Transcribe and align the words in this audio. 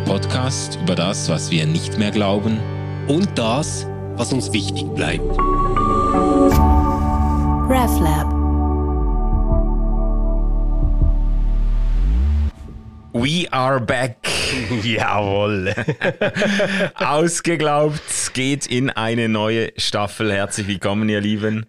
Der 0.00 0.12
Podcast 0.12 0.78
über 0.82 0.94
das, 0.94 1.28
was 1.28 1.50
wir 1.50 1.66
nicht 1.66 1.98
mehr 1.98 2.10
glauben 2.10 2.58
und 3.06 3.28
das, 3.36 3.86
was 4.16 4.32
uns 4.32 4.52
wichtig 4.52 4.84
bleibt. 4.94 5.38
RefLab. 7.68 8.30
We 13.12 13.46
are 13.52 13.80
back. 13.80 14.16
Jawohl. 14.82 15.74
Ausgeglaubt 16.94 18.32
geht 18.32 18.66
in 18.66 18.90
eine 18.90 19.28
neue 19.28 19.72
Staffel. 19.76 20.32
Herzlich 20.32 20.66
willkommen, 20.66 21.08
ihr 21.08 21.20
Lieben. 21.20 21.66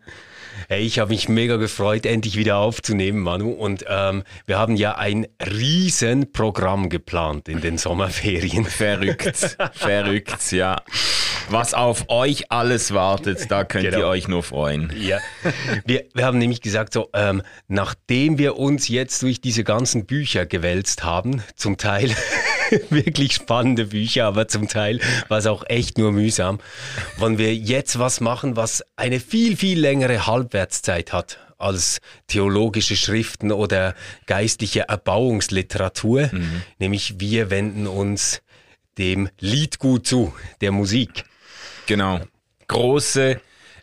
Hey, 0.72 0.84
ich 0.84 1.00
habe 1.00 1.10
mich 1.12 1.28
mega 1.28 1.58
gefreut, 1.58 2.06
endlich 2.06 2.38
wieder 2.38 2.56
aufzunehmen, 2.56 3.20
Manu. 3.20 3.52
Und 3.52 3.84
ähm, 3.90 4.24
wir 4.46 4.58
haben 4.58 4.78
ja 4.78 4.96
ein 4.96 5.28
riesen 5.46 6.32
Programm 6.32 6.88
geplant 6.88 7.50
in 7.50 7.60
den 7.60 7.78
Sommerferien. 7.78 8.64
Verrückt, 8.82 9.58
verrückt, 9.74 10.54
ja. 10.54 10.82
Was 11.50 11.74
auf 11.74 12.06
euch 12.08 12.54
alles 12.54 12.94
wartet, 12.94 13.52
da 13.52 13.66
könnt 13.66 13.84
genau. 13.84 13.98
ihr 13.98 14.08
euch 14.08 14.30
nur 14.30 14.44
freuen. 14.44 14.94
Ja. 14.98 15.18
Wir, 15.84 16.06
wir 16.14 16.24
haben 16.24 16.38
nämlich 16.38 16.62
gesagt, 16.62 16.94
so, 16.94 17.10
ähm, 17.14 17.42
nachdem 17.68 18.38
wir 18.38 18.56
uns 18.56 18.88
jetzt 18.88 19.24
durch 19.24 19.42
diese 19.42 19.66
ganzen 19.66 20.06
Bücher 20.06 20.46
gewälzt 20.46 21.04
haben, 21.04 21.44
zum 21.58 21.76
Teil 21.76 22.16
wirklich 22.90 23.34
spannende 23.34 23.88
Bücher, 23.88 24.26
aber 24.26 24.48
zum 24.48 24.68
Teil 24.68 25.00
war 25.28 25.40
es 25.40 25.46
auch 25.46 25.64
echt 25.68 25.98
nur 25.98 26.12
mühsam. 26.12 26.60
Wollen 27.18 27.38
wir 27.38 27.56
jetzt 27.56 28.00
was 28.00 28.22
machen, 28.22 28.56
was 28.56 28.84
eine 28.96 29.20
viel, 29.20 29.58
viel 29.58 29.80
längere 29.80 30.26
Halbwertszeit 30.26 31.14
hat 31.14 31.40
als 31.58 32.02
theologische 32.28 32.96
Schriften 32.96 33.52
oder 33.52 33.96
geistliche 34.26 34.90
Erbauungsliteratur. 34.90 36.30
Mhm. 36.32 36.64
Nämlich 36.80 37.20
wir 37.20 37.50
wenden 37.50 37.88
uns 37.88 38.42
dem 38.98 39.30
Liedgut 39.40 40.08
zu, 40.08 40.34
der 40.62 40.72
Musik. 40.72 41.24
Genau. 41.86 42.20
Große 42.68 43.40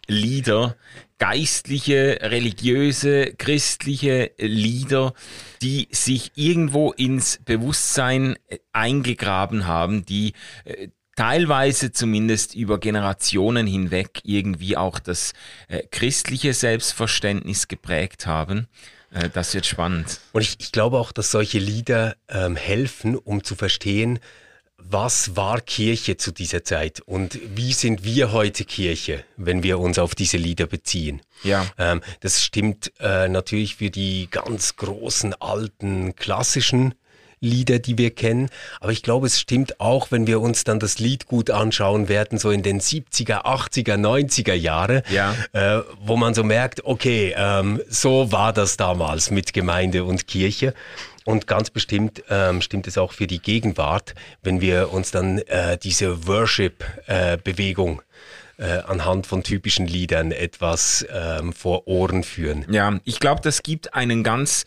Lieder, 0.07 0.77
geistliche, 1.19 2.19
religiöse, 2.23 3.35
christliche 3.37 4.31
Lieder, 4.39 5.15
die 5.63 5.89
sich 5.91 6.33
irgendwo 6.37 6.93
ins 6.93 7.41
Bewusstsein 7.45 8.37
äh, 8.47 8.59
eingegraben 8.73 9.67
haben, 9.67 10.05
die 10.05 10.33
äh, 10.65 10.89
teilweise 11.17 11.91
zumindest 11.91 12.55
über 12.55 12.79
Generationen 12.79 13.67
hinweg 13.67 14.21
irgendwie 14.23 14.77
auch 14.77 15.01
das 15.01 15.33
äh, 15.67 15.83
christliche 15.91 16.55
Selbstverständnis 16.55 17.69
geprägt 17.69 18.27
haben. 18.27 18.69
Das 19.33 19.55
wird 19.55 19.65
spannend. 19.65 20.21
Und 20.33 20.43
ich, 20.43 20.57
ich, 20.59 20.71
glaube 20.71 20.99
auch, 20.99 21.13
dass 21.13 21.31
solche 21.31 21.59
Lieder 21.59 22.17
ähm, 22.29 22.57
helfen, 22.57 23.17
um 23.17 23.43
zu 23.43 23.55
verstehen, 23.55 24.19
was 24.91 25.37
war 25.37 25.61
Kirche 25.61 26.17
zu 26.17 26.33
dieser 26.33 26.65
Zeit 26.65 27.01
und 27.01 27.39
wie 27.55 27.73
sind 27.73 28.05
wir 28.05 28.33
heute 28.33 28.65
Kirche, 28.65 29.25
wenn 29.37 29.63
wir 29.63 29.79
uns 29.79 29.99
auf 29.99 30.15
diese 30.15 30.39
Lieder 30.39 30.67
beziehen? 30.67 31.21
Ja. 31.43 31.67
Ähm, 31.77 32.01
das 32.21 32.43
stimmt 32.43 32.93
äh, 32.99 33.29
natürlich 33.29 33.77
für 33.77 33.91
die 33.91 34.29
ganz 34.31 34.77
großen, 34.77 35.35
alten, 35.35 36.17
klassischen 36.17 36.95
Lieder, 37.41 37.79
die 37.79 37.99
wir 37.99 38.11
kennen. 38.11 38.49
Aber 38.81 38.93
ich 38.93 39.03
glaube, 39.03 39.27
es 39.27 39.41
stimmt 39.41 39.81
auch, 39.81 40.11
wenn 40.11 40.27
wir 40.27 40.41
uns 40.41 40.65
dann 40.65 40.81
das 40.81 40.99
Lied 40.99 41.27
gut 41.27 41.51
anschauen 41.51 42.09
werden, 42.09 42.39
so 42.39 42.51
in 42.51 42.63
den 42.63 42.81
70er, 42.81 43.45
80er, 43.45 43.95
90er 43.95 44.55
Jahre, 44.55 45.03
ja. 45.11 45.35
äh, 45.53 45.83
wo 46.01 46.17
man 46.17 46.35
so 46.35 46.45
merkt, 46.45 46.85
okay, 46.85 47.35
ähm, 47.37 47.81
so 47.89 48.33
war 48.33 48.53
das 48.53 48.77
damals 48.77 49.31
mit 49.31 49.53
Gemeinde 49.53 50.05
und 50.05 50.27
Kirche. 50.27 50.75
Und 51.25 51.47
ganz 51.47 51.69
bestimmt 51.69 52.23
ähm, 52.31 52.63
stimmt 52.63 52.87
es 52.87 52.97
auch 52.97 53.13
für 53.13 53.27
die 53.27 53.41
Gegenwart, 53.41 54.15
wenn 54.43 54.63
wir 54.63 54.93
uns 54.93 55.11
dann 55.11 55.39
äh, 55.39 55.77
diese 55.77 56.27
Worship-Bewegung 56.27 58.01
äh, 58.57 58.79
anhand 58.87 59.27
von 59.27 59.43
typischen 59.43 59.87
Liedern 59.87 60.33
etwas 60.33 61.07
ähm, 61.13 61.53
vor 61.53 61.87
Ohren 61.87 62.25
führen. 62.25 62.67
Ja, 62.71 62.99
ich 63.05 63.21
glaube, 63.21 63.41
das 63.43 63.63
gibt 63.63 63.95
einen 63.95 64.25
ganz 64.25 64.65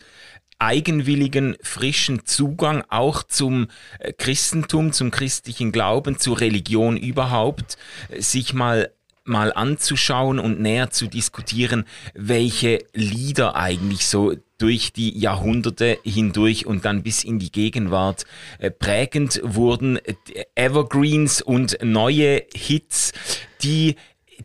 eigenwilligen, 0.62 1.56
frischen 1.60 2.24
Zugang 2.24 2.84
auch 2.88 3.24
zum 3.24 3.68
äh, 3.98 4.12
Christentum, 4.12 4.92
zum 4.92 5.10
christlichen 5.10 5.72
Glauben, 5.72 6.18
zur 6.18 6.40
Religion 6.40 6.96
überhaupt, 6.96 7.76
sich 8.18 8.54
mal 8.54 8.90
mal 9.24 9.52
anzuschauen 9.52 10.40
und 10.40 10.60
näher 10.60 10.90
zu 10.90 11.06
diskutieren, 11.06 11.84
welche 12.12 12.80
Lieder 12.92 13.54
eigentlich 13.54 14.06
so 14.06 14.34
durch 14.58 14.92
die 14.92 15.16
Jahrhunderte 15.16 15.98
hindurch 16.02 16.66
und 16.66 16.84
dann 16.84 17.04
bis 17.04 17.22
in 17.22 17.38
die 17.38 17.52
Gegenwart 17.52 18.24
äh, 18.58 18.72
prägend 18.72 19.40
wurden. 19.44 20.00
Evergreens 20.56 21.40
und 21.40 21.78
neue 21.82 22.42
Hits, 22.54 23.12
die 23.62 23.96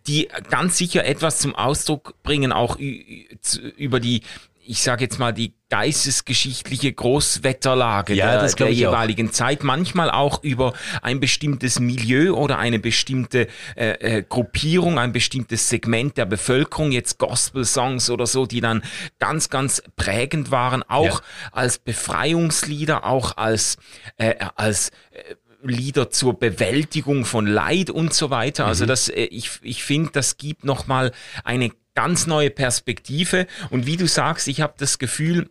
die 0.05 0.27
ganz 0.51 0.77
sicher 0.77 1.05
etwas 1.05 1.39
zum 1.39 1.55
Ausdruck 1.55 2.21
bringen, 2.21 2.51
auch 2.51 2.77
über 2.77 3.99
die 3.99 4.21
ich 4.67 4.81
sage 4.81 5.05
jetzt 5.05 5.17
mal, 5.17 5.31
die 5.31 5.53
geistesgeschichtliche 5.69 6.93
Großwetterlage 6.93 8.13
ja, 8.13 8.39
der, 8.39 8.51
der 8.51 8.71
jeweiligen 8.71 9.29
auch. 9.29 9.33
Zeit, 9.33 9.63
manchmal 9.63 10.09
auch 10.09 10.43
über 10.43 10.73
ein 11.01 11.19
bestimmtes 11.19 11.79
Milieu 11.79 12.33
oder 12.33 12.57
eine 12.57 12.79
bestimmte 12.79 13.47
äh, 13.75 14.19
äh, 14.19 14.23
Gruppierung, 14.27 14.97
ein 14.97 15.11
bestimmtes 15.11 15.67
Segment 15.67 16.17
der 16.17 16.25
Bevölkerung, 16.25 16.91
jetzt 16.91 17.17
Gospel-Songs 17.17 18.09
oder 18.09 18.27
so, 18.27 18.45
die 18.45 18.61
dann 18.61 18.81
ganz, 19.19 19.49
ganz 19.49 19.81
prägend 19.95 20.51
waren, 20.51 20.83
auch 20.83 21.21
ja. 21.21 21.21
als 21.51 21.79
Befreiungslieder, 21.79 23.05
auch 23.05 23.35
als, 23.35 23.77
äh, 24.17 24.35
als 24.55 24.89
äh, 25.11 25.35
Lieder 25.63 26.09
zur 26.09 26.39
Bewältigung 26.39 27.25
von 27.25 27.45
Leid 27.45 27.89
und 27.89 28.13
so 28.13 28.29
weiter. 28.29 28.65
Also 28.65 28.85
mhm. 28.85 28.89
das, 28.89 29.09
äh, 29.09 29.23
ich, 29.23 29.59
ich 29.63 29.83
finde, 29.83 30.11
das 30.13 30.37
gibt 30.37 30.63
nochmal 30.63 31.11
eine 31.43 31.71
ganz 31.93 32.27
neue 32.27 32.51
Perspektive. 32.51 33.47
Und 33.69 33.85
wie 33.87 33.97
du 33.97 34.07
sagst, 34.07 34.47
ich 34.47 34.61
habe 34.61 34.75
das 34.77 34.99
Gefühl, 34.99 35.49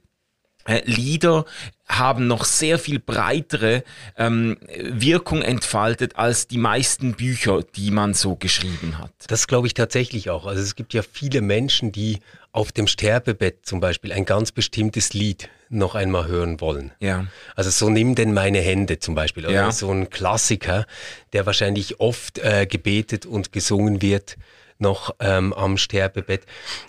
Lieder 0.84 1.44
haben 1.87 2.27
noch 2.27 2.44
sehr 2.44 2.78
viel 2.78 2.99
breitere 2.99 3.84
ähm, 4.16 4.59
Wirkung 4.77 5.43
entfaltet 5.43 6.16
als 6.16 6.49
die 6.49 6.59
meisten 6.59 7.15
Bücher, 7.15 7.62
die 7.77 7.91
man 7.91 8.12
so 8.15 8.34
geschrieben 8.34 8.99
hat. 8.99 9.12
Das 9.28 9.47
glaube 9.47 9.69
ich 9.69 9.75
tatsächlich 9.75 10.31
auch. 10.31 10.47
Also 10.47 10.62
es 10.62 10.75
gibt 10.75 10.94
ja 10.94 11.03
viele 11.03 11.41
Menschen, 11.41 11.93
die 11.93 12.19
auf 12.50 12.72
dem 12.72 12.87
Sterbebett 12.87 13.66
zum 13.66 13.81
Beispiel 13.81 14.12
ein 14.12 14.25
ganz 14.25 14.50
bestimmtes 14.50 15.12
Lied 15.12 15.49
noch 15.69 15.94
einmal 15.94 16.27
hören 16.27 16.60
wollen. 16.60 16.93
Ja. 17.00 17.27
Also 17.54 17.71
so 17.71 17.91
nimm 17.91 18.15
denn 18.15 18.33
meine 18.33 18.60
Hände 18.60 18.98
zum 18.98 19.15
Beispiel. 19.15 19.44
Oder 19.44 19.54
ja. 19.54 19.72
so 19.72 19.91
ein 19.91 20.10
Klassiker, 20.10 20.87
der 21.33 21.47
wahrscheinlich 21.47 22.00
oft 22.00 22.38
äh, 22.38 22.66
gebetet 22.66 23.27
und 23.27 23.53
gesungen 23.53 24.03
wird 24.03 24.37
noch 24.78 25.15
ähm, 25.21 25.53
am 25.53 25.78
Sterbebett, 25.78 26.43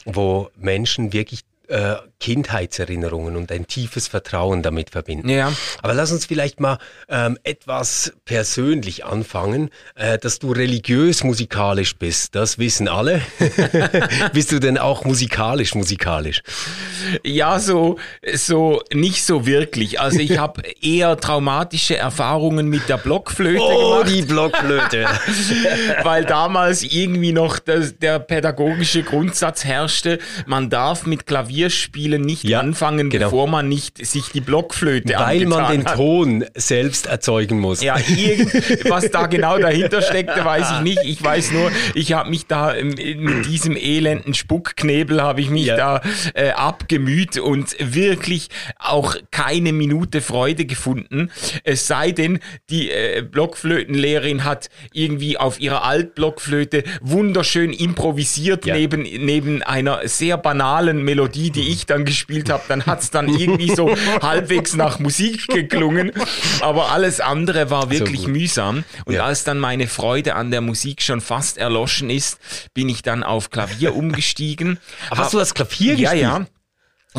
wo 0.05 0.49
Menschen 0.55 1.13
wirklich 1.13 1.41
äh, 1.67 1.95
Kindheitserinnerungen 2.19 3.35
und 3.35 3.51
ein 3.51 3.67
tiefes 3.67 4.07
Vertrauen 4.07 4.63
damit 4.63 4.89
verbinden. 4.89 5.29
Ja. 5.29 5.51
Aber 5.83 5.93
lass 5.93 6.11
uns 6.11 6.25
vielleicht 6.25 6.59
mal 6.59 6.79
ähm, 7.09 7.37
etwas 7.43 8.13
persönlich 8.25 9.05
anfangen, 9.05 9.69
äh, 9.95 10.17
dass 10.17 10.39
du 10.39 10.51
religiös 10.51 11.23
musikalisch 11.23 11.95
bist. 11.97 12.35
Das 12.35 12.57
wissen 12.57 12.87
alle. 12.87 13.21
bist 14.33 14.51
du 14.51 14.59
denn 14.59 14.77
auch 14.77 15.05
musikalisch 15.05 15.75
musikalisch? 15.75 16.41
Ja, 17.23 17.59
so 17.59 17.97
so 18.33 18.81
nicht 18.93 19.23
so 19.23 19.45
wirklich. 19.45 19.99
Also 19.99 20.19
ich 20.19 20.37
habe 20.37 20.61
eher 20.81 21.17
traumatische 21.17 21.97
Erfahrungen 21.97 22.67
mit 22.67 22.89
der 22.89 22.97
Blockflöte 22.97 23.61
oh, 23.61 23.99
gemacht. 23.99 24.09
die 24.09 24.21
Blockflöte. 24.23 25.05
Weil 26.03 26.25
damals 26.25 26.81
irgendwie 26.81 27.31
noch 27.31 27.59
das, 27.59 27.97
der 27.99 28.19
pädagogische 28.19 29.03
Grundsatz 29.03 29.65
herrschte, 29.65 30.19
man 30.45 30.69
darf 30.69 31.05
mit 31.05 31.27
Klavier 31.27 31.56
spielen 31.69 32.07
Spielen 32.07 32.21
nicht 32.21 32.43
ja, 32.43 32.59
anfangen, 32.59 33.09
genau. 33.09 33.25
bevor 33.25 33.47
man 33.47 33.67
nicht 33.67 34.05
sich 34.05 34.29
die 34.29 34.39
Blockflöte 34.39 35.13
Weil 35.17 35.45
man 35.45 35.71
den 35.71 35.85
hat. 35.85 35.95
Ton 35.95 36.45
selbst 36.55 37.07
erzeugen 37.07 37.59
muss. 37.59 37.81
Ja, 37.81 37.97
irgend, 37.97 38.53
was 38.89 39.09
da 39.11 39.27
genau 39.27 39.57
dahinter 39.57 40.01
steckte, 40.01 40.45
weiß 40.45 40.73
ich 40.77 40.81
nicht. 40.81 40.99
Ich 41.03 41.23
weiß 41.23 41.51
nur, 41.51 41.71
ich 41.95 42.13
habe 42.13 42.29
mich 42.29 42.45
da 42.45 42.75
mit 42.81 43.45
diesem 43.45 43.75
elenden 43.75 44.33
Spuckknebel 44.33 45.21
habe 45.21 45.41
ich 45.41 45.49
mich 45.49 45.65
ja. 45.65 45.75
da 45.75 46.01
äh, 46.33 46.51
abgemüht 46.51 47.37
und 47.39 47.75
wirklich 47.79 48.49
auch 48.77 49.15
keine 49.31 49.73
Minute 49.73 50.21
Freude 50.21 50.65
gefunden. 50.65 51.31
Es 51.63 51.87
sei 51.87 52.11
denn, 52.11 52.39
die 52.69 52.89
äh, 52.91 53.21
Blockflötenlehrerin 53.21 54.43
hat 54.43 54.69
irgendwie 54.93 55.37
auf 55.37 55.59
ihrer 55.59 55.83
Altblockflöte 55.83 56.83
wunderschön 57.01 57.73
improvisiert 57.73 58.65
ja. 58.65 58.75
neben, 58.75 59.01
neben 59.01 59.61
einer 59.63 60.07
sehr 60.07 60.37
banalen 60.37 61.03
Melodie, 61.03 61.46
die 61.51 61.69
ich 61.69 61.85
da 61.85 61.97
dann 61.97 62.05
gespielt 62.05 62.49
habe, 62.49 62.63
dann 62.67 62.85
hat 62.85 63.01
es 63.01 63.11
dann 63.11 63.27
irgendwie 63.27 63.75
so 63.75 63.95
halbwegs 64.21 64.75
nach 64.75 64.99
Musik 64.99 65.47
geklungen. 65.47 66.11
Aber 66.61 66.91
alles 66.91 67.19
andere 67.19 67.69
war 67.69 67.89
wirklich 67.89 68.21
so 68.21 68.29
mühsam. 68.29 68.83
Und 69.05 69.15
ja. 69.15 69.25
als 69.25 69.43
dann 69.43 69.59
meine 69.59 69.87
Freude 69.87 70.35
an 70.35 70.51
der 70.51 70.61
Musik 70.61 71.01
schon 71.01 71.21
fast 71.21 71.57
erloschen 71.57 72.09
ist, 72.09 72.39
bin 72.73 72.87
ich 72.89 73.01
dann 73.01 73.23
auf 73.23 73.49
Klavier 73.49 73.95
umgestiegen. 73.95 74.79
Aber 75.09 75.19
hast 75.23 75.33
du 75.33 75.39
das 75.39 75.53
Klavier 75.53 75.95
ja, 75.95 76.11
gespielt? 76.11 76.21
Ja, 76.21 76.39
ja. 76.39 76.45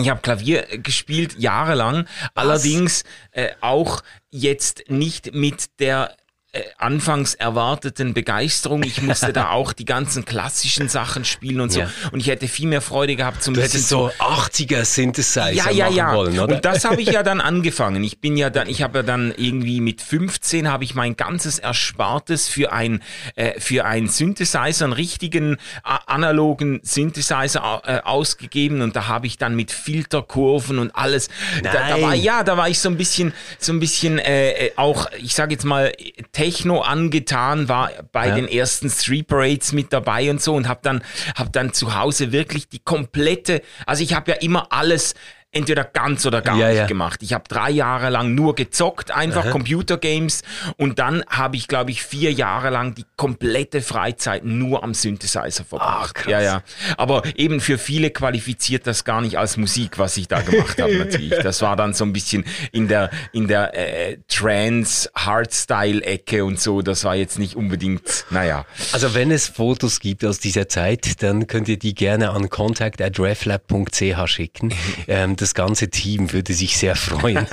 Ich 0.00 0.08
habe 0.10 0.20
Klavier 0.20 0.66
gespielt 0.78 1.36
jahrelang, 1.38 2.04
Was? 2.04 2.30
allerdings 2.34 3.04
äh, 3.32 3.48
auch 3.60 4.02
jetzt 4.30 4.84
nicht 4.88 5.34
mit 5.34 5.80
der 5.80 6.14
äh, 6.58 6.64
anfangs 6.78 7.34
erwarteten 7.34 8.14
Begeisterung. 8.14 8.82
Ich 8.82 9.02
musste 9.02 9.32
da 9.32 9.50
auch 9.50 9.72
die 9.72 9.84
ganzen 9.84 10.24
klassischen 10.24 10.88
Sachen 10.88 11.24
spielen 11.24 11.60
und 11.60 11.72
so. 11.72 11.80
Ja. 11.80 11.90
Und 12.12 12.20
ich 12.20 12.28
hätte 12.28 12.48
viel 12.48 12.68
mehr 12.68 12.80
Freude 12.80 13.16
gehabt 13.16 13.42
zum 13.42 13.54
Du 13.54 13.62
hättest 13.62 13.88
so 13.88 14.10
80er 14.18 14.84
Synthesizer 14.84 15.50
ja, 15.50 15.70
ja, 15.70 15.88
ja. 15.88 16.14
wollen, 16.14 16.38
oder? 16.38 16.56
Und 16.56 16.64
das 16.64 16.84
habe 16.84 17.00
ich 17.00 17.08
ja 17.08 17.22
dann 17.22 17.40
angefangen. 17.40 18.02
Ich 18.04 18.20
bin 18.20 18.36
ja 18.36 18.50
dann, 18.50 18.68
ich 18.68 18.82
habe 18.82 18.98
ja 18.98 19.02
dann 19.02 19.32
irgendwie 19.36 19.80
mit 19.80 20.02
15 20.02 20.68
habe 20.68 20.84
ich 20.84 20.94
mein 20.94 21.16
ganzes 21.16 21.58
Erspartes 21.58 22.48
für 22.48 22.72
ein 22.72 23.02
äh, 23.34 23.60
für 23.60 23.84
einen 23.84 24.08
Synthesizer, 24.08 24.84
einen 24.84 24.92
richtigen 24.92 25.56
analogen 25.82 26.80
Synthesizer 26.82 27.82
äh, 27.84 28.00
ausgegeben 28.00 28.82
und 28.82 28.96
da 28.96 29.08
habe 29.08 29.26
ich 29.26 29.38
dann 29.38 29.56
mit 29.56 29.70
Filterkurven 29.70 30.78
und 30.78 30.94
alles. 30.94 31.28
Da, 31.62 31.72
da, 31.72 32.00
war 32.00 32.14
ja, 32.14 32.42
da 32.42 32.56
war 32.56 32.68
ich 32.68 32.78
so 32.78 32.88
ein 32.88 32.96
bisschen 32.96 33.32
so 33.58 33.72
ein 33.72 33.80
bisschen 33.80 34.18
äh, 34.18 34.50
äh 34.50 34.72
auch, 34.76 35.10
ich 35.18 35.34
sage 35.34 35.54
jetzt 35.54 35.64
mal 35.64 35.92
Techno 36.48 36.80
angetan, 36.80 37.68
war 37.68 37.90
bei 38.10 38.28
ja. 38.28 38.34
den 38.34 38.48
ersten 38.48 38.88
Street 38.88 39.26
Parades 39.26 39.72
mit 39.72 39.92
dabei 39.92 40.30
und 40.30 40.40
so 40.40 40.54
und 40.54 40.66
habe 40.66 40.80
dann, 40.82 41.02
hab 41.34 41.52
dann 41.52 41.74
zu 41.74 41.94
Hause 41.94 42.32
wirklich 42.32 42.70
die 42.70 42.78
komplette, 42.78 43.60
also 43.84 44.02
ich 44.02 44.14
habe 44.14 44.30
ja 44.30 44.36
immer 44.38 44.72
alles 44.72 45.14
entweder 45.50 45.84
ganz 45.84 46.26
oder 46.26 46.42
gar 46.42 46.56
ja, 46.56 46.68
nicht 46.68 46.76
ja. 46.76 46.86
gemacht. 46.86 47.22
Ich 47.22 47.32
habe 47.32 47.44
drei 47.48 47.70
Jahre 47.70 48.10
lang 48.10 48.34
nur 48.34 48.54
gezockt, 48.54 49.10
einfach 49.10 49.44
Aha. 49.44 49.50
Computergames 49.50 50.42
und 50.76 50.98
dann 50.98 51.24
habe 51.28 51.56
ich, 51.56 51.68
glaube 51.68 51.90
ich, 51.90 52.02
vier 52.02 52.32
Jahre 52.32 52.68
lang 52.68 52.94
die 52.94 53.06
komplette 53.16 53.80
Freizeit 53.80 54.44
nur 54.44 54.84
am 54.84 54.92
Synthesizer 54.92 55.64
verbracht. 55.64 56.18
Ach, 56.22 56.28
ja, 56.28 56.42
ja. 56.42 56.62
Aber 56.98 57.22
eben 57.34 57.60
für 57.60 57.78
viele 57.78 58.10
qualifiziert 58.10 58.86
das 58.86 59.04
gar 59.04 59.22
nicht 59.22 59.38
als 59.38 59.56
Musik, 59.56 59.98
was 59.98 60.18
ich 60.18 60.28
da 60.28 60.42
gemacht 60.42 60.82
habe 60.82 60.94
natürlich. 60.98 61.38
Das 61.42 61.62
war 61.62 61.76
dann 61.76 61.94
so 61.94 62.04
ein 62.04 62.12
bisschen 62.12 62.44
in 62.72 62.88
der 62.88 63.10
in 63.32 63.48
der 63.48 63.74
äh, 63.74 64.18
Trance 64.28 65.10
Hardstyle 65.14 66.02
Ecke 66.02 66.44
und 66.44 66.60
so. 66.60 66.82
Das 66.82 67.04
war 67.04 67.16
jetzt 67.16 67.38
nicht 67.38 67.56
unbedingt, 67.56 68.26
naja. 68.30 68.66
Also 68.92 69.14
wenn 69.14 69.30
es 69.30 69.48
Fotos 69.48 70.00
gibt 70.00 70.26
aus 70.26 70.40
dieser 70.40 70.68
Zeit, 70.68 71.22
dann 71.22 71.46
könnt 71.46 71.68
ihr 71.68 71.78
die 71.78 71.94
gerne 71.94 72.30
an 72.30 72.50
contact@reflab.ch 72.50 74.28
schicken. 74.28 74.74
ähm, 75.08 75.37
das 75.40 75.54
ganze 75.54 75.90
Team 75.90 76.32
würde 76.32 76.52
sich 76.52 76.76
sehr 76.76 76.96
freuen. 76.96 77.46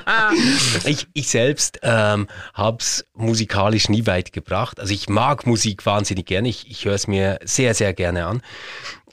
ich, 0.84 1.06
ich 1.12 1.28
selbst 1.28 1.80
ähm, 1.82 2.28
habe 2.54 2.78
es 2.80 3.04
musikalisch 3.14 3.88
nie 3.88 4.06
weit 4.06 4.32
gebracht. 4.32 4.80
Also 4.80 4.94
ich 4.94 5.08
mag 5.08 5.46
Musik 5.46 5.86
wahnsinnig 5.86 6.26
gerne. 6.26 6.48
Ich, 6.48 6.70
ich 6.70 6.84
höre 6.84 6.94
es 6.94 7.06
mir 7.06 7.38
sehr, 7.44 7.74
sehr 7.74 7.92
gerne 7.92 8.26
an. 8.26 8.42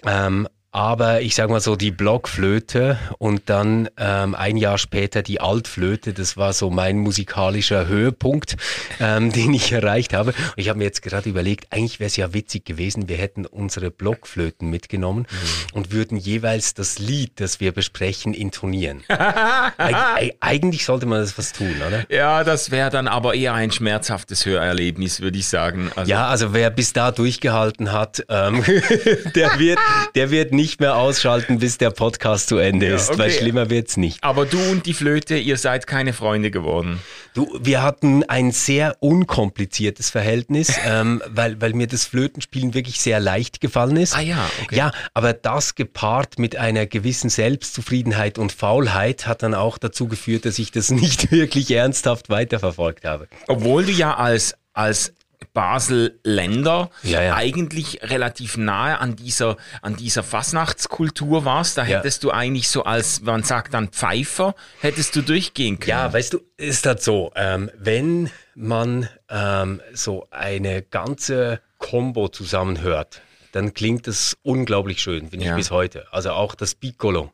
Ähm, 0.05 0.47
aber 0.77 1.21
ich 1.21 1.33
sage 1.33 1.51
mal 1.51 1.59
so, 1.59 1.75
die 1.75 1.89
Blockflöte 1.89 2.99
und 3.17 3.49
dann 3.49 3.89
ähm, 3.97 4.35
ein 4.35 4.57
Jahr 4.57 4.77
später 4.77 5.23
die 5.23 5.41
Altflöte, 5.41 6.13
das 6.13 6.37
war 6.37 6.53
so 6.53 6.69
mein 6.69 6.99
musikalischer 6.99 7.87
Höhepunkt, 7.87 8.57
ähm, 8.99 9.31
den 9.33 9.55
ich 9.55 9.71
erreicht 9.71 10.13
habe. 10.13 10.33
Und 10.33 10.57
ich 10.57 10.69
habe 10.69 10.77
mir 10.77 10.85
jetzt 10.85 11.01
gerade 11.01 11.27
überlegt, 11.27 11.73
eigentlich 11.73 11.99
wäre 11.99 12.05
es 12.05 12.15
ja 12.15 12.31
witzig 12.31 12.63
gewesen, 12.63 13.09
wir 13.09 13.17
hätten 13.17 13.47
unsere 13.47 13.89
Blockflöten 13.89 14.69
mitgenommen 14.69 15.25
mhm. 15.31 15.77
und 15.77 15.91
würden 15.91 16.15
jeweils 16.15 16.75
das 16.75 16.99
Lied, 16.99 17.39
das 17.39 17.59
wir 17.59 17.71
besprechen, 17.71 18.35
intonieren. 18.35 19.03
Eig 19.07 20.35
eigentlich 20.41 20.85
sollte 20.85 21.07
man 21.07 21.21
das 21.21 21.39
was 21.39 21.53
tun, 21.53 21.73
oder? 21.87 22.05
Ja, 22.09 22.43
das 22.43 22.69
wäre 22.69 22.91
dann 22.91 23.07
aber 23.07 23.33
eher 23.33 23.55
ein 23.55 23.71
schmerzhaftes 23.71 24.45
Hörerlebnis, 24.45 25.21
würde 25.21 25.39
ich 25.39 25.47
sagen. 25.47 25.89
Also 25.95 26.11
ja, 26.11 26.27
also 26.27 26.53
wer 26.53 26.69
bis 26.69 26.93
da 26.93 27.09
durchgehalten 27.11 27.91
hat, 27.91 28.23
ähm, 28.29 28.63
der, 29.35 29.57
wird, 29.57 29.79
der 30.13 30.29
wird 30.29 30.53
nicht 30.53 30.66
nicht 30.67 30.81
mehr 30.81 30.97
ausschalten, 30.97 31.59
bis 31.59 31.77
der 31.77 31.91
Podcast 31.91 32.49
zu 32.49 32.57
Ende 32.57 32.89
ja, 32.89 32.95
ist, 32.95 33.09
okay. 33.11 33.19
weil 33.19 33.31
schlimmer 33.31 33.69
wird 33.69 33.87
es 33.87 33.95
nicht. 33.95 34.21
Aber 34.21 34.45
du 34.45 34.59
und 34.69 34.85
die 34.85 34.93
Flöte, 34.93 35.37
ihr 35.37 35.55
seid 35.55 35.87
keine 35.87 36.11
Freunde 36.11 36.51
geworden. 36.51 36.99
Du, 37.33 37.57
wir 37.61 37.81
hatten 37.81 38.25
ein 38.25 38.51
sehr 38.51 38.97
unkompliziertes 38.99 40.09
Verhältnis, 40.09 40.75
ähm, 40.85 41.23
weil, 41.29 41.61
weil 41.61 41.71
mir 41.71 41.87
das 41.87 42.03
Flötenspielen 42.03 42.73
wirklich 42.73 42.99
sehr 42.99 43.21
leicht 43.21 43.61
gefallen 43.61 43.95
ist. 43.95 44.13
Ah 44.13 44.19
ja, 44.19 44.45
okay. 44.61 44.75
Ja, 44.75 44.91
aber 45.13 45.31
das 45.31 45.75
gepaart 45.75 46.37
mit 46.37 46.57
einer 46.57 46.85
gewissen 46.85 47.29
Selbstzufriedenheit 47.29 48.37
und 48.37 48.51
Faulheit 48.51 49.25
hat 49.25 49.43
dann 49.43 49.53
auch 49.53 49.77
dazu 49.77 50.09
geführt, 50.09 50.43
dass 50.43 50.59
ich 50.59 50.73
das 50.73 50.91
nicht 50.91 51.31
wirklich 51.31 51.71
ernsthaft 51.71 52.27
weiterverfolgt 52.27 53.05
habe. 53.05 53.29
Obwohl 53.47 53.85
du 53.85 53.93
ja 53.93 54.17
als 54.17 54.53
als 54.73 55.13
Basel-Länder 55.57 56.91
ja, 57.01 57.23
ja. 57.23 57.35
eigentlich 57.35 57.99
relativ 58.03 58.57
nahe 58.57 58.99
an 58.99 59.15
dieser, 59.15 59.57
an 59.81 59.95
dieser 59.95 60.21
Fasnachtskultur 60.21 61.45
warst. 61.45 61.79
Da 61.79 61.83
hättest 61.83 62.23
ja. 62.23 62.29
du 62.29 62.35
eigentlich 62.35 62.69
so 62.69 62.83
als, 62.83 63.21
man 63.21 63.41
sagt 63.41 63.73
dann 63.73 63.87
Pfeifer, 63.87 64.53
hättest 64.81 65.15
du 65.15 65.23
durchgehen 65.23 65.79
können. 65.79 65.97
Ja, 65.97 66.13
weißt 66.13 66.33
du, 66.33 66.41
ist 66.57 66.85
das 66.85 67.03
so, 67.03 67.31
ähm, 67.35 67.71
wenn 67.75 68.29
man 68.53 69.09
ähm, 69.29 69.81
so 69.93 70.27
eine 70.29 70.83
ganze 70.83 71.59
Combo 71.79 72.27
zusammenhört, 72.27 73.23
dann 73.51 73.73
klingt 73.73 74.05
das 74.05 74.37
unglaublich 74.43 75.01
schön, 75.01 75.31
finde 75.31 75.47
ich 75.47 75.55
bis 75.55 75.71
heute. 75.71 76.05
Also 76.11 76.33
auch 76.33 76.53
das 76.53 76.75
Piccolo. 76.75 77.31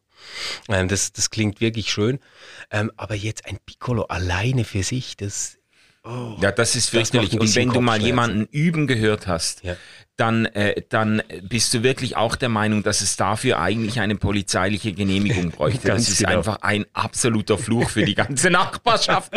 Ähm, 0.70 0.88
das, 0.88 1.12
das 1.12 1.30
klingt 1.30 1.60
wirklich 1.60 1.92
schön. 1.92 2.20
Ähm, 2.72 2.90
aber 2.96 3.16
jetzt 3.16 3.48
ein 3.48 3.58
Piccolo 3.66 4.04
alleine 4.04 4.64
für 4.64 4.84
sich, 4.84 5.18
das 5.18 5.58
Oh, 6.06 6.36
ja, 6.42 6.52
das 6.52 6.76
ist 6.76 6.90
fürchterlich. 6.90 7.40
Und 7.40 7.56
wenn 7.56 7.70
du 7.70 7.80
mal 7.80 8.02
jemanden 8.02 8.46
üben 8.52 8.88
gehört 8.88 9.28
hast, 9.28 9.64
ja 9.64 9.76
dann, 10.18 10.46
äh, 10.46 10.82
dann 10.90 11.24
bist 11.42 11.74
du 11.74 11.82
wirklich 11.82 12.16
auch 12.16 12.36
der 12.36 12.50
Meinung, 12.50 12.84
dass 12.84 13.02
es 13.02 13.16
dafür 13.16 13.60
eigentlich 13.60 14.00
eine 14.00 14.16
polizeiliche 14.16 14.94
Genehmigung 14.94 15.50
bräuchte. 15.58 15.88
das 15.88 16.08
ist 16.08 16.20
genau. 16.20 16.38
einfach 16.38 16.60
ein 16.62 16.86
absoluter 16.94 17.58
Fluch 17.58 17.90
für 17.90 18.04
die 18.04 18.14
ganze 18.14 18.50
Nachbarschaft. 18.52 19.34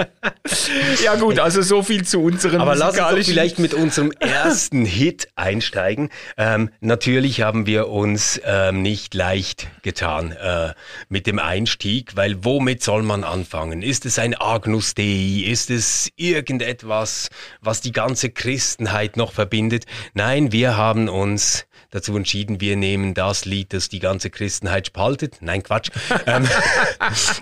ja 1.03 1.15
gut, 1.17 1.39
also 1.39 1.63
so 1.63 1.83
viel 1.83 2.05
zu 2.05 2.23
unserem 2.23 2.61
Aber 2.61 2.75
lass 2.75 2.99
uns 2.99 3.09
doch 3.09 3.25
vielleicht 3.25 3.59
mit 3.59 3.73
unserem 3.73 4.13
ersten 4.13 4.85
Hit 4.85 5.29
einsteigen. 5.35 6.11
Ähm, 6.37 6.71
natürlich 6.81 7.41
haben 7.41 7.67
wir 7.67 7.89
uns 7.89 8.39
ähm, 8.45 8.83
nicht 8.83 9.15
leicht 9.15 9.69
getan 9.83 10.33
äh, 10.33 10.75
mit 11.09 11.27
dem 11.27 11.39
Einstieg, 11.39 12.17
weil 12.17 12.45
womit 12.45 12.83
soll 12.83 13.03
man 13.03 13.25
anfangen? 13.25 13.81
Ist 13.81 14.05
es 14.05 14.19
ein 14.19 14.35
Agnus 14.35 14.95
Dei? 14.95 15.43
Ist 15.47 15.71
es 15.71 16.11
irgendetwas, 16.17 17.31
was 17.63 17.81
die 17.81 17.93
ganze 17.93 18.29
Christenheit 18.29 19.17
noch 19.17 19.33
verbindet? 19.33 19.87
Nein, 20.13 20.53
wir 20.53 20.66
wir 20.67 20.77
haben 20.77 21.09
uns 21.09 21.65
dazu 21.91 22.17
entschieden, 22.17 22.61
wir 22.61 22.75
nehmen 22.75 23.15
das 23.15 23.45
Lied, 23.45 23.73
das 23.73 23.89
die 23.89 24.01
ganze 24.01 24.31
Christenheit 24.31 24.89
spaltet. 24.89 25.37
Nein, 25.41 25.63
Quatsch. 25.63 25.91
ähm, 26.27 26.49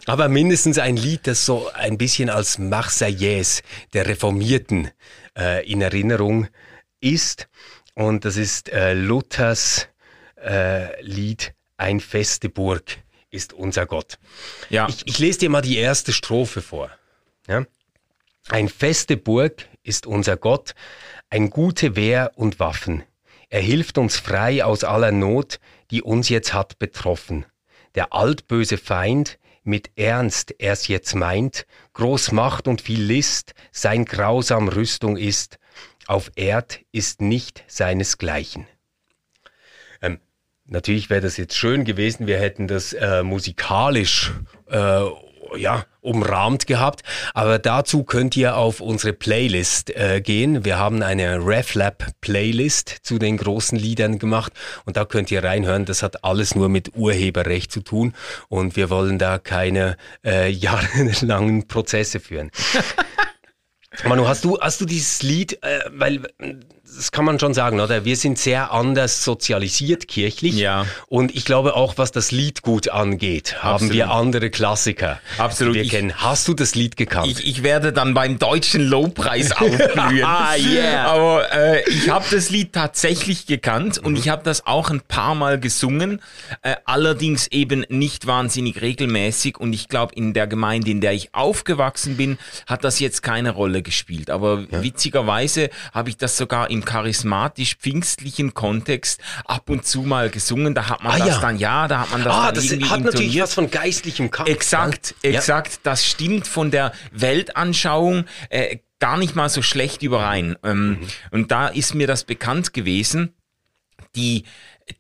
aber 0.05 0.29
mindestens 0.29 0.79
ein 0.79 0.99
Lied, 0.99 1.27
das 1.27 1.47
so 1.47 1.71
ein 1.73 1.97
bisschen 1.97 2.29
als 2.29 2.59
Marseillaise 2.59 3.63
der 3.95 4.07
Reformierten 4.09 4.91
äh, 5.39 5.67
in 5.67 5.81
Erinnerung 5.81 6.49
ist. 7.01 7.49
Und 7.95 8.27
das 8.27 8.37
ist 8.37 8.69
äh, 8.69 8.93
Luthers 8.93 9.89
äh, 10.37 11.01
Lied 11.01 11.55
Ein 11.79 12.01
feste 12.01 12.51
Burg 12.51 12.99
ist 13.31 13.55
unser 13.55 13.87
Gott. 13.87 14.19
Ja. 14.69 14.87
Ich, 14.91 15.07
ich 15.07 15.19
lese 15.19 15.39
dir 15.39 15.49
mal 15.49 15.63
die 15.63 15.79
erste 15.79 16.13
Strophe 16.13 16.61
vor. 16.61 16.91
Ja? 17.49 17.65
Ein 18.51 18.69
feste 18.69 19.17
Burg 19.17 19.67
ist 19.83 20.07
unser 20.07 20.37
Gott, 20.37 20.75
ein 21.31 21.49
gute 21.49 21.97
Wehr 21.97 22.33
und 22.35 22.61
Waffen. 22.61 23.03
Er 23.55 23.63
hilft 23.63 23.99
uns 23.99 24.17
frei 24.17 24.65
aus 24.65 24.83
aller 24.83 25.13
Not, 25.13 25.61
die 25.93 26.03
uns 26.03 26.29
jetzt 26.29 26.53
hat 26.55 26.81
betroffen. 26.81 27.47
Der 27.95 28.13
altböse 28.13 28.79
Feind, 28.79 29.39
mit 29.63 29.93
Ernst 29.95 30.57
er's 30.59 30.89
jetzt 30.89 31.15
meint, 31.15 31.65
groß 31.93 32.33
Macht 32.33 32.67
und 32.67 32.81
viel 32.81 33.01
List, 33.01 33.55
sein 33.71 34.07
grausam 34.07 34.67
Rüstung 34.67 35.17
ist, 35.17 35.61
auf 36.09 36.33
Erd 36.35 36.81
ist 36.91 37.21
nicht 37.21 37.63
seinesgleichen. 37.69 38.67
Ähm, 40.03 40.19
natürlich 40.65 41.09
wäre 41.09 41.21
das 41.21 41.37
jetzt 41.37 41.55
schön 41.55 41.85
gewesen, 41.85 42.27
wir 42.27 42.41
hätten 42.41 42.67
das 42.67 42.93
äh, 42.93 43.23
musikalisch 43.23 44.33
äh, 44.67 45.05
ja, 45.57 45.85
umrahmt 46.01 46.67
gehabt. 46.67 47.03
Aber 47.33 47.59
dazu 47.59 48.05
könnt 48.05 48.37
ihr 48.37 48.57
auf 48.57 48.81
unsere 48.81 49.13
Playlist 49.13 49.91
äh, 49.97 50.21
gehen. 50.21 50.65
Wir 50.65 50.79
haben 50.79 51.03
eine 51.03 51.39
RefLab 51.39 52.13
Playlist 52.21 52.89
zu 53.03 53.19
den 53.19 53.37
großen 53.37 53.79
Liedern 53.79 54.19
gemacht 54.19 54.53
und 54.85 54.97
da 54.97 55.05
könnt 55.05 55.31
ihr 55.31 55.43
reinhören. 55.43 55.85
Das 55.85 56.03
hat 56.03 56.25
alles 56.25 56.55
nur 56.55 56.69
mit 56.69 56.97
Urheberrecht 56.97 57.73
zu 57.73 57.81
tun 57.81 58.15
und 58.49 58.77
wir 58.77 58.91
wollen 58.91 59.19
da 59.19 59.39
keine 59.39 59.97
äh, 60.25 60.51
jahrelangen 60.51 61.67
Prozesse 61.67 62.21
führen. 62.21 62.51
Manu, 64.05 64.27
hast 64.27 64.45
du, 64.45 64.59
hast 64.61 64.81
du 64.81 64.87
dieses 64.87 65.23
Lied, 65.23 65.63
äh, 65.63 65.81
weil 65.91 66.23
das 66.97 67.13
kann 67.13 67.25
man 67.25 67.39
schon 67.41 67.55
sagen, 67.55 67.81
oder? 67.81 68.05
Wir 68.05 68.17
sind 68.17 68.39
sehr 68.39 68.73
anders 68.73 69.25
sozialisiert 69.25 70.09
kirchlich. 70.09 70.55
Ja. 70.55 70.87
Und 71.09 71.35
ich 71.35 71.45
glaube 71.45 71.75
auch, 71.77 71.99
was 71.99 72.13
das 72.13 72.31
Liedgut 72.31 72.89
angeht, 72.89 73.63
haben 73.63 73.75
Absolut. 73.75 73.95
wir 73.95 74.11
andere 74.11 74.51
Klassiker. 74.51 75.21
Absolut. 75.39 75.75
Die 75.75 75.79
wir 75.79 75.85
Ich- 75.85 75.91
kennen. 75.91 76.13
Hast 76.17 76.47
du 76.49 76.55
das 76.55 76.75
Lied 76.75 76.97
gekannt? 76.97 77.27
Ich, 77.29 77.47
ich 77.47 77.63
werde 77.63 77.93
dann 77.93 78.15
beim 78.15 78.39
deutschen 78.39 78.83
Lobpreis 78.87 79.53
aufblühen. 79.57 80.25
Ah, 80.25 80.55
yeah. 80.57 81.07
Aber 81.07 81.53
äh, 81.53 81.89
ich 81.91 82.09
habe 82.11 82.25
das 82.31 82.51
Lied 82.51 82.73
tatsächlich 82.73 83.47
gekannt 83.47 84.01
Mhm. 84.01 84.07
und 84.07 84.19
ich 84.19 84.29
habe 84.29 84.43
das 84.45 84.67
auch 84.67 84.91
ein 84.91 85.01
paar 85.01 85.35
Mal 85.35 85.59
gesungen, 85.61 86.21
äh, 86.63 86.77
allerdings 86.85 87.47
eben 87.49 87.85
nicht 87.89 88.27
wahnsinnig 88.27 88.81
regelmäßig. 88.81 89.59
Und 89.59 89.73
ich 89.73 89.89
glaube, 89.89 90.15
in 90.15 90.33
der 90.33 90.47
Gemeinde, 90.47 90.91
in 90.91 91.01
der 91.01 91.13
ich 91.13 91.35
aufgewachsen 91.35 92.17
bin, 92.17 92.39
hat 92.67 92.85
das 92.85 93.01
jetzt 93.01 93.23
keine 93.23 93.51
Rolle 93.51 93.83
gespielt. 93.83 94.31
Aber 94.31 94.65
witzigerweise 94.71 95.71
habe 95.93 96.09
ich 96.11 96.17
das 96.17 96.37
sogar 96.37 96.71
im 96.71 96.84
charismatisch-pfingstlichen 96.85 98.55
Kontext 98.55 99.21
ab 99.45 99.71
und 99.71 99.87
zu 99.87 100.03
mal 100.03 100.31
gesungen. 100.31 100.75
Da 100.75 100.89
hat 100.89 101.03
man 101.03 101.13
Ah, 101.13 101.19
das 101.19 101.29
ja. 101.29 101.41
dann, 101.41 101.59
ja, 101.59 101.89
da 101.89 102.01
hat 102.01 102.11
man 102.13 102.25
das 102.25 102.35
ah, 102.35 102.47
dann 102.47 102.55
das 102.55 102.65
irgendwie 102.67 102.91
hat 102.91 103.01
natürlich 103.01 103.21
intoniert. 103.27 103.43
was 103.45 103.55
von 103.55 103.71
geistlichem 103.71 104.31
Kampf. 104.31 104.49
Exakt, 104.49 105.15
Ja. 105.23 105.31
exakt. 105.31 105.81
Das 105.83 106.05
stimmt 106.07 106.47
von 106.47 106.71
der 106.71 106.93
Weltanschauung 107.13 108.25
äh, 108.51 108.79
gar 109.01 109.17
nicht 109.17 109.35
mal 109.35 109.49
so 109.49 109.61
schlecht 109.63 110.03
überein. 110.03 110.57
Ähm, 110.63 110.99
Und 111.31 111.51
da 111.51 111.69
ist 111.69 111.95
mir 111.95 112.07
das 112.07 112.25
bekannt 112.25 112.73
gewesen, 112.73 113.35
die 114.17 114.45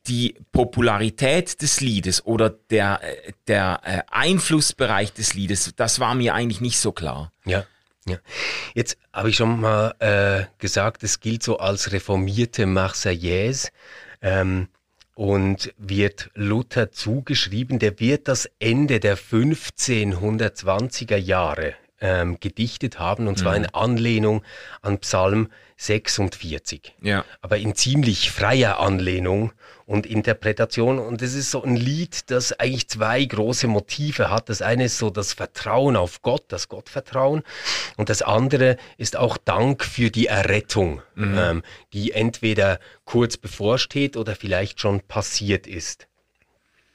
die 0.06 0.34
Popularität 0.52 1.60
des 1.60 1.82
Liedes 1.82 2.24
oder 2.24 2.48
der, 2.48 3.00
äh, 3.02 3.32
der 3.48 3.80
äh, 3.84 3.98
Einflussbereich 4.10 5.12
des 5.12 5.34
Liedes, 5.34 5.72
das 5.76 6.00
war 6.00 6.14
mir 6.14 6.34
eigentlich 6.34 6.62
nicht 6.62 6.78
so 6.78 6.90
klar. 6.92 7.30
Ja, 7.44 7.64
ja. 8.06 8.18
Jetzt 8.74 8.96
habe 9.12 9.30
ich 9.30 9.36
schon 9.36 9.60
mal 9.60 9.94
äh, 9.98 10.44
gesagt, 10.58 11.02
es 11.02 11.20
gilt 11.20 11.42
so 11.42 11.58
als 11.58 11.92
reformierte 11.92 12.66
Marseillaise 12.66 13.70
ähm, 14.22 14.68
und 15.14 15.72
wird 15.78 16.30
Luther 16.34 16.92
zugeschrieben. 16.92 17.78
Der 17.78 17.98
wird 18.00 18.28
das 18.28 18.48
Ende 18.58 19.00
der 19.00 19.16
1520er 19.16 21.16
Jahre 21.16 21.74
ähm, 22.00 22.38
gedichtet 22.40 22.98
haben, 22.98 23.28
und 23.28 23.38
zwar 23.38 23.56
in 23.56 23.66
Anlehnung 23.66 24.42
an 24.82 24.98
Psalm 24.98 25.48
46 25.76 26.94
Ja. 27.00 27.24
aber 27.40 27.58
in 27.58 27.74
ziemlich 27.74 28.30
freier 28.30 28.78
Anlehnung 28.78 29.52
und 29.86 30.06
Interpretation. 30.06 30.98
Und 30.98 31.22
es 31.22 31.34
ist 31.34 31.50
so 31.50 31.62
ein 31.62 31.76
Lied, 31.76 32.30
das 32.30 32.52
eigentlich 32.52 32.88
zwei 32.88 33.24
große 33.24 33.66
Motive 33.66 34.30
hat. 34.30 34.48
Das 34.48 34.62
eine 34.62 34.84
ist 34.84 34.98
so 34.98 35.10
das 35.10 35.32
Vertrauen 35.32 35.96
auf 35.96 36.22
Gott, 36.22 36.44
das 36.48 36.68
Gottvertrauen. 36.68 37.42
Und 37.96 38.08
das 38.08 38.22
andere 38.22 38.76
ist 38.96 39.16
auch 39.16 39.36
Dank 39.36 39.84
für 39.84 40.10
die 40.10 40.26
Errettung, 40.26 41.02
ähm, 41.16 41.62
die 41.92 42.12
entweder 42.12 42.78
kurz 43.04 43.36
bevorsteht 43.36 44.16
oder 44.16 44.34
vielleicht 44.34 44.80
schon 44.80 45.00
passiert 45.00 45.66
ist. 45.66 46.06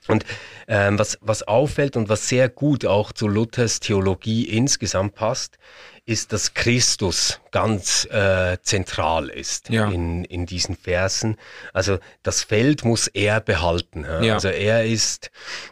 Und 0.10 0.26
ähm, 0.68 1.00
was, 1.00 1.18
was 1.22 1.44
auffällt 1.44 1.96
und 1.96 2.10
was 2.10 2.28
sehr 2.28 2.50
gut 2.50 2.86
auch 2.86 3.12
zu 3.12 3.28
Luthers 3.28 3.80
Theologie 3.80 4.44
insgesamt 4.44 5.16
passt, 5.16 5.58
ist, 6.06 6.34
dass 6.34 6.56
Christus 6.56 7.40
ganz 7.52 8.06
äh, 8.06 8.58
zentral 8.64 9.30
ist 9.30 9.70
Ja. 9.70 9.90
in, 9.92 10.24
in 10.26 10.46
diesen 10.48 10.76
Versen. 10.76 11.38
Also 11.72 12.00
das 12.24 12.42
Feld 12.44 12.84
muss 12.84 13.08
er 13.08 13.42
behalten. 13.42 14.04
Ja? 14.04 14.22
Ja. 14.22 14.34
Also 14.34 14.48
er 14.50 14.86
ist 14.86 15.30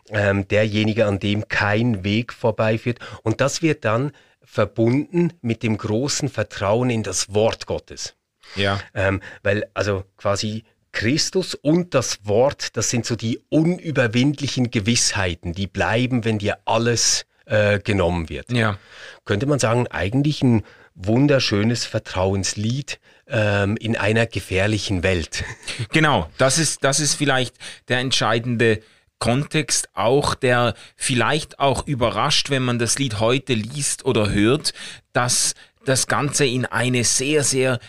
ähm, 0.09 0.47
derjenige, 0.47 1.05
an 1.07 1.19
dem 1.19 1.47
kein 1.47 2.03
Weg 2.03 2.33
vorbeiführt. 2.33 2.99
Und 3.23 3.41
das 3.41 3.63
wird 3.63 3.83
dann 3.83 4.11
verbunden 4.43 5.33
mit 5.41 5.63
dem 5.63 5.77
großen 5.77 6.29
Vertrauen 6.29 6.89
in 6.89 7.03
das 7.03 7.33
Wort 7.33 7.65
Gottes. 7.65 8.15
Ja. 8.55 8.79
Ähm, 8.93 9.21
weil 9.43 9.69
also 9.73 10.03
quasi 10.17 10.63
Christus 10.97 11.53
und 11.53 11.93
das 11.93 12.25
Wort, 12.25 12.75
das 12.75 12.89
sind 12.89 13.05
so 13.05 13.15
die 13.15 13.39
unüberwindlichen 13.49 14.71
Gewissheiten, 14.71 15.53
die 15.53 15.67
bleiben, 15.67 16.25
wenn 16.25 16.39
dir 16.39 16.57
alles 16.65 17.27
äh, 17.45 17.77
genommen 17.77 18.29
wird. 18.29 18.51
Ja. 18.51 18.79
Könnte 19.23 19.45
man 19.45 19.59
sagen, 19.59 19.85
eigentlich 19.85 20.41
ein 20.41 20.63
wunderschönes 20.95 21.85
Vertrauenslied 21.85 22.99
ähm, 23.27 23.77
in 23.77 23.95
einer 23.95 24.25
gefährlichen 24.25 25.03
Welt. 25.03 25.43
Genau, 25.93 26.31
das 26.39 26.57
ist, 26.57 26.83
das 26.83 26.99
ist 26.99 27.13
vielleicht 27.13 27.55
der 27.89 27.99
entscheidende 27.99 28.81
Kontext 29.19 29.89
auch, 29.93 30.33
der 30.33 30.73
vielleicht 30.95 31.59
auch 31.59 31.85
überrascht, 31.85 32.49
wenn 32.49 32.63
man 32.63 32.79
das 32.79 32.97
Lied 32.97 33.19
heute 33.19 33.53
liest 33.53 34.03
oder 34.03 34.31
hört, 34.31 34.73
dass 35.13 35.53
das 35.87 36.07
Ganze 36.07 36.45
in 36.45 36.65
eine 36.65 37.05
sehr, 37.05 37.43
sehr 37.43 37.79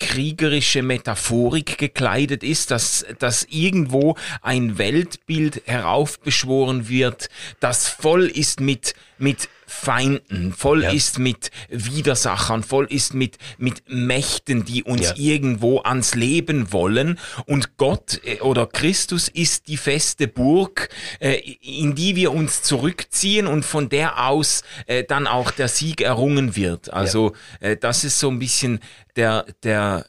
kriegerische 0.00 0.82
Metaphorik 0.82 1.76
gekleidet 1.76 2.42
ist, 2.42 2.70
dass, 2.70 3.04
dass 3.18 3.46
irgendwo 3.50 4.16
ein 4.40 4.78
Weltbild 4.78 5.62
heraufbeschworen 5.66 6.88
wird, 6.88 7.28
das 7.60 7.88
voll 7.88 8.24
ist 8.24 8.60
mit, 8.60 8.94
mit 9.18 9.48
Feinden, 9.72 10.52
voll 10.52 10.82
Ja. 10.82 10.90
ist 10.90 11.18
mit 11.18 11.50
Widersachern, 11.70 12.62
voll 12.62 12.86
ist 12.90 13.14
mit, 13.14 13.38
mit 13.58 13.82
Mächten, 13.88 14.64
die 14.64 14.82
uns 14.84 15.08
Ja. 15.08 15.14
irgendwo 15.16 15.80
ans 15.80 16.14
Leben 16.14 16.72
wollen. 16.72 17.18
Und 17.46 17.76
Gott 17.78 18.20
äh, 18.24 18.40
oder 18.40 18.66
Christus 18.66 19.28
ist 19.28 19.68
die 19.68 19.76
feste 19.78 20.28
Burg, 20.28 20.90
äh, 21.20 21.36
in 21.62 21.94
die 21.94 22.16
wir 22.16 22.32
uns 22.32 22.62
zurückziehen 22.62 23.46
und 23.46 23.64
von 23.64 23.88
der 23.88 24.26
aus 24.28 24.62
äh, 24.86 25.04
dann 25.04 25.26
auch 25.26 25.50
der 25.50 25.68
Sieg 25.68 26.02
errungen 26.02 26.54
wird. 26.54 26.92
Also 26.92 27.32
äh, 27.60 27.76
das 27.76 28.04
ist 28.04 28.18
so 28.18 28.28
ein 28.30 28.38
bisschen 28.38 28.80
der, 29.16 29.46
der, 29.62 30.06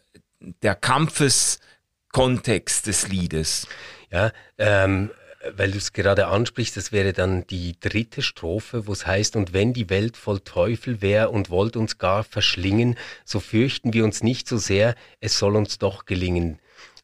der 0.62 0.76
Kampfeskontext 0.76 2.88
des 2.88 3.08
Liedes. 3.08 3.68
Ja, 4.12 4.32
ähm, 4.58 5.10
weil 5.52 5.72
du 5.72 5.78
es 5.78 5.94
gerade 5.94 6.28
ansprichst, 6.28 6.78
das 6.78 6.92
wäre 6.92 7.14
dann 7.14 7.46
die 7.48 7.76
dritte 7.80 8.22
Strophe, 8.22 8.88
wo 8.88 8.94
es 8.94 9.06
heißt, 9.06 9.36
und 9.36 9.54
wenn 9.54 9.74
die 9.74 9.90
Welt 9.90 10.18
voll 10.18 10.40
Teufel 10.40 11.02
wär 11.02 11.32
und 11.32 11.50
wollt 11.50 11.76
uns 11.76 11.98
gar 11.98 12.24
verschlingen, 12.24 12.98
so 13.26 13.40
fürchten 13.40 13.94
wir 13.94 14.06
uns 14.06 14.24
nicht 14.24 14.48
so 14.48 14.58
sehr, 14.58 14.96
es 15.20 15.38
soll 15.38 15.56
uns 15.56 15.78
doch 15.78 16.06
gelingen. 16.06 16.60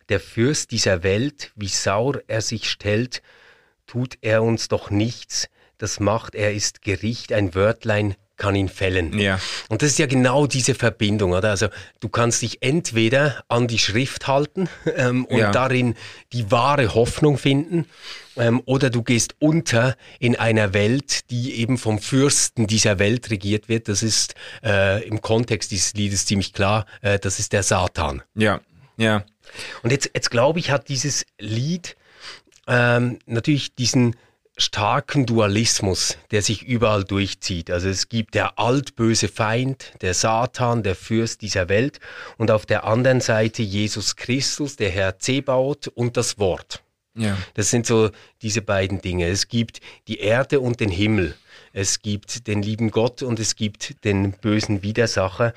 Der 0.10 0.20
Fürst 0.20 0.72
dieser 0.72 1.04
Welt, 1.04 1.52
wie 1.56 1.68
sauer 1.68 2.22
er 2.28 2.42
sich 2.42 2.70
stellt, 2.70 3.22
tut 3.86 4.18
er 4.22 4.44
uns 4.44 4.68
doch 4.68 4.90
nichts, 4.90 5.50
das 5.78 6.00
macht 6.00 6.36
er 6.36 6.54
ist 6.54 6.82
Gericht, 6.82 7.32
ein 7.34 7.56
Wörtlein 7.56 8.16
kann 8.40 8.56
ihn 8.56 8.70
fällen. 8.70 9.20
Ja. 9.20 9.40
Und 9.70 9.84
das 9.84 9.92
ist 9.92 10.00
ja 10.00 10.08
genau 10.08 10.48
diese 10.48 10.74
Verbindung, 10.74 11.34
oder? 11.34 11.52
Also 11.52 11.68
du 12.00 12.10
kannst 12.10 12.42
dich 12.42 12.64
entweder 12.64 13.44
an 13.48 13.68
die 13.68 13.78
Schrift 13.78 14.28
halten 14.28 14.68
ähm, 14.98 15.26
und 15.26 15.38
Ja. 15.38 15.52
darin 15.52 15.94
die 16.34 16.50
wahre 16.50 16.96
Hoffnung 16.96 17.38
finden, 17.38 17.86
ähm, 18.38 18.62
oder 18.66 18.90
du 18.90 19.04
gehst 19.04 19.36
unter 19.40 19.96
in 20.20 20.36
einer 20.38 20.74
Welt, 20.74 21.30
die 21.30 21.56
eben 21.60 21.78
vom 21.78 22.00
Fürsten 22.00 22.66
dieser 22.68 22.98
Welt 22.98 23.30
regiert 23.30 23.70
wird. 23.70 23.88
Das 23.90 24.02
ist 24.02 24.34
äh, 24.64 25.06
im 25.06 25.22
Kontext 25.22 25.72
dieses 25.72 25.94
Liedes 25.94 26.26
ziemlich 26.26 26.54
klar, 26.54 26.86
äh, 27.02 27.20
das 27.20 27.38
ist 27.40 27.54
der 27.54 27.64
Satan. 27.64 28.24
Ja, 28.36 28.62
ja. 28.98 29.24
Und 29.84 29.92
jetzt, 29.92 30.12
jetzt 30.14 30.32
glaube 30.32 30.60
ich, 30.60 30.72
hat 30.72 30.90
dieses 30.90 31.26
Lied 31.40 31.98
ähm, 32.68 33.20
natürlich 33.26 33.76
diesen 33.76 34.16
starken 34.60 35.26
Dualismus, 35.26 36.18
der 36.32 36.42
sich 36.42 36.64
überall 36.64 37.04
durchzieht. 37.04 37.72
Also 37.72 37.90
es 37.90 38.10
gibt 38.10 38.36
der 38.36 38.60
altböse 38.60 39.28
Feind, 39.28 39.94
der 40.02 40.14
Satan, 40.14 40.84
der 40.84 40.96
Fürst 40.96 41.42
dieser 41.42 41.70
Welt 41.70 42.00
und 42.38 42.52
auf 42.52 42.66
der 42.66 42.84
anderen 42.84 43.22
Seite 43.22 43.64
Jesus 43.64 44.16
Christus, 44.16 44.76
der 44.76 44.90
Herr 44.90 45.18
Zebaoth 45.18 45.88
und 45.88 46.18
das 46.18 46.38
Wort. 46.40 46.84
Ja. 47.16 47.38
Das 47.54 47.70
sind 47.70 47.86
so 47.86 48.12
diese 48.42 48.62
beiden 48.62 49.02
Dinge. 49.02 49.28
Es 49.28 49.48
gibt 49.48 49.82
die 50.08 50.20
Erde 50.20 50.60
und 50.60 50.80
den 50.80 50.90
Himmel. 50.90 51.36
Es 51.74 52.02
gibt 52.02 52.48
den 52.48 52.62
lieben 52.62 52.92
Gott 52.92 53.22
und 53.24 53.40
es 53.40 53.56
gibt 53.56 54.04
den 54.04 54.32
bösen 54.32 54.84
Widersacher. 54.84 55.54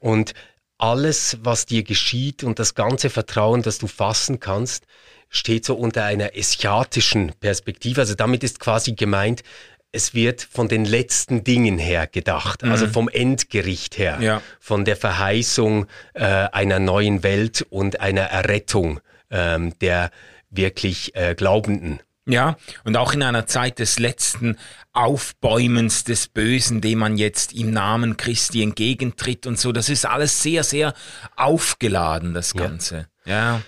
Und 0.00 0.34
alles, 0.78 1.38
was 1.42 1.66
dir 1.66 1.84
geschieht 1.84 2.42
und 2.42 2.58
das 2.58 2.74
ganze 2.74 3.08
Vertrauen, 3.08 3.62
das 3.62 3.78
du 3.78 3.86
fassen 3.86 4.40
kannst, 4.40 4.84
steht 5.32 5.64
so 5.64 5.74
unter 5.74 6.04
einer 6.04 6.36
eschatischen 6.36 7.32
Perspektive. 7.40 8.02
Also 8.02 8.14
damit 8.14 8.44
ist 8.44 8.60
quasi 8.60 8.92
gemeint, 8.92 9.42
es 9.90 10.14
wird 10.14 10.40
von 10.40 10.68
den 10.68 10.84
letzten 10.84 11.42
Dingen 11.44 11.76
her 11.78 12.06
gedacht, 12.06 12.62
also 12.64 12.86
vom 12.86 13.08
Endgericht 13.08 13.98
her, 13.98 14.18
Ja. 14.22 14.42
von 14.60 14.84
der 14.86 14.96
Verheißung 14.96 15.86
äh, 16.14 16.22
einer 16.24 16.78
neuen 16.78 17.22
Welt 17.24 17.66
und 17.68 17.98
einer 18.00 18.22
Errettung 18.22 19.00
ähm, 19.30 19.72
der 19.80 20.10
wirklich 20.50 21.14
äh, 21.16 21.34
Glaubenden. 21.34 22.00
Ja, 22.24 22.56
und 22.84 22.96
auch 22.96 23.14
in 23.14 23.22
einer 23.22 23.46
Zeit 23.46 23.80
des 23.80 23.98
letzten 23.98 24.56
Aufbäumens 24.92 26.04
des 26.04 26.28
Bösen, 26.28 26.80
dem 26.80 26.98
man 27.00 27.16
jetzt 27.18 27.52
im 27.52 27.70
Namen 27.72 28.16
Christi 28.16 28.62
entgegentritt 28.62 29.46
und 29.46 29.58
so, 29.58 29.72
das 29.72 29.88
ist 29.88 30.06
alles 30.06 30.42
sehr, 30.42 30.62
sehr 30.64 30.94
aufgeladen, 31.36 32.32
das 32.34 32.52
Ja. 32.54 32.62
Ganze. 32.62 33.06
Ja. 33.24 33.60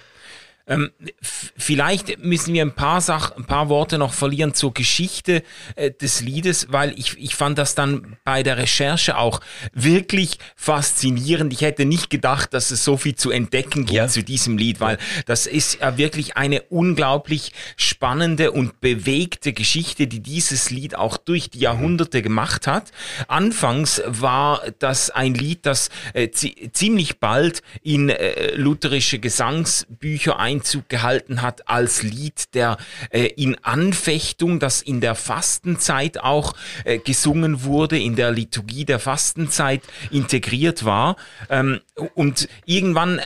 Ähm, 0.66 0.92
vielleicht 1.20 2.24
müssen 2.24 2.54
wir 2.54 2.62
ein 2.62 2.74
paar 2.74 3.02
Sach 3.02 3.32
ein 3.36 3.44
paar 3.44 3.68
Worte 3.68 3.98
noch 3.98 4.14
verlieren 4.14 4.54
zur 4.54 4.72
Geschichte 4.72 5.42
äh, 5.76 5.90
des 5.90 6.22
Liedes, 6.22 6.68
weil 6.70 6.98
ich, 6.98 7.18
ich 7.18 7.34
fand 7.34 7.58
das 7.58 7.74
dann 7.74 8.16
bei 8.24 8.42
der 8.42 8.56
Recherche 8.56 9.18
auch 9.18 9.40
wirklich 9.74 10.38
faszinierend. 10.56 11.52
Ich 11.52 11.60
hätte 11.60 11.84
nicht 11.84 12.08
gedacht, 12.08 12.54
dass 12.54 12.70
es 12.70 12.82
so 12.82 12.96
viel 12.96 13.14
zu 13.14 13.30
entdecken 13.30 13.84
gibt 13.84 13.92
ja. 13.92 14.08
zu 14.08 14.22
diesem 14.22 14.56
Lied, 14.56 14.80
weil 14.80 14.96
das 15.26 15.46
ist 15.46 15.80
ja 15.80 15.98
wirklich 15.98 16.38
eine 16.38 16.62
unglaublich 16.62 17.52
spannende 17.76 18.50
und 18.50 18.80
bewegte 18.80 19.52
Geschichte, 19.52 20.06
die 20.06 20.20
dieses 20.20 20.70
Lied 20.70 20.96
auch 20.96 21.18
durch 21.18 21.50
die 21.50 21.58
Jahrhunderte 21.58 22.22
gemacht 22.22 22.66
hat. 22.66 22.90
Anfangs 23.28 24.02
war 24.06 24.62
das 24.78 25.10
ein 25.10 25.34
Lied, 25.34 25.66
das 25.66 25.90
äh, 26.14 26.30
ziemlich 26.30 27.20
bald 27.20 27.62
in 27.82 28.08
äh, 28.08 28.54
lutherische 28.54 29.18
Gesangsbücher 29.18 30.38
ein 30.38 30.53
Einzug 30.54 30.88
gehalten 30.88 31.42
hat 31.42 31.68
als 31.68 32.02
Lied 32.02 32.54
der 32.54 32.76
äh, 33.10 33.26
in 33.26 33.56
Anfechtung, 33.62 34.60
das 34.60 34.82
in 34.82 35.00
der 35.00 35.14
Fastenzeit 35.14 36.18
auch 36.18 36.54
äh, 36.84 36.98
gesungen 36.98 37.64
wurde, 37.64 37.98
in 37.98 38.16
der 38.16 38.30
Liturgie 38.30 38.84
der 38.84 38.98
Fastenzeit 38.98 39.82
integriert 40.10 40.84
war. 40.84 41.16
Ähm, 41.50 41.80
und 42.14 42.48
irgendwann 42.66 43.18
äh, 43.18 43.24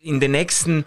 in 0.00 0.20
den 0.20 0.32
nächsten 0.32 0.84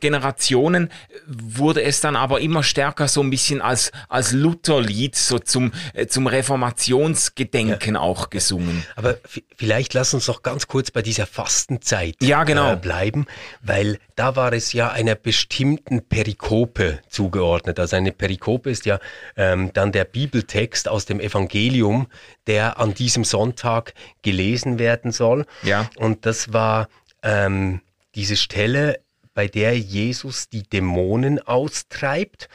Generationen 0.00 0.90
wurde 1.26 1.82
es 1.82 2.00
dann 2.00 2.16
aber 2.16 2.40
immer 2.40 2.62
stärker 2.62 3.08
so 3.08 3.22
ein 3.22 3.30
bisschen 3.30 3.60
als, 3.60 3.92
als 4.08 4.32
Lutherlied, 4.32 5.16
so 5.16 5.38
zum, 5.38 5.72
äh, 5.94 6.06
zum 6.06 6.26
Reformationsgedenken 6.26 7.94
ja. 7.94 8.00
auch 8.00 8.30
gesungen. 8.30 8.84
Aber 8.96 9.18
vielleicht 9.56 9.94
lass 9.94 10.14
uns 10.14 10.26
noch 10.28 10.42
ganz 10.42 10.66
kurz 10.66 10.90
bei 10.90 11.02
dieser 11.02 11.26
Fastenzeit 11.26 12.16
ja, 12.20 12.44
genau. 12.44 12.72
äh, 12.72 12.76
bleiben, 12.76 13.26
weil 13.62 13.98
da 14.16 14.36
war 14.36 14.52
es 14.52 14.72
ja 14.72 14.90
einer 14.90 15.14
bestimmten 15.14 16.02
Perikope 16.02 17.00
zugeordnet. 17.08 17.78
Also 17.78 17.96
eine 17.96 18.12
Perikope 18.12 18.70
ist 18.70 18.86
ja 18.86 18.98
ähm, 19.36 19.70
dann 19.74 19.92
der 19.92 20.04
Bibeltext 20.04 20.88
aus 20.88 21.04
dem 21.04 21.20
Evangelium, 21.20 22.08
der 22.46 22.78
an 22.80 22.94
diesem 22.94 23.24
Sonntag 23.24 23.94
gelesen 24.22 24.78
werden 24.78 25.12
soll. 25.12 25.46
Ja. 25.62 25.88
Und 25.96 26.26
das 26.26 26.52
war 26.52 26.88
ähm, 27.22 27.80
diese 28.14 28.36
Stelle 28.36 29.00
bei 29.38 29.46
der 29.46 29.78
Jesus 29.78 30.48
die 30.48 30.64
Dämonen 30.64 31.38
austreibt 31.38 32.48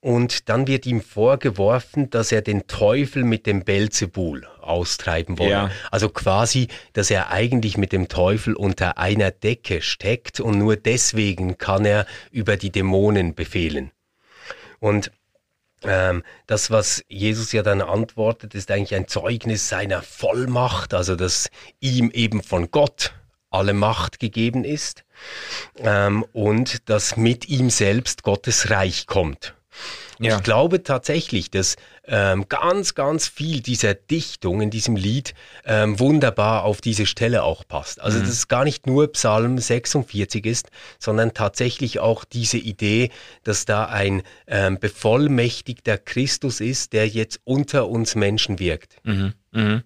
und 0.00 0.48
dann 0.48 0.68
wird 0.68 0.86
ihm 0.86 1.00
vorgeworfen, 1.00 2.10
dass 2.10 2.30
er 2.30 2.42
den 2.42 2.68
Teufel 2.68 3.24
mit 3.24 3.44
dem 3.44 3.64
Belzebul 3.64 4.46
austreiben 4.60 5.36
wolle. 5.40 5.50
Ja. 5.50 5.70
Also 5.90 6.08
quasi, 6.10 6.68
dass 6.92 7.10
er 7.10 7.32
eigentlich 7.32 7.76
mit 7.76 7.90
dem 7.90 8.06
Teufel 8.06 8.54
unter 8.54 8.98
einer 8.98 9.32
Decke 9.32 9.82
steckt 9.82 10.38
und 10.38 10.58
nur 10.58 10.76
deswegen 10.76 11.58
kann 11.58 11.84
er 11.84 12.06
über 12.30 12.56
die 12.56 12.70
Dämonen 12.70 13.34
befehlen. 13.34 13.90
Und 14.78 15.10
ähm, 15.82 16.22
das, 16.46 16.70
was 16.70 17.04
Jesus 17.08 17.50
ja 17.50 17.64
dann 17.64 17.82
antwortet, 17.82 18.54
ist 18.54 18.70
eigentlich 18.70 18.94
ein 18.94 19.08
Zeugnis 19.08 19.68
seiner 19.68 20.02
Vollmacht, 20.02 20.94
also 20.94 21.16
dass 21.16 21.50
ihm 21.80 22.12
eben 22.12 22.44
von 22.44 22.70
Gott 22.70 23.12
alle 23.50 23.72
Macht 23.72 24.20
gegeben 24.20 24.64
ist 24.64 25.04
ähm, 25.78 26.24
und 26.32 26.88
dass 26.88 27.16
mit 27.16 27.48
ihm 27.48 27.70
selbst 27.70 28.22
Gottes 28.22 28.70
Reich 28.70 29.06
kommt. 29.06 29.54
Ja. 30.20 30.36
Ich 30.36 30.42
glaube 30.42 30.82
tatsächlich, 30.82 31.50
dass 31.50 31.76
ähm, 32.04 32.48
ganz, 32.48 32.94
ganz 32.94 33.28
viel 33.28 33.60
dieser 33.60 33.94
Dichtung 33.94 34.60
in 34.60 34.70
diesem 34.70 34.96
Lied 34.96 35.34
ähm, 35.64 36.00
wunderbar 36.00 36.64
auf 36.64 36.80
diese 36.80 37.06
Stelle 37.06 37.44
auch 37.44 37.62
passt. 37.66 38.00
Also, 38.00 38.18
mhm. 38.18 38.22
dass 38.22 38.30
es 38.30 38.48
gar 38.48 38.64
nicht 38.64 38.86
nur 38.86 39.12
Psalm 39.12 39.58
46 39.58 40.44
ist, 40.44 40.70
sondern 40.98 41.34
tatsächlich 41.34 42.00
auch 42.00 42.24
diese 42.24 42.58
Idee, 42.58 43.10
dass 43.44 43.64
da 43.64 43.84
ein 43.86 44.22
ähm, 44.48 44.80
bevollmächtigter 44.80 45.98
Christus 45.98 46.60
ist, 46.60 46.92
der 46.92 47.06
jetzt 47.06 47.40
unter 47.44 47.88
uns 47.88 48.16
Menschen 48.16 48.58
wirkt. 48.58 48.96
Mhm. 49.04 49.34
Mhm. 49.52 49.84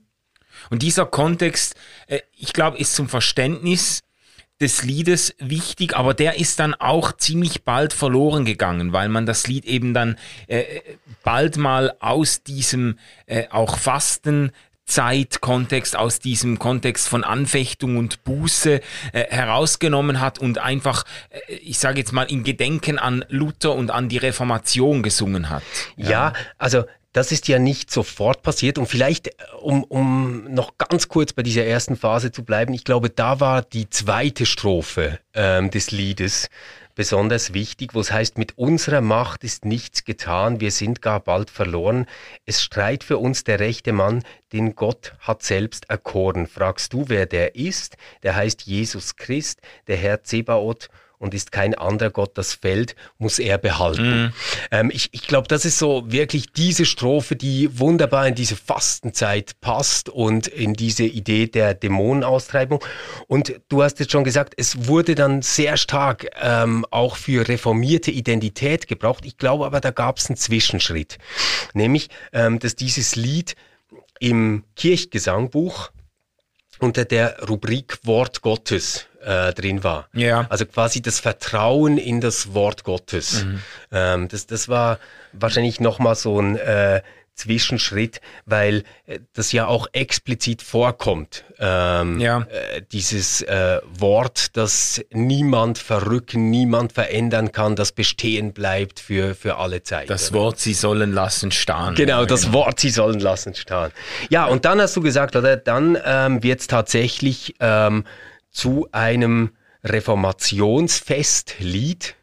Und 0.71 0.83
dieser 0.83 1.07
Kontext, 1.07 1.75
äh, 2.07 2.21
ich 2.37 2.53
glaube, 2.53 2.79
ist 2.79 2.95
zum 2.95 3.09
Verständnis 3.09 4.03
des 4.61 4.85
Liedes 4.85 5.35
wichtig, 5.39 5.97
aber 5.97 6.15
der 6.15 6.39
ist 6.39 6.61
dann 6.61 6.75
auch 6.75 7.13
ziemlich 7.13 7.65
bald 7.65 7.93
verloren 7.93 8.45
gegangen, 8.45 8.93
weil 8.93 9.09
man 9.09 9.27
das 9.27 9.47
Lied 9.49 9.65
eben 9.65 9.93
dann 9.93 10.17
äh, 10.47 10.65
bald 11.25 11.57
mal 11.57 11.95
aus 11.99 12.45
diesem 12.45 12.99
äh, 13.27 13.49
auch 13.51 13.77
Fasten 13.77 14.53
Zeitkontext, 14.85 15.97
aus 15.97 16.19
diesem 16.19 16.59
Kontext 16.59 17.09
von 17.09 17.25
Anfechtung 17.25 17.97
und 17.97 18.25
Buße 18.25 18.81
äh, 19.13 19.25
herausgenommen 19.31 20.21
hat 20.21 20.39
und 20.39 20.59
einfach, 20.59 21.05
äh, 21.31 21.55
ich 21.55 21.79
sage 21.79 21.99
jetzt 21.99 22.13
mal, 22.13 22.25
in 22.25 22.45
Gedenken 22.45 22.99
an 22.99 23.25
Luther 23.29 23.75
und 23.75 23.91
an 23.91 24.09
die 24.09 24.19
Reformation 24.19 25.03
gesungen 25.03 25.51
hat. 25.51 25.63
Ja, 25.97 26.11
ja 26.11 26.33
also 26.59 26.85
das 27.13 27.31
ist 27.31 27.49
ja 27.49 27.59
nicht 27.59 27.91
sofort 27.91 28.43
passiert. 28.43 28.79
Und 28.79 28.87
vielleicht, 28.87 29.29
äh, 29.29 29.33
um, 29.61 29.85
um 29.85 30.53
noch 30.53 30.79
ganz 30.79 31.09
kurz 31.09 31.33
bei 31.33 31.43
dieser 31.43 31.65
ersten 31.65 31.97
Phase 31.97 32.33
zu 32.33 32.45
bleiben, 32.45 32.75
ich 32.75 32.85
glaube, 32.85 33.11
da 33.11 33.41
war 33.41 33.63
die 33.63 33.91
zweite 33.91 34.47
Strophe 34.47 35.19
ähm, 35.35 35.71
des 35.71 35.91
Liedes 35.91 36.49
besonders 36.95 37.55
wichtig, 37.55 37.95
wo 37.95 38.01
es 38.01 38.13
heißt, 38.13 38.39
mit 38.39 38.59
unserer 38.59 39.01
Macht 39.01 39.45
ist 39.45 39.65
nichts 39.65 40.05
getan, 40.05 40.61
wir 40.61 40.71
sind 40.71 41.01
gar 41.01 41.21
bald 41.21 41.51
verloren. 41.51 42.07
Es 42.45 42.63
streit 42.63 43.05
für 43.05 43.19
uns 43.19 43.45
der 43.45 43.61
rechte 43.61 43.93
Mann, 43.93 44.23
den 44.53 44.75
Gott 44.75 45.15
hat 45.21 45.43
selbst 45.43 45.89
erkoren. 45.89 46.47
Fragst 46.47 46.93
du, 46.93 47.05
wer 47.09 47.27
der 47.27 47.55
ist? 47.55 47.97
Der 48.23 48.37
heißt 48.37 48.63
Jesus 48.63 49.17
Christ, 49.17 49.61
der 49.87 49.97
Herr 49.97 50.23
Zebaoth 50.23 50.91
und 51.23 51.35
ist 51.35 51.53
kein 51.53 51.75
anderer 51.75 52.11
Gott 52.11 52.37
das 52.37 52.53
Feld, 52.53 52.97
muss 53.19 53.39
er 53.39 53.57
behalten. 53.57 54.25
Mhm. 54.25 54.33
Ähm, 54.73 54.91
ich 54.93 55.09
ich 55.13 55.23
glaube, 55.23 55.47
das 55.47 55.65
ist 55.65 55.79
so 55.79 56.03
wirklich 56.07 56.53
diese 56.53 56.85
Strophe, 56.85 57.37
die 57.37 57.79
wunderbar 57.79 58.27
in 58.27 58.35
diese 58.35 58.57
Fastenzeit 58.57 59.61
passt 59.61 60.09
und 60.09 60.49
in 60.49 60.75
diese 60.75 61.05
Idee 61.05 61.47
der 61.47 61.75
Dämonenaustreibung. 61.75 62.85
Und 63.29 63.61
du 63.69 63.85
hast 63.85 64.01
jetzt 64.01 64.11
schon 64.11 64.25
gesagt, 64.25 64.55
es 64.57 64.89
wurde 64.89 65.15
dann 65.15 65.43
sehr 65.43 65.77
stark 65.77 66.27
ähm, 66.41 66.85
auch 66.91 67.15
für 67.15 67.47
reformierte 67.47 68.11
Identität 68.11 68.89
gebraucht. 68.89 69.25
Ich 69.25 69.39
glaube 69.39 69.65
aber, 69.65 69.81
da 69.81 69.93
gab 69.93 70.19
es 70.19 70.29
einen 70.29 70.37
Zwischenschritt, 70.37 71.19
nämlich, 71.73 72.09
ähm, 72.33 72.59
dass 72.59 72.75
dieses 72.75 73.15
Lied 73.15 73.55
im 74.19 74.65
Kirchgesangbuch 74.75 75.93
unter 76.83 77.05
der 77.05 77.39
Rubrik 77.49 77.99
Wort 78.05 78.43
Gottes 78.43 79.07
äh, 79.25 79.53
drin 79.53 79.85
war. 79.85 80.09
Ja. 80.13 80.47
Also 80.49 80.67
quasi 80.67 81.01
das 81.01 81.21
Vertrauen 81.21 81.97
in 81.97 82.21
das 82.21 82.55
Wort 82.55 82.85
Gottes. 82.85 83.45
Mhm. 83.45 83.61
Ähm, 83.93 84.29
das, 84.29 84.47
das 84.47 84.69
war 84.69 84.99
wahrscheinlich 85.33 85.81
nochmal 85.81 86.17
so 86.17 86.41
ein 86.41 86.57
äh, 86.57 87.03
Zwischenschritt, 87.43 88.21
weil 88.47 88.85
äh, 89.07 89.19
das 89.33 89.51
ja 89.53 89.67
auch 89.67 89.89
explizit 89.93 90.63
vorkommt. 90.63 91.45
Ähm, 91.59 92.21
ja. 92.21 92.43
Äh, 92.43 92.83
dieses 92.93 93.41
äh, 93.43 93.81
Wort, 93.99 94.57
das 94.57 95.05
niemand 95.11 95.79
verrücken, 95.79 96.51
niemand 96.51 96.93
verändern 96.93 97.51
kann, 97.53 97.75
das 97.75 97.91
bestehen 97.93 98.53
bleibt 98.53 99.01
für, 99.01 99.35
für 99.35 99.57
alle 99.57 99.83
Zeit. 99.83 100.09
Das 100.09 100.33
Wort, 100.33 100.61
sie 100.61 100.75
sollen 100.75 101.13
lassen 101.13 101.51
starren. 101.51 101.97
Genau, 101.97 102.25
das 102.25 102.43
genau. 102.43 102.55
Wort, 102.55 102.79
sie 102.81 102.91
sollen 102.91 103.21
lassen 103.21 103.55
starren. 103.55 103.93
Ja, 104.31 104.47
und 104.47 104.65
dann 104.65 104.81
hast 104.81 104.97
du 104.97 105.01
gesagt, 105.01 105.35
oder 105.35 105.57
dann 105.57 105.99
ähm, 106.05 106.41
wird 106.43 106.61
es 106.61 106.69
tatsächlich 106.69 107.57
ähm, 107.61 108.05
zu 108.51 108.89
einem 108.93 109.51
Reformationsfestlied 109.85 112.15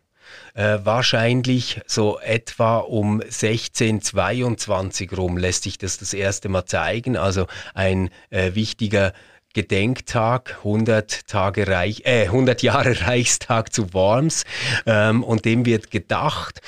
äh, 0.60 0.80
wahrscheinlich 0.84 1.82
so 1.88 2.19
etwa 2.19 2.80
um 2.80 3.22
1622 3.22 5.17
rum 5.17 5.38
lässt 5.38 5.63
sich 5.63 5.78
das 5.78 5.98
das 6.00 6.13
erste 6.13 6.50
Mal 6.50 6.65
zeigen. 6.65 7.15
Also 7.15 7.48
ein 7.74 8.10
äh, 8.30 8.56
wichtiger 8.56 9.13
Gedenktag, 9.54 10.58
100 10.58 11.28
Tage 11.28 11.65
Reich, 11.65 12.02
äh, 12.04 12.26
100 12.26 12.62
Jahre 12.62 13.00
Reichstag 13.08 13.72
zu 13.74 13.93
Worms 13.93 14.43
ähm, 14.86 15.24
und 15.24 15.45
dem 15.45 15.65
wird 15.65 15.91
gedacht 15.91 16.60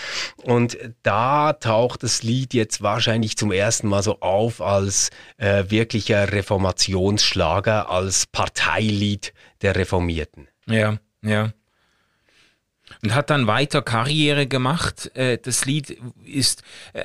und 0.41 0.77
da 1.03 1.51
taucht 1.53 2.03
das 2.03 2.23
Lied 2.23 2.53
jetzt 2.53 2.81
wahrscheinlich 2.81 3.35
zum 3.35 3.51
ersten 3.51 3.89
Mal 3.89 4.03
so 4.03 4.21
auf 4.21 4.61
als 4.61 5.09
äh, 5.37 5.65
wirklicher 5.67 6.31
Reformationsschlager, 6.31 7.89
als 7.89 8.25
Parteilied 8.25 9.33
der 9.61 9.75
Reformierten. 9.75 10.47
Ja, 10.65 10.97
ja 11.21 11.51
und 13.03 13.15
hat 13.15 13.29
dann 13.29 13.47
weiter 13.47 13.81
Karriere 13.81 14.47
gemacht. 14.47 15.11
Äh, 15.15 15.37
das 15.37 15.65
Lied 15.65 15.97
ist 16.23 16.63
äh, 16.93 17.03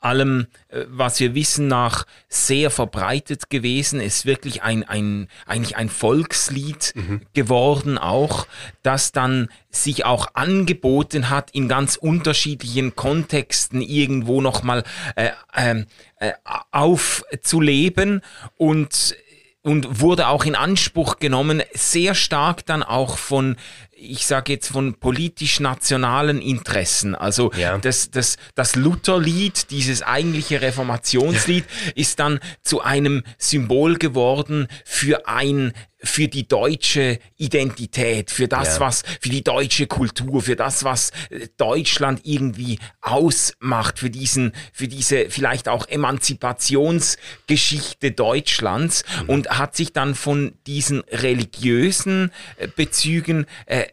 allem, 0.00 0.46
äh, 0.68 0.84
was 0.88 1.20
wir 1.20 1.34
wissen 1.34 1.66
nach, 1.66 2.06
sehr 2.28 2.70
verbreitet 2.70 3.50
gewesen, 3.50 4.00
ist 4.00 4.26
wirklich 4.26 4.62
ein, 4.62 4.84
ein 4.84 5.28
eigentlich 5.46 5.76
ein 5.76 5.88
Volkslied 5.88 6.92
mhm. 6.94 7.22
geworden 7.34 7.98
auch, 7.98 8.46
das 8.82 9.12
dann 9.12 9.48
sich 9.70 10.04
auch 10.04 10.28
angeboten 10.34 11.30
hat, 11.30 11.50
in 11.52 11.68
ganz 11.68 11.96
unterschiedlichen 11.96 12.94
Kontexten 12.94 13.80
irgendwo 13.80 14.40
nochmal 14.40 14.84
äh, 15.16 15.30
ähm, 15.56 15.86
äh, 16.18 16.32
aufzuleben 16.70 18.22
und 18.56 19.16
und 19.64 20.00
wurde 20.00 20.26
auch 20.26 20.44
in 20.44 20.56
Anspruch 20.56 21.18
genommen, 21.20 21.62
sehr 21.72 22.16
stark 22.16 22.66
dann 22.66 22.82
auch 22.82 23.16
von 23.16 23.56
ich 24.02 24.26
sage 24.26 24.52
jetzt 24.54 24.68
von 24.68 24.94
politisch-nationalen 24.94 26.40
Interessen. 26.40 27.14
Also 27.14 27.52
Ja. 27.56 27.78
das, 27.78 28.10
das, 28.10 28.36
das 28.54 28.74
Lutherlied, 28.76 29.70
dieses 29.70 30.02
eigentliche 30.02 30.60
Reformationslied, 30.60 31.64
ist 31.94 32.18
dann 32.18 32.40
zu 32.62 32.80
einem 32.80 33.22
Symbol 33.38 33.96
geworden 33.98 34.66
für 34.84 35.26
ein 35.28 35.72
für 36.04 36.26
die 36.26 36.48
deutsche 36.48 37.20
Identität, 37.36 38.32
für 38.32 38.48
das, 38.48 38.74
Ja. 38.74 38.80
was, 38.80 39.04
für 39.20 39.28
die 39.28 39.44
deutsche 39.44 39.86
Kultur, 39.86 40.42
für 40.42 40.56
das, 40.56 40.82
was 40.82 41.12
äh, 41.30 41.46
Deutschland 41.56 42.22
irgendwie 42.24 42.80
ausmacht, 43.00 44.00
für 44.00 44.10
diesen, 44.10 44.50
für 44.72 44.88
diese 44.88 45.30
vielleicht 45.30 45.68
auch 45.68 45.86
Emanzipationsgeschichte 45.88 48.10
Deutschlands 48.10 49.04
Mhm. 49.22 49.28
und 49.28 49.48
hat 49.50 49.76
sich 49.76 49.92
dann 49.92 50.16
von 50.16 50.54
diesen 50.66 51.02
religiösen 51.10 52.32
äh, 52.56 52.66
Bezügen 52.66 53.46
äh, 53.66 53.84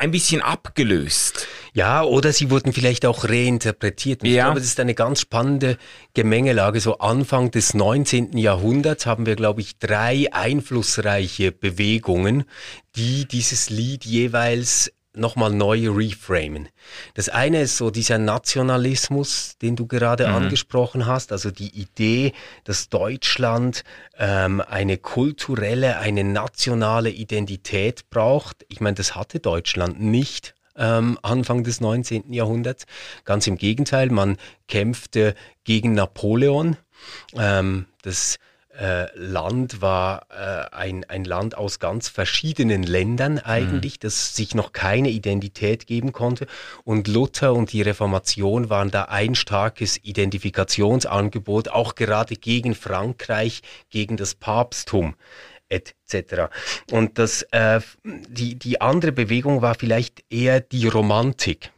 ein 0.00 0.10
bisschen 0.10 0.40
abgelöst. 0.42 1.46
Ja, 1.72 2.02
oder 2.02 2.32
sie 2.32 2.50
wurden 2.50 2.72
vielleicht 2.72 3.06
auch 3.06 3.24
reinterpretiert. 3.24 4.22
Und 4.22 4.28
Ich 4.28 4.34
Ja. 4.34 4.44
glaube, 4.46 4.60
das 4.60 4.68
ist 4.68 4.80
eine 4.80 4.94
ganz 4.94 5.20
spannende 5.20 5.76
Gemengelage. 6.14 6.80
So 6.80 6.98
Anfang 6.98 7.50
des 7.50 7.74
19. 7.74 8.36
Jahrhunderts 8.36 9.06
haben 9.06 9.26
wir, 9.26 9.36
glaube 9.36 9.60
ich, 9.60 9.78
drei 9.78 10.26
einflussreiche 10.32 11.52
Bewegungen, 11.52 12.44
die 12.96 13.26
dieses 13.26 13.70
Lied 13.70 14.04
jeweils 14.04 14.90
nochmal 15.14 15.52
neu 15.52 15.90
reframen. 15.90 16.68
Das 17.14 17.28
eine 17.28 17.62
ist 17.62 17.76
so 17.76 17.90
dieser 17.90 18.18
Nationalismus, 18.18 19.56
den 19.60 19.76
du 19.76 19.86
gerade 19.86 20.28
angesprochen 20.28 21.06
hast, 21.06 21.32
also 21.32 21.50
die 21.50 21.80
Idee, 21.80 22.32
dass 22.64 22.88
Deutschland 22.88 23.82
ähm, 24.18 24.60
eine 24.60 24.98
kulturelle, 24.98 25.98
eine 25.98 26.24
nationale 26.24 27.10
Identität 27.10 28.08
braucht. 28.10 28.64
Ich 28.68 28.80
meine, 28.80 28.94
das 28.94 29.16
hatte 29.16 29.40
Deutschland 29.40 30.00
nicht 30.00 30.54
ähm, 30.76 31.18
Anfang 31.22 31.64
des 31.64 31.80
19. 31.80 32.32
Jahrhunderts. 32.32 32.86
Ganz 33.24 33.46
im 33.46 33.56
Gegenteil, 33.56 34.10
man 34.10 34.36
kämpfte 34.68 35.34
gegen 35.64 35.94
Napoleon. 35.94 36.76
Ähm, 37.34 37.86
das 38.02 38.38
äh, 38.80 39.08
Land 39.14 39.82
war 39.82 40.26
äh, 40.30 40.74
ein, 40.74 41.04
ein 41.08 41.24
Land 41.24 41.54
aus 41.54 41.78
ganz 41.80 42.08
verschiedenen 42.08 42.82
Ländern 42.82 43.38
eigentlich, 43.38 43.98
das 43.98 44.34
sich 44.34 44.54
noch 44.54 44.72
keine 44.72 45.10
Identität 45.10 45.86
geben 45.86 46.12
konnte. 46.12 46.46
Und 46.84 47.06
Luther 47.06 47.52
und 47.52 47.72
die 47.72 47.82
Reformation 47.82 48.70
waren 48.70 48.90
da 48.90 49.04
ein 49.04 49.34
starkes 49.34 49.98
Identifikationsangebot, 50.02 51.68
auch 51.68 51.94
gerade 51.94 52.36
gegen 52.36 52.74
Frankreich, 52.74 53.60
gegen 53.90 54.16
das 54.16 54.34
Papsttum 54.34 55.14
etc. 55.68 56.50
Und 56.90 57.18
das, 57.18 57.42
äh, 57.52 57.80
die, 58.02 58.56
die 58.56 58.80
andere 58.80 59.12
Bewegung 59.12 59.60
war 59.62 59.74
vielleicht 59.74 60.24
eher 60.30 60.60
die 60.60 60.88
Romantik 60.88 61.70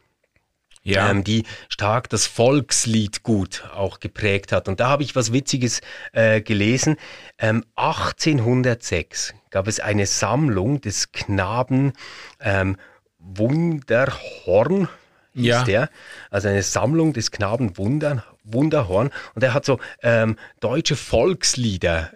ähm, 0.85 1.23
die 1.23 1.43
stark 1.69 2.09
das 2.09 2.25
Volkslied 2.25 3.23
gut 3.23 3.63
auch 3.73 3.99
geprägt 3.99 4.51
hat. 4.51 4.67
Und 4.67 4.79
da 4.79 4.89
habe 4.89 5.03
ich 5.03 5.15
was 5.15 5.31
Witziges 5.33 5.81
äh, 6.11 6.41
gelesen. 6.41 6.97
Ähm, 7.37 7.63
1806 7.75 9.33
gab 9.49 9.67
es 9.67 9.79
eine 9.79 10.05
Sammlung 10.05 10.81
des 10.81 11.11
Knaben 11.11 11.93
ähm, 12.39 12.77
Wunderhorn, 13.19 14.87
hieß 15.33 15.45
Ja. 15.45 15.63
der. 15.63 15.89
Also 16.29 16.47
eine 16.49 16.63
Sammlung 16.63 17.13
des 17.13 17.31
Knaben 17.31 17.77
Wunder, 17.77 18.25
Wunderhorn. 18.43 19.09
Und 19.35 19.43
er 19.43 19.53
hat 19.53 19.65
so 19.65 19.79
ähm, 20.01 20.35
deutsche 20.59 20.95
Volkslieder 20.95 22.11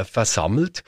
äh, 0.00 0.04
versammelt. 0.04 0.82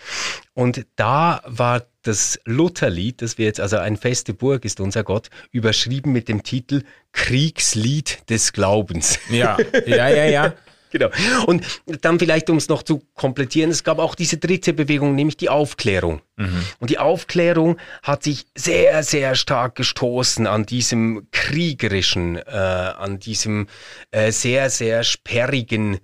Und 0.54 0.86
da 0.96 1.42
war 1.46 1.82
das 2.02 2.40
Lutherlied, 2.44 3.22
das 3.22 3.38
wir 3.38 3.46
jetzt, 3.46 3.60
also 3.60 3.76
ein 3.76 3.96
feste 3.96 4.34
Burg 4.34 4.64
ist 4.64 4.80
unser 4.80 5.04
Gott, 5.04 5.28
überschrieben 5.50 6.12
mit 6.12 6.28
dem 6.28 6.42
Titel 6.42 6.82
Kriegslied 7.12 8.28
des 8.30 8.52
Glaubens. 8.52 9.18
Ja, 9.30 9.56
ja, 9.86 10.08
ja, 10.08 10.24
ja. 10.26 10.54
Genau. 10.92 11.08
Und 11.46 11.64
dann 12.02 12.18
vielleicht, 12.18 12.50
um 12.50 12.56
es 12.56 12.68
noch 12.68 12.82
zu 12.82 13.02
komplettieren, 13.14 13.70
es 13.70 13.84
gab 13.84 14.00
auch 14.00 14.16
diese 14.16 14.38
dritte 14.38 14.72
Bewegung, 14.72 15.14
nämlich 15.14 15.36
die 15.36 15.48
Aufklärung. 15.48 16.20
Und 16.80 16.90
die 16.90 16.98
Aufklärung 16.98 17.76
hat 18.02 18.24
sich 18.24 18.46
sehr, 18.56 19.02
sehr 19.04 19.36
stark 19.36 19.76
gestoßen 19.76 20.46
an 20.46 20.66
diesem 20.66 21.28
kriegerischen, 21.30 22.38
äh, 22.38 22.40
an 22.40 23.20
diesem 23.20 23.68
äh, 24.10 24.32
sehr, 24.32 24.68
sehr 24.68 25.04
sperrigen, 25.04 26.00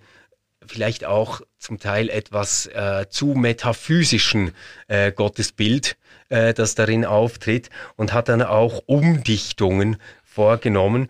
vielleicht 0.69 1.05
auch 1.05 1.41
zum 1.59 1.79
Teil 1.79 2.09
etwas 2.09 2.67
äh, 2.67 3.07
zu 3.09 3.29
metaphysischen 3.29 4.53
äh, 4.89 5.13
Gottesbild, 5.13 5.97
äh, 6.29 6.55
das 6.55 6.75
darin 6.75 7.05
auftritt 7.05 7.71
und 7.97 8.13
hat 8.13 8.29
dann 8.29 8.43
auch 8.43 8.83
Umdichtungen 8.87 9.97
vorgenommen. 10.25 11.09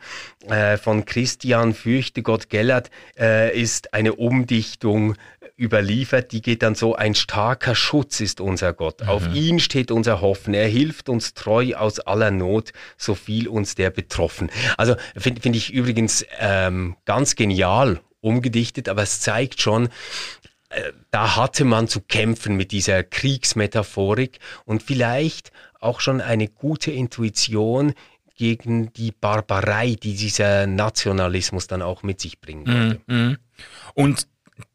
Äh, 0.48 0.76
von 0.76 1.04
Christian 1.04 1.74
Fürchte 1.74 2.22
Gott 2.22 2.48
Gellert 2.48 2.90
äh, 3.18 3.58
ist 3.60 3.92
eine 3.92 4.14
Umdichtung 4.14 5.16
überliefert, 5.58 6.32
die 6.32 6.42
geht 6.42 6.62
dann 6.62 6.74
so, 6.74 6.94
ein 6.94 7.14
starker 7.14 7.74
Schutz 7.74 8.20
ist 8.20 8.40
unser 8.40 8.72
Gott. 8.72 9.02
Auf 9.08 9.34
ihn 9.34 9.58
steht 9.58 9.90
unser 9.90 10.20
Hoffen. 10.20 10.54
Er 10.54 10.68
hilft 10.68 11.08
uns 11.08 11.34
treu 11.34 11.74
aus 11.74 11.98
aller 12.00 12.30
Not, 12.30 12.72
so 12.96 13.14
viel 13.14 13.48
uns 13.48 13.74
der 13.74 13.90
betroffen. 13.90 14.50
Also 14.76 14.96
finde 15.16 15.40
find 15.40 15.56
ich 15.56 15.72
übrigens 15.72 16.26
ähm, 16.38 16.96
ganz 17.06 17.36
genial 17.36 18.00
umgedichtet, 18.20 18.88
aber 18.88 19.02
es 19.02 19.20
zeigt 19.20 19.60
schon, 19.60 19.88
äh, 20.68 20.92
da 21.10 21.36
hatte 21.36 21.64
man 21.64 21.88
zu 21.88 22.00
kämpfen 22.00 22.56
mit 22.56 22.72
dieser 22.72 23.02
Kriegsmetaphorik 23.02 24.38
und 24.64 24.82
vielleicht 24.82 25.52
auch 25.80 26.00
schon 26.00 26.20
eine 26.20 26.48
gute 26.48 26.90
Intuition 26.90 27.94
gegen 28.36 28.92
die 28.92 29.12
Barbarei, 29.12 29.96
die 30.00 30.14
dieser 30.14 30.66
Nationalismus 30.66 31.66
dann 31.66 31.82
auch 31.82 32.02
mit 32.02 32.20
sich 32.20 32.40
bringen 32.40 32.66
würde. 32.66 33.00
Mhm. 33.06 33.38
Und 33.94 34.26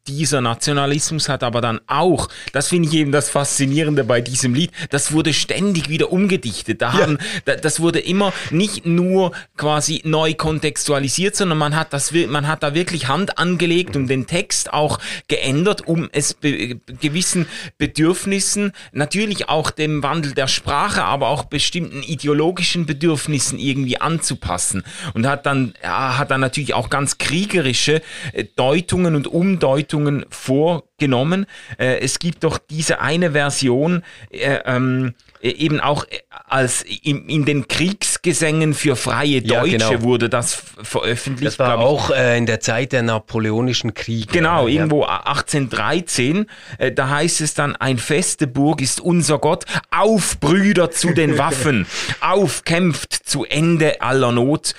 dieser 0.07 0.41
Nationalismus 0.41 1.29
hat 1.29 1.43
aber 1.43 1.61
dann 1.61 1.79
auch, 1.85 2.27
das 2.53 2.69
finde 2.69 2.89
ich 2.89 2.95
eben 2.95 3.11
das 3.11 3.29
Faszinierende 3.29 4.03
bei 4.03 4.21
diesem 4.21 4.53
Lied, 4.53 4.71
das 4.89 5.11
wurde 5.11 5.33
ständig 5.33 5.89
wieder 5.89 6.11
umgedichtet. 6.11 6.81
Da 6.81 6.93
haben, 6.93 7.19
da, 7.45 7.55
das 7.55 7.79
wurde 7.79 7.99
immer 7.99 8.33
nicht 8.49 8.85
nur 8.85 9.31
quasi 9.57 10.01
neu 10.03 10.33
kontextualisiert, 10.33 11.35
sondern 11.35 11.57
man 11.59 11.75
hat 11.75 11.93
das, 11.93 12.11
man 12.11 12.47
hat 12.47 12.63
da 12.63 12.73
wirklich 12.73 13.07
Hand 13.07 13.37
angelegt 13.37 13.95
und 13.95 14.07
den 14.07 14.25
Text 14.25 14.73
auch 14.73 14.99
geändert, 15.27 15.87
um 15.87 16.09
es 16.11 16.33
be 16.33 16.79
gewissen 16.99 17.47
Bedürfnissen, 17.77 18.71
natürlich 18.91 19.49
auch 19.49 19.71
dem 19.71 20.03
Wandel 20.03 20.33
der 20.33 20.47
Sprache, 20.47 21.03
aber 21.03 21.27
auch 21.29 21.45
bestimmten 21.45 22.01
ideologischen 22.03 22.85
Bedürfnissen 22.85 23.59
irgendwie 23.59 23.99
anzupassen. 24.01 24.83
Und 25.13 25.27
hat 25.27 25.45
dann, 25.45 25.73
ja, 25.83 26.17
hat 26.17 26.31
dann 26.31 26.41
natürlich 26.41 26.73
auch 26.73 26.89
ganz 26.89 27.17
kriegerische 27.17 28.01
äh, 28.33 28.45
Deutungen 28.55 29.15
und 29.15 29.27
Umdeutungen 29.27 29.90
Zeitungen 29.91 30.25
vor 30.29 30.83
vorgenommen. 31.05 31.45
Äh, 31.77 31.99
es 31.99 32.19
gibt 32.19 32.43
doch 32.43 32.57
diese 32.57 33.01
eine 33.01 33.31
Version, 33.31 34.03
äh, 34.31 34.59
ähm, 34.65 35.13
äh, 35.41 35.49
eben 35.49 35.79
auch 35.79 36.05
äh, 36.05 36.19
als 36.47 36.83
in, 36.83 37.27
in 37.29 37.45
den 37.45 37.67
Kriegsgesängen 37.67 38.73
für 38.73 38.95
freie 38.95 39.39
Ja, 39.43 39.61
Deutsche 39.61 39.77
genau. 39.77 40.01
wurde 40.03 40.29
das 40.29 40.61
veröffentlicht. 40.83 41.53
Das 41.53 41.59
war 41.59 41.79
auch 41.79 42.11
äh, 42.11 42.37
in 42.37 42.45
der 42.45 42.59
Zeit 42.59 42.91
der 42.91 43.01
napoleonischen 43.01 43.93
Kriege. 43.93 44.27
Genau, 44.31 44.67
Ja. 44.67 44.75
irgendwo 44.75 45.03
1813, 45.03 46.45
äh, 46.77 46.91
da 46.91 47.09
heißt 47.09 47.41
es 47.41 47.53
dann, 47.53 47.75
ein 47.77 47.97
feste 47.97 48.47
Burg 48.47 48.81
ist 48.81 48.99
unser 48.99 49.39
Gott, 49.39 49.65
auf 49.91 50.39
Brüder 50.39 50.91
zu 50.91 51.13
den 51.13 51.37
Waffen, 51.37 51.87
auf 52.21 52.63
kämpft 52.65 53.13
zu 53.13 53.45
Ende 53.45 54.01
aller 54.01 54.31
Not, 54.31 54.75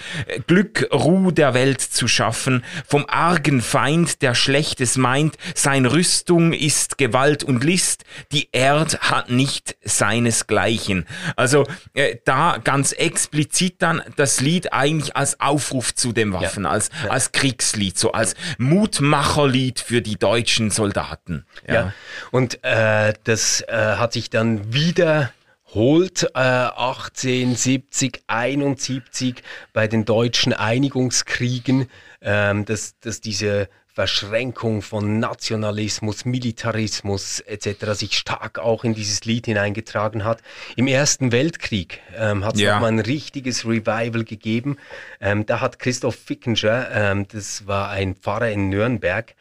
Glück, 0.47 0.89
Ruh 0.93 1.31
der 1.31 1.55
Welt 1.55 1.81
zu 1.81 2.07
schaffen, 2.07 2.65
vom 2.87 3.07
argen 3.09 3.61
Feind, 3.63 4.23
der 4.23 4.35
Schlechtes 4.35 4.97
meint, 4.97 5.37
sein 5.55 5.87
Rüstung 6.13 6.53
ist 6.53 6.99
Gewalt 6.99 7.43
und 7.43 7.65
List, 7.65 8.05
die 8.33 8.51
Erd 8.53 9.01
hat 9.01 9.31
nicht 9.31 9.77
seinesgleichen. 9.83 11.07
Also 11.37 11.67
äh, 11.95 12.17
da 12.27 12.59
ganz 12.63 12.93
explizit 12.93 13.77
dann 13.81 14.03
das 14.17 14.43
Lied 14.43 14.75
eigentlich 14.75 15.17
als 15.17 15.41
Aufruf 15.41 15.95
zu 15.95 16.13
den 16.13 16.35
Waffen, 16.35 16.67
als, 16.67 16.91
als 17.09 17.33
Kriegslied, 17.33 17.99
so 17.99 18.13
als 18.13 18.35
Mutmacherlied 18.59 19.81
für 19.81 20.03
die 20.03 20.17
deutschen 20.17 20.71
Soldaten. 20.71 21.47
Ja. 21.67 21.95
Und 22.31 22.63
äh, 22.63 23.15
das 23.25 23.63
äh, 23.63 23.73
hat 23.73 24.13
sich 24.13 24.29
dann 24.29 24.75
wieder 24.75 25.33
holt 25.73 26.25
äh, 26.35 26.39
1870, 26.39 28.25
71 28.27 29.43
bei 29.73 29.89
den 29.89 30.05
deutschen 30.05 30.53
Einigungskriegen, 30.53 31.89
ähm, 32.21 32.67
dass, 32.67 32.99
dass 33.01 33.23
diese 33.23 33.71
Verschränkung 33.95 34.81
von 34.81 35.19
Nationalismus, 35.19 36.25
Militarismus 36.25 37.41
etc. 37.41 37.93
sich 37.93 38.17
stark 38.17 38.59
auch 38.59 38.85
in 38.85 38.95
dieses 38.95 39.25
Lied 39.27 39.45
hineingetragen 39.47 40.25
hat. 40.25 40.41
Im 40.77 40.87
Ersten 40.87 41.31
Weltkrieg 41.31 42.01
ähm, 42.17 42.43
hat 42.45 42.55
es 42.55 42.63
Ja. 42.63 42.75
nochmal 42.75 42.93
ein 42.93 43.01
richtiges 43.01 43.67
Revival 43.67 44.25
gegeben. 44.25 44.79
Ähm, 45.21 45.45
da 45.45 45.61
hat 45.61 45.79
Christoph 45.79 46.17
Fickinger, 46.17 46.89
ähm, 46.91 47.29
das 47.29 47.67
war 47.67 47.91
ein 47.91 48.15
Pfarrer 48.15 48.51
in 48.51 48.71
Nürnberg, 48.71 49.35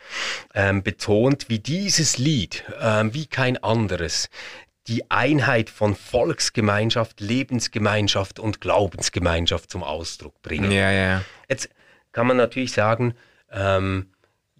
ähm, 0.53 0.83
betont, 0.83 1.47
wie 1.47 1.59
dieses 1.59 2.17
Lied, 2.17 2.65
ähm, 2.81 3.13
wie 3.13 3.27
kein 3.27 3.55
anderes, 3.63 4.29
die 4.87 5.09
Einheit 5.09 5.69
von 5.69 5.95
Volksgemeinschaft, 5.95 7.21
Lebensgemeinschaft 7.21 8.39
und 8.39 8.59
Glaubensgemeinschaft 8.59 9.71
zum 9.71 9.83
Ausdruck 9.83 10.41
bringen. 10.41 10.71
Ja, 10.71 10.91
ja. 10.91 11.21
Jetzt 11.47 11.69
kann 12.11 12.27
man 12.27 12.35
natürlich 12.35 12.73
sagen, 12.73 13.13
ähm, 13.51 14.07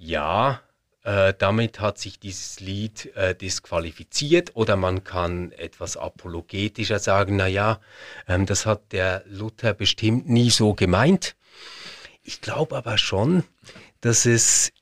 ja, 0.02 0.62
äh, 1.04 1.34
damit 1.38 1.80
hat 1.80 2.00
sich 2.00 2.20
dieses 2.20 2.60
Lied 2.60 3.16
äh, 3.16 3.36
disqualifiziert 3.36 4.56
oder 4.56 4.76
man 4.76 5.04
kann 5.04 5.52
etwas 5.52 5.96
apologetischer 5.96 7.00
sagen, 7.00 7.36
naja, 7.36 7.80
ähm, 8.28 8.46
das 8.46 8.66
hat 8.66 8.92
der 8.92 9.24
Luther 9.28 9.74
bestimmt 9.74 10.28
nie 10.28 10.50
so 10.50 10.74
gemeint. 10.74 11.36
Ich 12.24 12.42
glaube 12.42 12.76
aber 12.78 12.98
schon, 12.98 13.44
dass 14.02 14.26
es 14.26 14.74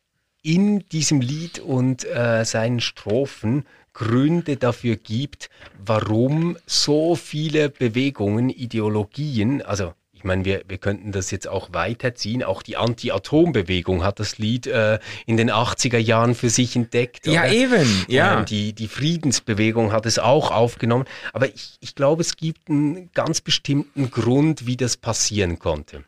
in 0.41 0.79
diesem 0.87 1.19
Lied 1.19 1.59
und 1.59 2.05
äh, 2.05 2.45
seinen 2.45 2.79
Strophen 2.79 3.65
Gründe 3.91 4.55
dafür 4.55 4.95
gibt, 4.95 5.49
warum 5.77 6.57
so 6.65 7.15
viele 7.15 7.69
Bewegungen, 7.69 8.49
Ideologien, 8.49 9.61
also 9.61 9.93
ich 10.19 10.25
meine, 10.25 10.43
wir, 10.43 10.63
wir 10.67 10.79
könnten 10.79 11.13
das 11.13 11.31
jetzt 11.31 11.47
auch 11.47 11.69
weiterziehen. 11.71 12.43
Auch 12.43 12.61
die 12.61 12.75
Anti-Atom-Bewegung 12.75 14.03
hat 14.03 14.19
das 14.19 14.37
Lied 14.37 14.67
äh, 14.67 14.99
in 15.25 15.37
den 15.37 15.49
80er 15.49 15.97
Jahren 15.97 16.35
für 16.35 16.49
sich 16.49 16.75
entdeckt. 16.75 17.25
Ja, 17.25 17.43
oder? 17.43 17.53
eben. 17.53 18.05
Ja. 18.09 18.39
Ähm, 18.39 18.45
die, 18.45 18.73
die 18.73 18.89
Friedensbewegung 18.89 19.93
hat 19.93 20.05
es 20.05 20.19
auch 20.19 20.51
aufgenommen. 20.51 21.05
Aber 21.31 21.47
ich, 21.47 21.77
ich 21.79 21.95
glaube, 21.95 22.21
es 22.21 22.35
gibt 22.35 22.69
einen 22.69 23.09
ganz 23.13 23.39
bestimmten 23.39 24.11
Grund, 24.11 24.67
wie 24.67 24.75
das 24.75 24.97
passieren 24.97 25.57
konnte. 25.57 26.03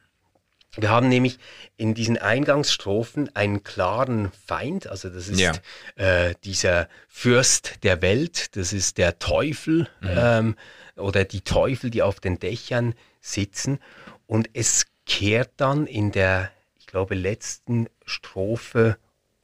Wir 0.76 0.90
haben 0.90 1.08
nämlich 1.08 1.40
in 1.78 1.94
diesen 1.94 2.18
Eingangsstrophen 2.18 3.34
einen 3.34 3.64
klaren 3.64 4.34
Feind, 4.46 4.88
also 4.88 5.10
das 5.10 5.30
ist 5.30 5.40
ja. 5.40 5.54
äh, 5.96 6.36
dieser 6.44 6.90
Fürst 7.08 7.84
der 7.84 8.02
Welt, 8.02 8.58
das 8.58 8.74
ist 8.74 8.98
der 8.98 9.20
Teufel 9.20 9.88
mhm. 10.02 10.10
ähm, 10.10 10.56
oder 10.98 11.24
die 11.24 11.42
Teufel, 11.42 11.90
die 11.90 12.02
auf 12.02 12.20
den 12.20 12.40
Dächern 12.40 12.94
sitzen. 13.22 13.80
Und 14.28 14.50
es 14.54 14.88
kehrt 15.06 15.52
dann 15.58 15.88
in 15.88 16.12
der, 16.12 16.52
ich 16.78 16.88
glaube, 16.88 17.16
letzten 17.16 17.88
Strophe 18.06 18.98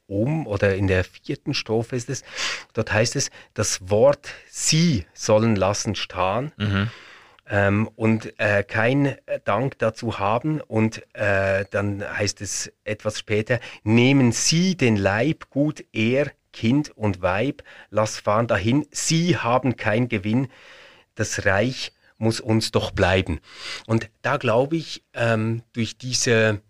um 0.06 0.46
oder 0.46 0.74
in 0.74 0.86
der 0.86 1.04
vierten 1.04 1.54
Strophe 1.54 1.96
ist 1.96 2.10
es. 2.10 2.22
Dort 2.72 2.92
heißt 2.92 3.16
es, 3.16 3.30
das 3.54 3.90
Wort 3.90 4.28
Sie 4.48 5.06
sollen 5.14 5.56
lassen 5.56 5.94
stehen. 5.94 6.52
Mhm 6.56 6.90
ähm, 7.50 7.88
und 7.96 8.38
äh, 8.38 8.62
kein 8.62 9.16
Dank 9.44 9.78
dazu 9.78 10.18
haben. 10.18 10.60
Und 10.60 11.02
äh, 11.14 11.64
dann 11.70 12.04
heißt 12.04 12.40
es 12.40 12.72
etwas 12.84 13.18
später, 13.18 13.60
nehmen 13.82 14.32
Sie 14.32 14.76
den 14.76 14.96
Leib 14.96 15.50
gut, 15.50 15.84
er, 15.92 16.30
Kind 16.52 16.90
und 16.90 17.22
Weib, 17.22 17.62
lass 17.90 18.18
fahren 18.18 18.46
dahin, 18.46 18.86
Sie 18.90 19.36
haben 19.36 19.76
kein 19.76 20.08
Gewinn, 20.08 20.48
das 21.14 21.46
Reich 21.46 21.92
muss 22.18 22.40
uns 22.40 22.70
doch 22.70 22.90
bleiben. 22.90 23.40
Und 23.86 24.10
da 24.22 24.36
glaube 24.36 24.76
ich, 24.76 25.04
ähm, 25.14 25.62
durch 25.72 25.96
diese 25.96 26.60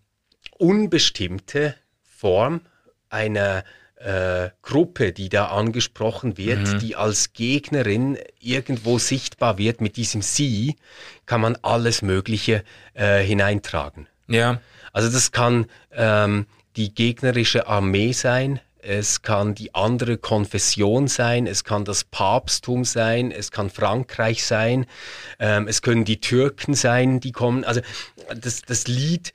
unbestimmte 0.58 1.74
Form 2.02 2.60
einer 3.08 3.64
äh, 3.96 4.50
Gruppe, 4.62 5.12
die 5.12 5.28
da 5.28 5.46
angesprochen 5.46 6.36
wird, 6.36 6.74
mhm. 6.74 6.78
die 6.78 6.96
als 6.96 7.32
Gegnerin 7.32 8.18
irgendwo 8.38 8.98
sichtbar 8.98 9.58
wird 9.58 9.80
mit 9.80 9.96
diesem 9.96 10.22
Sie, 10.22 10.76
kann 11.26 11.40
man 11.40 11.56
alles 11.62 12.02
Mögliche 12.02 12.62
äh, 12.94 13.22
hineintragen. 13.22 14.06
Ja. 14.28 14.60
Also 14.92 15.10
das 15.10 15.32
kann 15.32 15.66
ähm, 15.92 16.46
die 16.76 16.94
gegnerische 16.94 17.66
Armee 17.66 18.12
sein, 18.12 18.60
es 18.80 19.22
kann 19.22 19.54
die 19.54 19.74
andere 19.74 20.18
Konfession 20.18 21.08
sein, 21.08 21.46
es 21.46 21.64
kann 21.64 21.84
das 21.84 22.04
Papsttum 22.04 22.84
sein, 22.84 23.30
es 23.30 23.50
kann 23.50 23.70
Frankreich 23.70 24.44
sein, 24.44 24.86
ähm, 25.38 25.68
es 25.68 25.82
können 25.82 26.04
die 26.04 26.20
Türken 26.20 26.74
sein, 26.74 27.20
die 27.20 27.32
kommen. 27.32 27.64
Also 27.64 27.80
das, 28.34 28.62
das 28.62 28.86
Lied 28.86 29.32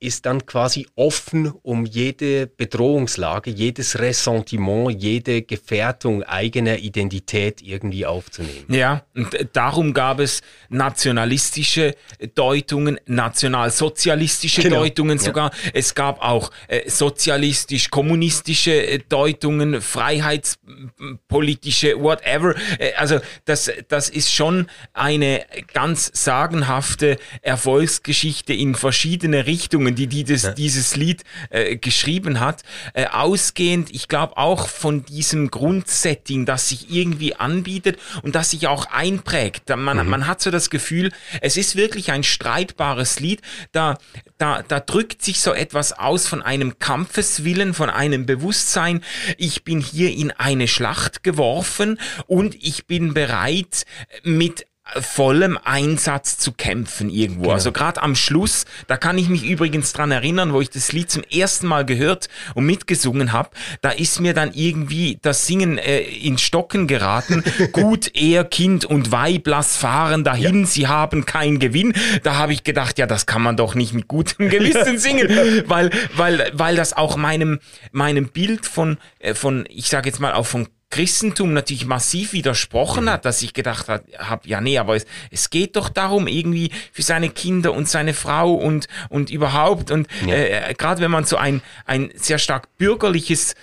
ist 0.00 0.26
dann 0.26 0.44
quasi 0.44 0.86
offen, 0.96 1.50
um 1.62 1.86
jede 1.86 2.46
Bedrohungslage, 2.46 3.50
jedes 3.50 3.98
Ressentiment, 3.98 5.02
jede 5.02 5.40
Gefährdung 5.42 6.22
eigener 6.22 6.78
Identität 6.78 7.62
irgendwie 7.62 8.04
aufzunehmen. 8.04 8.66
Ja, 8.68 9.06
und 9.14 9.48
darum 9.52 9.94
gab 9.94 10.20
es 10.20 10.42
nationalistische 10.68 11.94
Deutungen, 12.34 13.00
nationalsozialistische 13.06 14.60
genau. 14.62 14.80
Deutungen 14.80 15.18
sogar. 15.18 15.52
Ja. 15.52 15.58
Es 15.72 15.94
gab 15.94 16.20
auch 16.22 16.50
äh, 16.68 16.90
sozialistisch-kommunistische 16.90 18.86
äh, 18.86 18.98
Deutungen, 19.08 19.80
freiheitspolitische, 19.80 22.00
whatever. 22.00 22.54
Äh, 22.78 22.92
also 22.96 23.20
das, 23.44 23.70
das 23.88 24.08
ist 24.08 24.32
schon 24.32 24.66
eine 24.92 25.46
ganz 25.72 26.10
sagenhafte 26.12 27.18
Erfolgsgeschichte 27.42 28.52
in 28.52 28.74
verschiedene 28.74 29.46
Richtungen 29.46 29.83
die, 29.92 30.06
die 30.06 30.24
das, 30.24 30.42
ja. 30.42 30.52
dieses 30.52 30.96
Lied 30.96 31.22
äh, 31.50 31.76
geschrieben 31.76 32.40
hat, 32.40 32.62
äh, 32.94 33.06
ausgehend, 33.06 33.90
ich 33.92 34.08
glaube 34.08 34.36
auch 34.36 34.68
von 34.68 35.04
diesem 35.04 35.50
Grundsetting, 35.50 36.46
das 36.46 36.68
sich 36.68 36.90
irgendwie 36.90 37.34
anbietet 37.34 37.98
und 38.22 38.34
das 38.34 38.50
sich 38.50 38.66
auch 38.66 38.86
einprägt. 38.86 39.68
Man, 39.76 39.98
mhm. 39.98 40.08
man 40.08 40.26
hat 40.26 40.40
so 40.40 40.50
das 40.50 40.70
Gefühl, 40.70 41.12
es 41.40 41.56
ist 41.56 41.76
wirklich 41.76 42.12
ein 42.12 42.22
streitbares 42.22 43.20
Lied, 43.20 43.42
da, 43.72 43.98
da, 44.38 44.62
da 44.62 44.80
drückt 44.80 45.22
sich 45.22 45.40
so 45.40 45.52
etwas 45.52 45.92
aus 45.92 46.26
von 46.26 46.42
einem 46.42 46.78
Kampfeswillen, 46.78 47.74
von 47.74 47.90
einem 47.90 48.26
Bewusstsein, 48.26 49.02
ich 49.36 49.64
bin 49.64 49.80
hier 49.80 50.10
in 50.10 50.30
eine 50.30 50.68
Schlacht 50.68 51.22
geworfen 51.22 51.98
und 52.26 52.54
ich 52.54 52.86
bin 52.86 53.14
bereit, 53.14 53.84
mit 54.22 54.66
vollem 55.00 55.58
Einsatz 55.62 56.38
zu 56.38 56.52
kämpfen 56.52 57.10
irgendwo. 57.10 57.42
Genau. 57.42 57.54
Also 57.54 57.72
gerade 57.72 58.02
am 58.02 58.14
Schluss, 58.14 58.64
da 58.86 58.96
kann 58.96 59.18
ich 59.18 59.28
mich 59.28 59.44
übrigens 59.44 59.92
dran 59.92 60.10
erinnern, 60.10 60.52
wo 60.52 60.60
ich 60.60 60.70
das 60.70 60.92
Lied 60.92 61.10
zum 61.10 61.22
ersten 61.24 61.66
Mal 61.66 61.84
gehört 61.84 62.28
und 62.54 62.66
mitgesungen 62.66 63.32
habe, 63.32 63.50
da 63.80 63.90
ist 63.90 64.20
mir 64.20 64.34
dann 64.34 64.52
irgendwie 64.52 65.18
das 65.22 65.46
Singen 65.46 65.78
äh, 65.78 66.00
in 66.00 66.38
Stocken 66.38 66.86
geraten. 66.86 67.42
Gut, 67.72 68.10
er, 68.14 68.44
Kind 68.44 68.84
und 68.84 69.12
Weib, 69.12 69.46
lass 69.46 69.76
fahren 69.76 70.24
dahin, 70.24 70.60
ja. 70.60 70.66
sie 70.66 70.88
haben 70.88 71.26
keinen 71.26 71.58
Gewinn. 71.58 71.92
Da 72.22 72.36
habe 72.36 72.52
ich 72.52 72.64
gedacht, 72.64 72.98
ja, 72.98 73.06
das 73.06 73.26
kann 73.26 73.42
man 73.42 73.56
doch 73.56 73.74
nicht 73.74 73.92
mit 73.94 74.08
gutem 74.08 74.48
Gewissen 74.48 74.98
singen, 75.04 75.28
weil, 75.66 75.90
weil, 76.16 76.50
weil 76.52 76.76
das 76.76 76.96
auch 76.96 77.16
meinem, 77.16 77.60
meinem 77.92 78.28
Bild 78.28 78.66
von, 78.66 78.98
äh, 79.18 79.34
von 79.34 79.64
ich 79.68 79.88
sage 79.88 80.08
jetzt 80.08 80.20
mal 80.20 80.32
auch 80.32 80.46
von 80.46 80.68
Christentum 80.94 81.52
natürlich 81.52 81.86
massiv 81.86 82.32
widersprochen 82.32 83.10
hat, 83.10 83.24
dass 83.24 83.42
ich 83.42 83.52
gedacht 83.52 83.88
habe, 83.88 84.48
ja 84.48 84.60
nee, 84.60 84.78
aber 84.78 84.94
es, 84.94 85.06
es 85.32 85.50
geht 85.50 85.74
doch 85.74 85.88
darum, 85.88 86.28
irgendwie 86.28 86.70
für 86.92 87.02
seine 87.02 87.30
Kinder 87.30 87.72
und 87.72 87.88
seine 87.88 88.14
Frau 88.14 88.54
und, 88.54 88.86
und 89.08 89.28
überhaupt. 89.28 89.90
Und 89.90 90.06
ja. 90.24 90.34
äh, 90.34 90.74
gerade 90.78 91.00
wenn 91.00 91.10
man 91.10 91.24
so 91.24 91.36
ein, 91.36 91.62
ein 91.84 92.12
sehr 92.14 92.38
stark 92.38 92.78
bürgerliches 92.78 93.56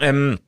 ähm, 0.00 0.40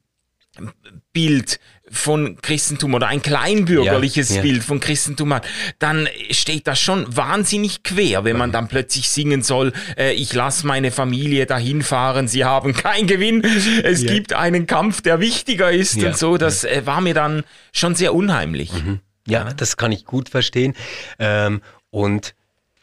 Bild 1.12 1.61
von 1.97 2.37
Christentum 2.41 2.95
oder 2.95 3.09
ein 3.09 3.23
kleinbürgerliches 3.23 4.31
ja, 4.31 4.37
ja. 4.37 4.43
Bild 4.43 4.65
von 4.65 4.81
Christentum 4.81 5.35
hat, 5.35 5.47
dann 5.79 6.09
steht 6.31 6.67
das 6.67 6.81
schon 6.81 7.17
wahnsinnig 7.17 7.83
quer, 7.83 8.25
wenn 8.25 8.37
man 8.37 8.53
dann 8.53 8.69
plötzlich 8.69 9.09
singen 9.09 9.43
soll, 9.43 9.73
äh, 9.97 10.13
ich 10.13 10.33
lasse 10.33 10.67
meine 10.67 10.91
Familie 10.91 11.47
dahin 11.47 11.83
fahren, 11.83 12.29
sie 12.29 12.45
haben 12.45 12.75
keinen 12.75 13.07
Gewinn, 13.07 13.43
es 13.83 14.03
ja. 14.03 14.13
gibt 14.13 14.33
einen 14.33 14.67
Kampf, 14.67 15.03
der 15.03 15.21
wichtiger 15.21 15.71
ist 15.71 16.03
und 16.03 16.17
so, 16.17 16.37
das 16.37 16.65
äh, 16.65 16.83
war 16.85 17.01
mir 17.01 17.15
dann 17.15 17.45
schon 17.73 17.95
sehr 17.95 18.15
unheimlich. 18.15 18.73
Mhm. 18.73 19.01
Ja, 19.27 19.53
das 19.53 19.77
kann 19.77 19.91
ich 19.91 20.05
gut 20.05 20.29
verstehen 20.29 20.75
ähm, 21.19 21.61
und 21.91 22.35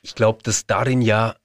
ich 0.01 0.15
glaube, 0.15 0.39
dass 0.43 0.65
darin 0.65 1.01
ja 1.01 1.35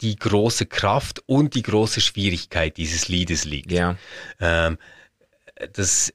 die 0.00 0.16
große 0.16 0.66
Kraft 0.66 1.22
und 1.26 1.54
die 1.54 1.62
große 1.62 2.00
Schwierigkeit 2.00 2.76
dieses 2.76 3.08
Liedes 3.08 3.44
liegt. 3.44 3.72
Ja. 3.72 3.96
Ähm, 4.40 4.78
das 5.72 6.12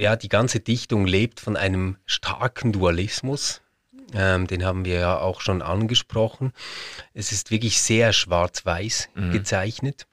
ja, 0.00 0.16
die 0.16 0.28
ganze 0.28 0.60
Dichtung 0.60 1.06
lebt 1.06 1.40
von 1.40 1.56
einem 1.56 1.96
starken 2.06 2.72
Dualismus. 2.72 3.60
Ähm, 4.14 4.46
den 4.46 4.64
haben 4.64 4.84
wir 4.84 4.94
ja 4.98 5.18
auch 5.18 5.40
schon 5.40 5.62
angesprochen. 5.62 6.52
Es 7.14 7.32
ist 7.32 7.50
wirklich 7.50 7.80
sehr 7.80 8.12
schwarz-weiß 8.12 9.10
mhm. 9.14 9.30
gezeichnet. 9.30 10.06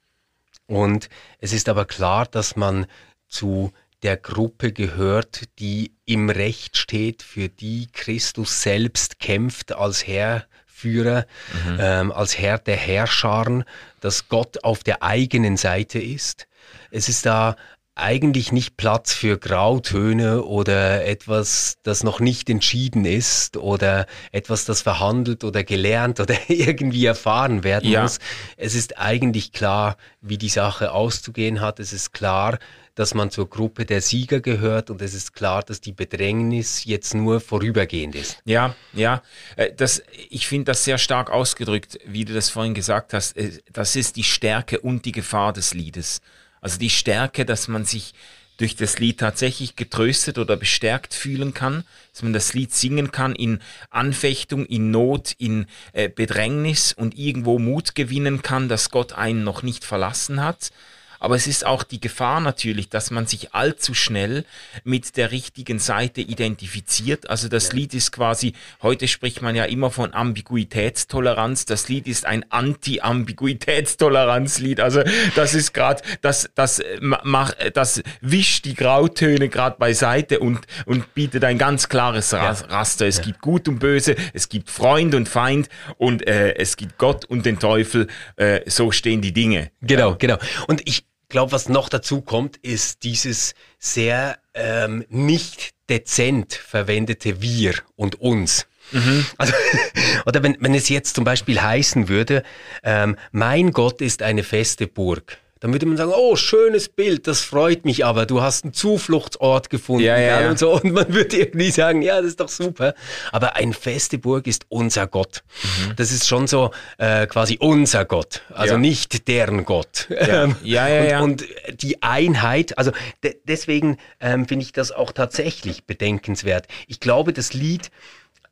Und 0.68 1.10
es 1.40 1.54
ist 1.54 1.70
aber 1.70 1.86
klar, 1.86 2.26
dass 2.26 2.56
man 2.56 2.86
zu 3.30 3.72
der 4.04 4.18
Gruppe 4.18 4.74
gehört, 4.74 5.44
die 5.60 5.94
im 6.06 6.30
Recht 6.30 6.78
steht, 6.78 7.24
für 7.24 7.50
die 7.50 7.88
Christus 7.92 8.62
selbst 8.62 9.20
kämpft 9.20 9.72
als 9.72 10.06
Herrführer, 10.06 11.26
mhm. 11.66 11.78
ähm, 11.80 12.12
als 12.12 12.38
Herr 12.38 12.60
der 12.60 12.76
Herrscharen, 12.76 13.64
dass 14.02 14.28
Gott 14.28 14.64
auf 14.64 14.84
der 14.84 15.02
eigenen 15.02 15.58
Seite 15.58 16.00
ist. 16.00 16.48
Es 16.92 17.10
ist 17.10 17.26
da 17.26 17.56
eigentlich 17.98 18.52
nicht 18.52 18.78
Platz 18.78 19.14
für 19.14 19.38
Grautöne 19.38 20.44
oder 20.44 21.06
etwas, 21.06 21.78
das 21.84 22.04
noch 22.04 22.20
nicht 22.20 22.50
entschieden 22.50 23.06
ist 23.06 23.58
oder 23.58 24.06
etwas, 24.32 24.66
das 24.66 24.82
verhandelt 24.82 25.44
oder 25.44 25.64
gelernt 25.64 26.20
oder 26.20 26.36
irgendwie 26.48 27.06
erfahren 27.06 27.64
werden 27.64 27.90
ja. 27.90 28.04
muss. 28.04 28.20
Es 28.56 28.76
ist 28.76 28.98
eigentlich 28.98 29.52
klar, 29.52 29.98
wie 30.22 30.38
die 30.38 30.50
Sache 30.50 30.92
auszugehen 30.92 31.62
hat. 31.62 31.80
Es 31.80 31.94
ist 31.94 32.14
klar, 32.14 32.60
dass 32.98 33.14
man 33.14 33.30
zur 33.30 33.48
Gruppe 33.50 33.86
der 33.86 34.02
Sieger 34.02 34.42
gehört 34.42 34.90
und 34.90 35.02
es 35.02 35.14
ist 35.14 35.34
klar, 35.34 35.62
dass 35.62 35.82
die 35.82 35.92
Bedrängnis 35.92 36.84
jetzt 36.86 37.14
nur 37.14 37.40
vorübergehend 37.40 38.16
ist. 38.16 38.40
Ja, 38.44 38.76
ja. 38.94 39.22
Äh, 39.56 39.72
das, 39.74 40.02
ich 40.30 40.48
finde 40.48 40.72
das 40.72 40.84
sehr 40.84 40.98
stark 40.98 41.30
ausgedrückt, 41.30 42.00
wie 42.06 42.26
du 42.26 42.34
das 42.34 42.50
vorhin 42.50 42.74
gesagt 42.74 43.14
hast. 43.14 43.38
Äh, 43.38 43.52
das 43.72 43.96
ist 43.96 44.16
die 44.16 44.24
Stärke 44.24 44.80
und 44.80 45.06
die 45.06 45.12
Gefahr 45.12 45.54
des 45.54 45.76
Liedes. 45.76 46.22
Also 46.62 46.80
die 46.80 46.90
Stärke, 46.90 47.46
dass 47.46 47.68
man 47.68 47.86
sich 47.86 48.14
durch 48.58 48.76
das 48.76 48.98
Lied 49.00 49.20
tatsächlich 49.20 49.76
getröstet 49.76 50.40
oder 50.40 50.58
bestärkt 50.58 51.14
fühlen 51.14 51.54
kann, 51.54 51.84
dass 52.12 52.24
man 52.24 52.34
das 52.34 52.54
Lied 52.54 52.74
singen 52.74 53.12
kann 53.12 53.36
in 53.36 53.60
Anfechtung, 53.92 54.66
in 54.66 54.90
Not, 54.90 55.36
in 55.38 55.68
äh, 55.94 56.10
Bedrängnis 56.10 56.92
und 56.94 57.18
irgendwo 57.18 57.60
Mut 57.60 57.94
gewinnen 57.94 58.42
kann, 58.42 58.68
dass 58.68 58.90
Gott 58.90 59.14
einen 59.14 59.44
noch 59.44 59.62
nicht 59.62 59.86
verlassen 59.86 60.44
hat 60.44 60.72
aber 61.20 61.36
es 61.36 61.48
ist 61.48 61.66
auch 61.66 61.84
die 61.84 62.00
Gefahr 62.00 62.40
natürlich, 62.40 62.88
dass 62.90 63.12
man 63.12 63.28
sich 63.28 63.54
allzu 63.54 63.94
schnell 63.94 64.46
mit 64.84 65.18
der 65.18 65.32
richtigen 65.32 65.80
Seite 65.80 66.22
identifiziert. 66.22 67.30
Also 67.30 67.48
das 67.48 67.74
Lied 67.74 67.94
ist 67.94 68.12
quasi, 68.12 68.54
heute 68.82 69.08
spricht 69.08 69.42
man 69.42 69.56
ja 69.56 69.64
immer 69.66 69.92
von 69.92 70.14
Ambiguitätstoleranz. 70.14 71.66
Das 71.66 71.90
Lied 71.90 72.08
ist 72.08 72.26
ein 72.26 72.46
Anti-Ambiguitätstoleranzlied. 72.50 74.80
Also 74.80 75.02
das 75.36 75.54
ist 75.54 75.74
gerade, 75.74 76.02
das, 76.22 76.50
das, 76.56 76.82
mach, 77.02 77.52
das 77.74 78.02
wischt 78.22 78.64
die 78.66 78.76
Grautöne 78.76 79.50
gerade 79.50 79.78
beiseite 79.78 80.40
und, 80.40 80.62
und 80.86 81.14
bietet 81.14 81.44
ein 81.44 81.58
ganz 81.58 81.90
klares 81.90 82.34
Raster. 82.34 83.08
Es 83.08 83.18
ja. 83.18 83.24
gibt 83.24 83.42
Gut 83.42 83.68
und 83.68 83.80
Böse, 83.80 84.16
es 84.34 84.48
gibt 84.50 84.70
Freund 84.70 85.16
und 85.16 85.28
Feind 85.28 85.70
und 85.98 86.28
äh, 86.28 86.56
es 86.56 86.78
gibt 86.78 86.98
Gott 86.98 87.26
und 87.26 87.46
den 87.46 87.60
Teufel. 87.60 88.08
Äh, 88.36 88.62
so 88.70 88.92
stehen 88.92 89.22
die 89.22 89.34
Dinge. 89.34 89.72
Genau, 89.82 90.16
genau. 90.16 90.38
Und 90.68 90.88
ich, 90.88 91.07
glaube, 91.30 91.52
was 91.52 91.70
noch 91.70 91.90
dazu 91.90 92.22
kommt, 92.22 92.58
ist 92.58 93.04
dieses 93.04 93.54
sehr 93.80 94.38
ähm, 94.54 95.06
nicht 95.10 95.72
dezent 95.90 96.54
verwendete 96.54 97.42
Wir 97.42 97.74
und 97.96 98.20
uns. 98.20 98.68
Mhm. 98.92 99.26
Also, 99.38 99.54
oder 100.26 100.44
wenn, 100.44 100.58
wenn 100.60 100.74
es 100.74 100.90
jetzt 100.90 101.16
zum 101.16 101.24
Beispiel 101.24 101.62
heißen 101.62 102.08
würde, 102.08 102.44
ähm, 102.84 103.18
mein 103.32 103.72
Gott 103.72 104.02
ist 104.02 104.22
eine 104.22 104.44
feste 104.44 104.88
Burg 104.88 105.38
dann 105.60 105.74
würde 105.74 105.86
man 105.86 105.98
sagen, 105.98 106.12
oh, 106.16 106.36
schönes 106.36 106.90
Bild, 106.90 107.28
das 107.28 107.42
freut 107.42 107.86
mich 107.86 108.06
aber, 108.06 108.26
du 108.26 108.42
hast 108.42 108.64
einen 108.64 108.74
Zufluchtsort 108.74 109.70
gefunden 109.70 110.06
ja, 110.06 110.18
ja, 110.18 110.42
ja. 110.42 110.50
und 110.50 110.60
so. 110.60 110.74
Und 110.74 110.92
man 110.92 111.14
würde 111.14 111.38
irgendwie 111.38 111.72
sagen, 111.72 112.02
ja, 112.02 112.18
das 112.18 112.28
ist 112.32 112.40
doch 112.40 112.50
super. 112.50 112.94
Aber 113.32 113.56
ein 113.56 113.74
feste 113.74 114.18
Burg 114.18 114.48
ist 114.48 114.66
unser 114.70 115.08
Gott. 115.08 115.44
Mhm. 115.64 115.96
Das 115.96 116.12
ist 116.12 116.28
schon 116.28 116.48
so 116.48 116.72
äh, 116.98 117.28
quasi 117.28 117.58
unser 117.60 118.06
Gott, 118.06 118.42
also 118.54 118.78
nicht 118.78 119.28
deren 119.28 119.66
Gott. 119.66 120.08
Ja, 120.10 120.44
ähm, 120.44 120.56
ja, 120.64 120.88
ja, 120.88 121.22
und, 121.22 121.44
und, 121.68 121.82
die 121.82 122.02
Einheit, 122.02 122.78
also 122.78 122.92
de 123.24 123.36
deswegen 123.46 123.98
ähm, 124.20 124.48
finde 124.48 124.64
ich 124.64 124.72
das 124.72 124.92
auch 124.92 125.12
tatsächlich 125.12 125.86
bedenkenswert. 125.86 126.68
Ich 126.88 127.00
glaube, 127.00 127.34
das 127.34 127.54
Lied 127.54 127.92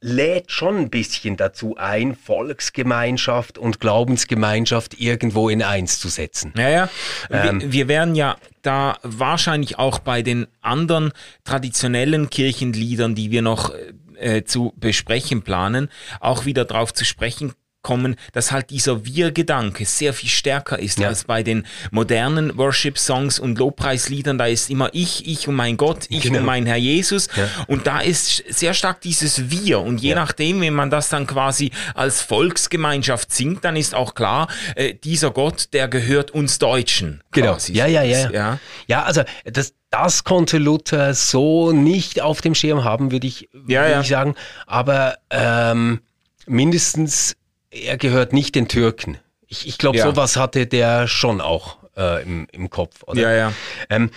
lädt 0.06 0.52
schon 0.52 0.78
ein 0.78 0.90
bisschen 0.92 1.36
dazu 1.36 1.78
ein, 1.78 2.16
Volksgemeinschaft 2.16 3.58
und 3.58 3.80
Glaubensgemeinschaft 3.80 5.00
irgendwo 5.00 5.50
in 5.50 5.64
eins 5.64 6.00
zu 6.00 6.10
setzen. 6.10 6.54
Ja, 6.56 6.70
ja. 6.70 6.90
Ähm, 7.32 7.62
wir, 7.62 7.72
wir 7.72 7.88
werden 7.88 8.14
ja 8.14 8.38
da 8.62 9.00
wahrscheinlich 9.02 9.80
auch 9.80 9.98
bei 9.98 10.22
den 10.22 10.46
anderen 10.62 11.12
traditionellen 11.44 12.30
Kirchenliedern, 12.30 13.16
die 13.16 13.32
wir 13.32 13.42
noch 13.42 13.74
äh, 14.18 14.44
zu 14.44 14.74
besprechen 14.78 15.42
planen, 15.42 15.90
auch 16.20 16.46
wieder 16.46 16.66
drauf 16.66 16.94
zu 16.94 17.04
sprechen 17.04 17.54
kommen, 17.86 18.16
dass 18.34 18.52
halt 18.52 18.72
dieser 18.72 19.06
Wir-Gedanke 19.06 19.86
sehr 19.86 20.12
viel 20.16 20.28
stärker 20.30 20.80
ist 20.80 20.98
ja. 20.98 21.08
als 21.08 21.26
bei 21.26 21.44
den 21.44 21.68
modernen 21.92 22.58
Worship-Songs 22.58 23.38
und 23.38 23.60
Lobpreisliedern. 23.60 24.40
Da 24.40 24.48
ist 24.48 24.72
immer 24.72 24.90
ich, 24.92 25.28
ich 25.28 25.48
und 25.48 25.54
mein 25.54 25.78
Gott, 25.78 26.08
ich 26.10 26.24
genau. 26.24 26.40
und 26.40 26.46
mein 26.46 26.66
Herr 26.66 26.78
Jesus. 26.78 27.30
Ja. 27.36 27.48
Und 27.68 27.86
da 27.86 28.00
ist 28.00 28.44
sehr 28.50 28.74
stark 28.74 29.02
dieses 29.02 29.52
Wir. 29.52 29.82
Und 29.82 30.02
je 30.02 30.10
ja. 30.10 30.16
nachdem, 30.16 30.62
wenn 30.62 30.74
man 30.74 30.90
das 30.90 31.10
dann 31.10 31.28
quasi 31.28 31.70
als 31.94 32.22
Volksgemeinschaft 32.22 33.32
singt, 33.32 33.64
dann 33.64 33.76
ist 33.76 33.94
auch 33.94 34.16
klar, 34.16 34.48
äh, 34.76 34.96
dieser 34.96 35.30
Gott, 35.30 35.68
der 35.74 35.88
gehört 35.88 36.32
uns 36.32 36.58
Deutschen. 36.58 37.22
Genau. 37.34 37.56
Ja, 37.68 37.86
ja, 37.86 38.02
ja, 38.02 38.32
ja. 38.32 38.60
Ja, 38.88 39.04
also 39.04 39.22
das, 39.44 39.76
das 39.92 40.24
konnte 40.24 40.58
Luther 40.58 41.14
so 41.14 41.72
nicht 41.72 42.20
auf 42.20 42.42
dem 42.42 42.56
Schirm 42.56 42.84
haben, 42.84 43.12
würde 43.12 43.28
ich, 43.28 43.48
würd 43.54 44.02
ich 44.02 44.08
sagen. 44.08 44.34
Aber 44.66 45.18
ähm, 45.30 46.02
mindestens 46.48 47.36
er 47.84 47.98
gehört 47.98 48.34
nicht 48.34 48.56
den 48.56 48.68
Türken. 48.68 49.18
Ich, 49.48 49.68
ich 49.68 49.78
glaube, 49.78 49.98
ja. 49.98 50.06
sowas 50.06 50.38
hatte 50.38 50.66
der 50.66 51.08
schon 51.08 51.42
auch 51.42 51.78
äh, 51.96 52.24
im, 52.24 52.48
im 52.52 52.70
Kopf. 52.70 53.04
Oder? 53.04 53.22
Ja, 53.22 53.32
ja. 53.34 53.54
Ähm, 53.90 54.10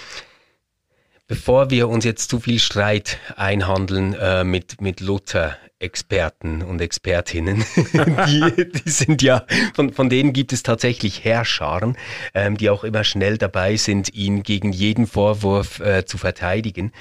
bevor 1.26 1.70
wir 1.70 1.88
uns 1.88 2.04
jetzt 2.04 2.30
zu 2.30 2.40
viel 2.40 2.58
Streit 2.58 3.18
einhandeln 3.36 4.14
äh, 4.14 4.44
mit, 4.44 4.80
mit 4.80 5.00
Luther, 5.00 5.56
Experten 5.80 6.62
und 6.62 6.80
Expertinnen, 6.80 7.64
die, 7.76 8.72
die 8.72 8.90
sind 8.90 9.22
ja, 9.22 9.46
von, 9.74 9.92
von 9.92 10.08
denen 10.08 10.32
gibt 10.32 10.52
es 10.52 10.64
tatsächlich 10.64 11.22
Herrscharen, 11.22 11.96
ähm, 12.34 12.56
die 12.56 12.70
auch 12.70 12.82
immer 12.82 13.04
schnell 13.04 13.38
dabei 13.38 13.76
sind, 13.76 14.12
ihn 14.12 14.42
gegen 14.42 14.72
jeden 14.72 15.06
Vorwurf 15.06 15.78
äh, 15.80 16.04
zu 16.04 16.18
verteidigen. 16.18 16.92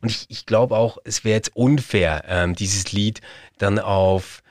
Und 0.00 0.10
ich, 0.10 0.26
ich 0.28 0.46
glaube 0.46 0.76
auch, 0.76 0.96
es 1.04 1.24
wäre 1.24 1.36
jetzt 1.36 1.54
unfair, 1.54 2.24
ähm, 2.26 2.54
dieses 2.54 2.92
Lied 2.92 3.20
dann 3.58 3.78
auf 3.78 4.41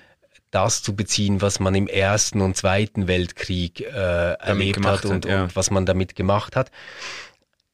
das 0.52 0.84
zu 0.84 0.96
beziehen, 0.96 1.42
was 1.42 1.60
man 1.60 1.74
im 1.76 1.88
Ersten 1.88 2.42
und 2.42 2.56
Zweiten 2.56 3.08
Weltkrieg 3.08 3.82
äh, 3.82 4.34
erlebt 4.34 4.86
hat 4.86 5.06
und, 5.06 5.26
hat, 5.26 5.26
ja. 5.26 5.44
und, 5.44 5.56
was 5.56 5.72
man 5.72 5.86
damit 5.86 6.16
gemacht 6.16 6.56
hat. 6.56 6.72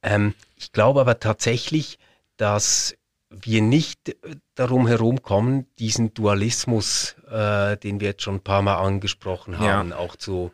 Ähm, 0.02 0.34
ich 0.56 0.72
glaube 0.72 1.02
aber 1.02 1.20
tatsächlich, 1.20 2.00
dass 2.38 2.96
wir 3.30 3.62
nicht 3.62 4.16
darum 4.56 4.88
herumkommen, 4.88 5.68
diesen 5.80 6.14
Dualismus, 6.14 7.16
äh, 7.30 7.76
den 7.78 8.00
wir 8.00 8.10
jetzt 8.10 8.24
schon 8.24 8.36
ein 8.36 8.44
paar 8.44 8.62
Mal 8.62 8.78
angesprochen 8.78 9.60
haben, 9.60 9.90
ja. 9.90 9.98
auch 9.98 10.16
zu 10.16 10.52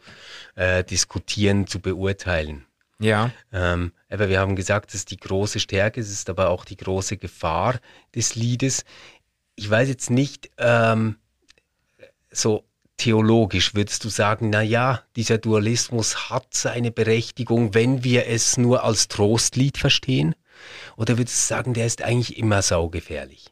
äh, 0.56 0.84
diskutieren, 0.84 1.68
zu 1.68 1.80
beurteilen. 1.80 2.66
Ja. 3.00 3.32
Ähm, 3.52 3.92
aber 4.10 4.30
wir 4.30 4.40
haben 4.40 4.56
gesagt, 4.56 4.90
es 4.90 4.96
ist 4.96 5.12
die 5.12 5.18
große 5.18 5.60
Stärke, 5.60 6.00
es 6.00 6.10
ist 6.10 6.30
aber 6.30 6.50
auch 6.50 6.66
die 6.66 6.78
große 6.78 7.18
Gefahr 7.18 7.80
des 8.16 8.36
Liedes. 8.36 8.86
Ich 9.56 9.70
weiß 9.70 9.90
jetzt 9.90 10.10
nicht, 10.10 10.50
ähm, 10.58 11.18
so 12.34 12.66
theologisch 12.98 13.76
würdest 13.76 14.04
du 14.04 14.10
sagen, 14.10 14.50
na 14.50 14.62
ja, 14.62 15.02
dieser 15.16 15.38
Dualismus 15.38 16.30
hat 16.30 16.54
seine 16.54 16.92
Berechtigung, 16.92 17.74
wenn 17.74 18.04
wir 18.04 18.28
es 18.28 18.58
nur 18.58 18.84
als 18.84 19.08
Trostlied 19.08 19.78
verstehen? 19.78 20.36
Oder 20.98 21.18
würdest 21.18 21.38
du 21.38 21.56
sagen, 21.56 21.74
der 21.74 21.86
ist 21.86 22.02
eigentlich 22.02 22.38
immer 22.38 22.62
saugefährlich? 22.62 23.46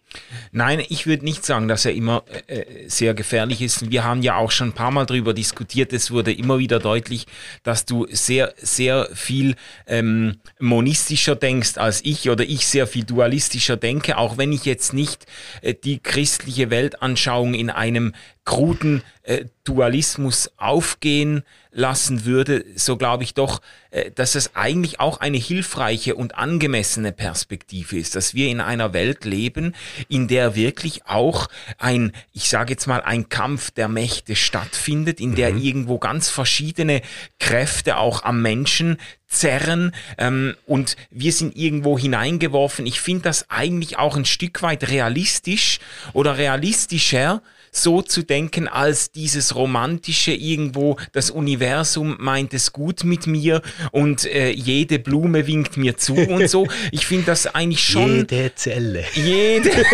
Nein, 0.51 0.83
ich 0.89 1.07
würde 1.07 1.23
nicht 1.23 1.45
sagen, 1.45 1.67
dass 1.67 1.85
er 1.85 1.93
immer 1.93 2.23
äh, 2.47 2.59
äh, 2.59 2.89
sehr 2.89 3.13
gefährlich 3.13 3.61
ist. 3.61 3.89
Wir 3.89 4.03
haben 4.03 4.21
ja 4.21 4.35
auch 4.35 4.51
schon 4.51 4.69
ein 4.69 4.73
paar 4.73 4.91
Mal 4.91 5.05
darüber 5.05 5.33
diskutiert. 5.33 5.93
Es 5.93 6.11
wurde 6.11 6.33
immer 6.33 6.59
wieder 6.59 6.79
deutlich, 6.79 7.27
dass 7.63 7.85
du 7.85 8.05
sehr, 8.09 8.53
sehr 8.57 9.07
viel 9.13 9.55
ähm, 9.87 10.41
monistischer 10.59 11.35
denkst 11.35 11.77
als 11.77 12.03
ich 12.03 12.29
oder 12.29 12.43
ich 12.43 12.67
sehr 12.67 12.87
viel 12.87 13.05
dualistischer 13.05 13.77
denke, 13.77 14.17
auch 14.17 14.37
wenn 14.37 14.51
ich 14.51 14.65
jetzt 14.65 14.93
nicht 14.93 15.25
äh, 15.61 15.73
die 15.73 15.99
christliche 15.99 16.69
Weltanschauung 16.69 17.53
in 17.53 17.69
einem 17.69 18.13
kruden 18.43 19.03
äh, 19.23 19.45
Dualismus 19.63 20.51
aufgehen 20.57 21.43
lassen 21.71 22.25
würde, 22.25 22.65
so 22.75 22.97
glaube 22.97 23.23
ich 23.23 23.33
doch, 23.33 23.61
äh, 23.91 24.11
dass 24.11 24.35
es 24.35 24.55
eigentlich 24.55 24.99
auch 24.99 25.19
eine 25.19 25.37
hilfreiche 25.37 26.15
und 26.15 26.35
angemessene 26.35 27.11
Perspektive 27.31 27.97
ist, 27.97 28.17
dass 28.17 28.33
wir 28.33 28.49
in 28.49 28.59
einer 28.59 28.91
Welt 28.91 29.23
leben, 29.23 29.73
in 30.09 30.27
der 30.27 30.53
wirklich 30.53 31.05
auch 31.05 31.47
ein, 31.77 32.11
ich 32.33 32.49
sage 32.49 32.73
jetzt 32.73 32.87
mal, 32.87 32.99
ein 32.99 33.29
Kampf 33.29 33.71
der 33.71 33.87
Mächte 33.87 34.35
stattfindet, 34.35 35.21
in 35.21 35.35
der 35.35 35.53
mhm. 35.53 35.61
irgendwo 35.61 35.97
ganz 35.97 36.27
verschiedene 36.27 37.01
Kräfte 37.39 37.95
auch 37.95 38.23
am 38.23 38.41
Menschen 38.41 38.97
zerren 39.29 39.95
ähm, 40.17 40.55
und 40.65 40.97
wir 41.09 41.31
sind 41.31 41.55
irgendwo 41.55 41.97
hineingeworfen. 41.97 42.85
Ich 42.85 42.99
finde 42.99 43.23
das 43.23 43.49
eigentlich 43.49 43.97
auch 43.97 44.17
ein 44.17 44.25
Stück 44.25 44.61
weit 44.61 44.89
realistisch 44.89 45.79
oder 46.11 46.37
realistischer, 46.37 47.41
so 47.71 48.01
zu 48.01 48.23
denken 48.23 48.67
als 48.67 49.11
dieses 49.11 49.55
romantische 49.55 50.33
irgendwo, 50.33 50.97
das 51.13 51.31
Universum 51.31 52.17
meint 52.19 52.53
es 52.53 52.73
gut 52.73 53.03
mit 53.03 53.27
mir 53.27 53.61
und 53.91 54.25
äh, 54.25 54.51
jede 54.51 54.99
Blume 54.99 55.47
winkt 55.47 55.77
mir 55.77 55.97
zu 55.97 56.15
und 56.15 56.49
so. 56.49 56.67
Ich 56.91 57.05
finde 57.05 57.27
das 57.27 57.47
eigentlich 57.47 57.83
schon. 57.83 58.17
Jede 58.17 58.51
Zelle. 58.55 59.05
Jede. 59.13 59.71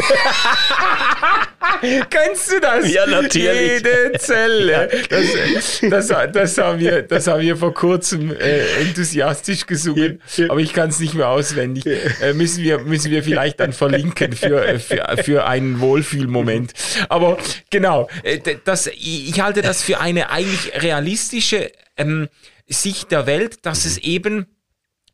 Kennst 2.10 2.52
du 2.52 2.60
das? 2.60 2.91
Ja, 2.91 3.06
natürlich. 3.06 3.84
Jede 3.84 4.13
Zelle. 4.20 4.89
Das, 5.80 6.10
das, 6.10 6.32
das, 6.32 6.58
haben, 6.58 6.80
wir, 6.80 7.02
das 7.02 7.28
haben 7.28 7.41
wir 7.41 7.56
vor 7.56 7.74
kurzem 7.74 8.32
äh, 8.32 8.82
enthusiastisch 8.82 9.65
gesungen, 9.65 10.22
aber 10.50 10.60
ich 10.60 10.74
kann 10.74 10.89
es 10.89 11.00
nicht 11.00 11.13
mehr 11.13 11.30
auswendig. 11.30 11.86
Äh, 11.86 12.34
müssen, 12.34 12.63
wir, 12.63 12.80
müssen 12.80 13.12
wir 13.12 13.24
vielleicht 13.24 13.60
dann 13.60 13.74
verlinken 13.74 14.34
für, 14.34 14.65
äh, 14.65 14.80
für, 14.80 15.06
für 15.24 15.48
einen 15.48 15.80
Wohlfühlmoment. 15.80 16.74
Aber 17.10 17.38
genau, 17.70 18.10
äh, 18.23 18.40
das, 18.63 18.88
ich 18.88 19.40
halte 19.40 19.62
das 19.62 19.82
für 19.82 20.00
eine 20.00 20.29
eigentlich 20.29 20.82
realistische 20.82 21.71
ähm, 21.96 22.27
Sicht 22.67 23.12
der 23.12 23.25
Welt, 23.25 23.65
dass 23.65 23.86
es 23.86 23.98
eben 23.98 24.46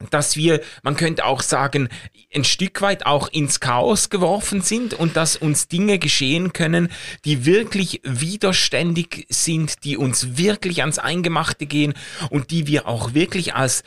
dass 0.10 0.36
wir, 0.36 0.62
man 0.82 0.96
könnte 0.96 1.26
auch 1.26 1.42
sagen, 1.42 1.90
ein 2.34 2.44
Stück 2.44 2.82
weit 2.82 3.06
auch 3.06 3.28
ins 3.28 3.60
Chaos 3.60 4.10
geworfen 4.10 4.62
sind 4.62 4.94
und 4.94 5.16
dass 5.16 5.36
uns 5.36 5.68
Dinge 5.68 6.00
geschehen 6.00 6.54
können, 6.54 6.90
die 7.26 7.46
wirklich 7.46 8.02
widerständig 8.04 9.28
sind, 9.30 9.84
die 9.84 9.98
uns 9.98 10.38
wirklich 10.38 10.82
ans 10.82 11.00
Eingemachte 11.00 11.66
gehen 11.66 11.94
und 12.30 12.52
die 12.52 12.68
wir 12.68 12.88
auch 12.88 13.14
wirklich 13.14 13.54
als 13.56 13.84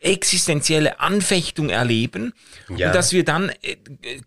existenzielle 0.00 1.00
Anfechtung 1.00 1.68
erleben 1.68 2.32
ja. 2.68 2.88
und 2.88 2.94
dass 2.94 3.12
wir 3.12 3.24
dann 3.24 3.50
äh, 3.62 3.76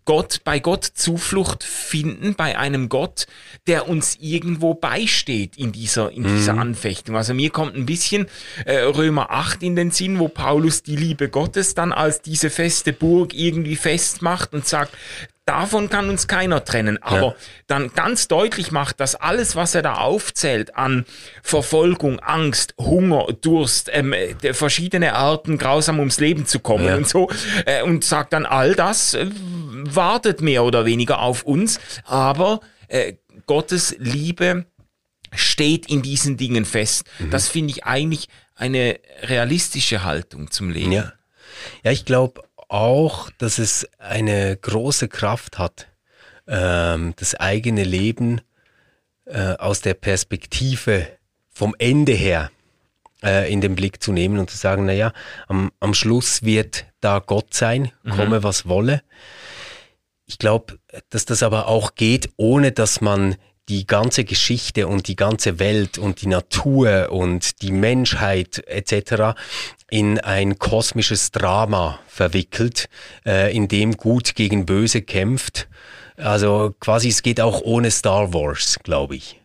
Gott 0.04 0.40
bei 0.44 0.58
Gott 0.58 0.84
Zuflucht 0.84 1.62
finden 1.64 2.34
bei 2.34 2.58
einem 2.58 2.88
Gott, 2.88 3.26
der 3.66 3.88
uns 3.88 4.16
irgendwo 4.20 4.74
beisteht 4.74 5.56
in 5.56 5.72
dieser 5.72 6.10
in 6.10 6.22
mhm. 6.22 6.36
dieser 6.36 6.58
Anfechtung. 6.58 7.16
Also 7.16 7.34
mir 7.34 7.50
kommt 7.50 7.76
ein 7.76 7.86
bisschen 7.86 8.26
äh, 8.64 8.78
Römer 8.78 9.30
8 9.30 9.62
in 9.62 9.76
den 9.76 9.90
Sinn, 9.90 10.18
wo 10.18 10.28
Paulus 10.28 10.82
die 10.82 10.96
Liebe 10.96 11.28
Gottes 11.32 11.74
dann 11.74 11.92
als 11.92 12.22
diese 12.22 12.50
feste 12.50 12.92
Burg 12.92 13.34
irgendwie 13.34 13.76
festmacht 13.76 14.54
und 14.54 14.66
sagt, 14.66 14.96
Davon 15.44 15.90
kann 15.90 16.08
uns 16.08 16.28
keiner 16.28 16.64
trennen. 16.64 17.02
Aber 17.02 17.20
ja. 17.20 17.34
dann 17.66 17.92
ganz 17.94 18.28
deutlich 18.28 18.70
macht, 18.70 19.00
dass 19.00 19.16
alles, 19.16 19.56
was 19.56 19.74
er 19.74 19.82
da 19.82 19.94
aufzählt 19.94 20.76
an 20.76 21.04
Verfolgung, 21.42 22.20
Angst, 22.20 22.74
Hunger, 22.78 23.26
Durst, 23.40 23.90
ähm, 23.92 24.14
verschiedene 24.52 25.14
Arten, 25.14 25.58
grausam 25.58 25.98
ums 25.98 26.20
Leben 26.20 26.46
zu 26.46 26.60
kommen 26.60 26.84
ja. 26.86 26.96
und 26.96 27.08
so, 27.08 27.28
äh, 27.66 27.82
und 27.82 28.04
sagt 28.04 28.34
dann, 28.34 28.46
all 28.46 28.76
das 28.76 29.14
äh, 29.14 29.26
wartet 29.32 30.42
mehr 30.42 30.62
oder 30.62 30.84
weniger 30.84 31.20
auf 31.20 31.42
uns. 31.42 31.80
Aber 32.04 32.60
äh, 32.86 33.14
Gottes 33.46 33.96
Liebe 33.98 34.66
steht 35.34 35.90
in 35.90 36.02
diesen 36.02 36.36
Dingen 36.36 36.64
fest. 36.64 37.04
Mhm. 37.18 37.30
Das 37.30 37.48
finde 37.48 37.72
ich 37.72 37.84
eigentlich 37.84 38.28
eine 38.54 39.00
realistische 39.22 40.04
Haltung 40.04 40.52
zum 40.52 40.70
Leben. 40.70 40.92
Ja, 40.92 41.14
ja 41.84 41.90
ich 41.90 42.04
glaube, 42.04 42.42
auch, 42.68 43.30
dass 43.38 43.58
es 43.58 43.86
eine 43.98 44.56
große 44.56 45.08
Kraft 45.08 45.58
hat, 45.58 45.88
ähm, 46.48 47.14
das 47.16 47.34
eigene 47.34 47.84
Leben 47.84 48.40
äh, 49.26 49.56
aus 49.56 49.82
der 49.82 49.94
Perspektive 49.94 51.06
vom 51.50 51.74
Ende 51.78 52.12
her 52.12 52.50
äh, 53.22 53.52
in 53.52 53.60
den 53.60 53.74
Blick 53.74 54.02
zu 54.02 54.12
nehmen 54.12 54.38
und 54.38 54.50
zu 54.50 54.56
sagen, 54.56 54.86
naja, 54.86 55.12
am, 55.48 55.70
am 55.80 55.94
Schluss 55.94 56.42
wird 56.44 56.86
da 57.00 57.18
Gott 57.18 57.54
sein, 57.54 57.92
mhm. 58.02 58.10
komme 58.10 58.38
mhm. 58.38 58.42
was 58.42 58.66
wolle. 58.66 59.02
Ich 60.26 60.38
glaube, 60.38 60.78
dass 61.10 61.26
das 61.26 61.42
aber 61.42 61.68
auch 61.68 61.94
geht, 61.94 62.30
ohne 62.36 62.72
dass 62.72 63.00
man 63.00 63.36
die 63.72 63.86
ganze 63.86 64.24
Geschichte 64.24 64.86
und 64.86 65.08
die 65.08 65.16
ganze 65.16 65.58
Welt 65.58 65.96
und 65.96 66.20
die 66.20 66.26
Natur 66.26 67.08
und 67.10 67.62
die 67.62 67.72
Menschheit 67.72 68.62
etc. 68.66 69.34
in 69.88 70.18
ein 70.18 70.58
kosmisches 70.58 71.30
Drama 71.30 71.98
verwickelt, 72.06 72.90
äh, 73.24 73.56
in 73.56 73.68
dem 73.68 73.96
Gut 73.96 74.34
gegen 74.34 74.66
Böse 74.66 75.00
kämpft. 75.00 75.68
Also 76.18 76.74
quasi 76.80 77.08
es 77.08 77.22
geht 77.22 77.40
auch 77.40 77.62
ohne 77.62 77.90
Star 77.90 78.34
Wars, 78.34 78.78
glaube 78.82 79.16
ich. 79.16 79.40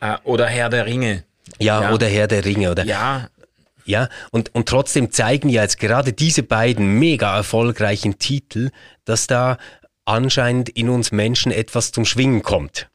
Äh, 0.00 0.16
oder 0.24 0.46
Herr 0.46 0.68
der 0.68 0.84
Ringe. 0.84 1.22
Ja, 1.60 1.82
ja, 1.82 1.92
oder 1.92 2.08
Herr 2.08 2.26
der 2.26 2.44
Ringe. 2.44 2.72
Oder 2.72 2.84
ja, 2.84 3.28
ja, 3.84 4.08
und, 4.32 4.52
und 4.56 4.68
trotzdem 4.68 5.12
zeigen 5.12 5.50
ja 5.50 5.62
jetzt 5.62 5.78
gerade 5.78 6.12
diese 6.12 6.42
beiden 6.42 6.98
mega 6.98 7.36
erfolgreichen 7.36 8.18
Titel, 8.18 8.70
dass 9.04 9.28
da 9.28 9.58
anscheinend 10.04 10.68
in 10.68 10.88
uns 10.88 11.12
Menschen 11.12 11.52
etwas 11.52 11.92
zum 11.92 12.04
Schwingen 12.04 12.42
kommt 12.42 12.88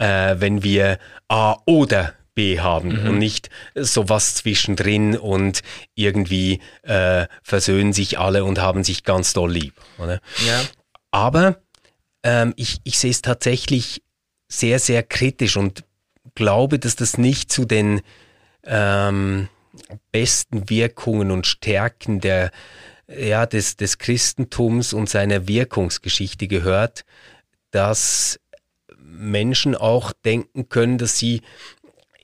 äh, 0.00 0.36
wenn 0.38 0.62
wir 0.62 0.98
A 1.28 1.56
oder 1.66 2.14
B 2.34 2.58
haben 2.58 3.02
mhm. 3.02 3.08
und 3.08 3.18
nicht 3.18 3.50
sowas 3.74 4.34
zwischendrin 4.34 5.16
und 5.16 5.60
irgendwie 5.94 6.60
äh, 6.82 7.26
versöhnen 7.42 7.92
sich 7.92 8.18
alle 8.18 8.44
und 8.44 8.58
haben 8.60 8.82
sich 8.82 9.04
ganz 9.04 9.34
doll 9.34 9.52
lieb. 9.52 9.74
Oder? 9.98 10.20
Ja. 10.46 10.62
Aber 11.10 11.60
ähm, 12.22 12.54
ich, 12.56 12.78
ich 12.84 12.98
sehe 12.98 13.10
es 13.10 13.22
tatsächlich 13.22 14.02
sehr, 14.48 14.78
sehr 14.78 15.02
kritisch 15.02 15.56
und 15.56 15.84
glaube, 16.34 16.78
dass 16.78 16.96
das 16.96 17.18
nicht 17.18 17.52
zu 17.52 17.66
den 17.66 18.00
ähm, 18.64 19.48
besten 20.12 20.70
Wirkungen 20.70 21.30
und 21.30 21.46
Stärken 21.46 22.20
der, 22.20 22.52
ja, 23.06 23.44
des, 23.44 23.76
des 23.76 23.98
Christentums 23.98 24.92
und 24.92 25.10
seiner 25.10 25.46
Wirkungsgeschichte 25.46 26.48
gehört, 26.48 27.04
dass 27.70 28.39
Menschen 29.20 29.74
auch 29.74 30.12
denken 30.24 30.68
können, 30.68 30.98
dass 30.98 31.18
sie 31.18 31.42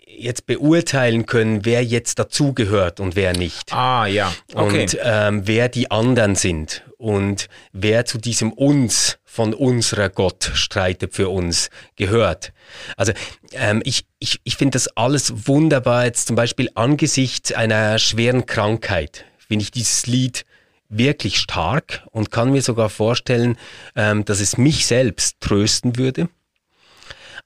jetzt 0.07 0.47
beurteilen 0.47 1.26
können, 1.26 1.64
wer 1.64 1.84
jetzt 1.84 2.18
dazugehört 2.18 3.01
und 3.01 3.16
wer 3.16 3.36
nicht. 3.36 3.72
Ah, 3.72 4.07
ja. 4.07 4.32
Okay. 4.55 4.82
Und 4.82 4.99
ähm, 5.03 5.42
wer 5.44 5.68
die 5.68 5.90
anderen 5.90 6.34
sind 6.34 6.84
und 6.97 7.49
wer 7.72 8.07
zu 8.07 8.18
diesem 8.18 8.53
uns 8.53 9.18
von 9.24 9.53
unserer 9.53 10.09
Gott 10.09 10.51
streitet 10.55 11.14
für 11.14 11.28
uns 11.28 11.68
gehört. 11.97 12.53
Also 12.97 13.12
ähm, 13.53 13.82
ich, 13.84 14.07
ich, 14.18 14.40
ich 14.44 14.57
finde 14.57 14.76
das 14.76 14.88
alles 14.97 15.47
wunderbar. 15.47 16.07
Jetzt 16.07 16.28
zum 16.28 16.36
Beispiel 16.36 16.70
angesichts 16.74 17.53
einer 17.53 17.99
schweren 17.99 18.47
Krankheit 18.47 19.26
finde 19.36 19.64
ich 19.64 19.70
dieses 19.70 20.07
Lied 20.07 20.47
wirklich 20.88 21.38
stark 21.38 22.07
und 22.12 22.30
kann 22.30 22.53
mir 22.53 22.62
sogar 22.62 22.88
vorstellen, 22.88 23.59
ähm, 23.94 24.24
dass 24.24 24.40
es 24.40 24.57
mich 24.57 24.86
selbst 24.86 25.40
trösten 25.40 25.99
würde 25.99 26.28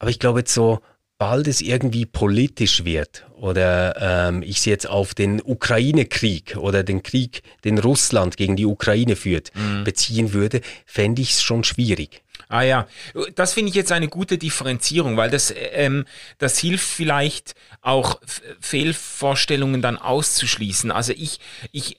aber 0.01 0.11
ich 0.11 0.19
glaube 0.19 0.41
jetzt 0.41 0.53
so, 0.53 0.81
bald 1.19 1.47
es 1.47 1.61
irgendwie 1.61 2.07
politisch 2.07 2.85
wird 2.87 3.27
oder 3.37 4.29
ähm, 4.29 4.43
ich 4.43 4.63
sie 4.63 4.71
jetzt 4.71 4.89
auf 4.89 5.15
den 5.15 5.41
Ukraine-Krieg 5.43 6.57
oder 6.57 6.83
den 6.83 7.03
Krieg, 7.03 7.43
den 7.63 7.79
Russland 7.79 8.39
gegen 8.39 8.57
die 8.57 8.65
Ukraine 8.65 9.17
führt, 9.17 9.53
mhm. 9.55 9.85
beziehen 9.85 10.33
würde, 10.33 10.63
fände 10.87 11.21
ich 11.21 11.33
es 11.33 11.43
schon 11.43 11.63
schwierig. 11.63 12.23
Ah 12.49 12.63
ja, 12.63 12.89
das 13.35 13.53
finde 13.53 13.69
ich 13.69 13.77
jetzt 13.77 13.93
eine 13.93 14.09
gute 14.09 14.39
Differenzierung, 14.39 15.19
weil 15.19 15.31
das, 15.31 15.55
ähm, 15.57 16.07
das 16.39 16.59
hilft 16.59 16.89
vielleicht 16.89 17.55
auch 17.83 18.19
Fehlvorstellungen 18.59 19.83
dann 19.83 19.99
auszuschließen. 19.99 20.91
Also 20.91 21.13
ich, 21.13 21.39
ich 21.71 21.97
äh, 21.97 21.99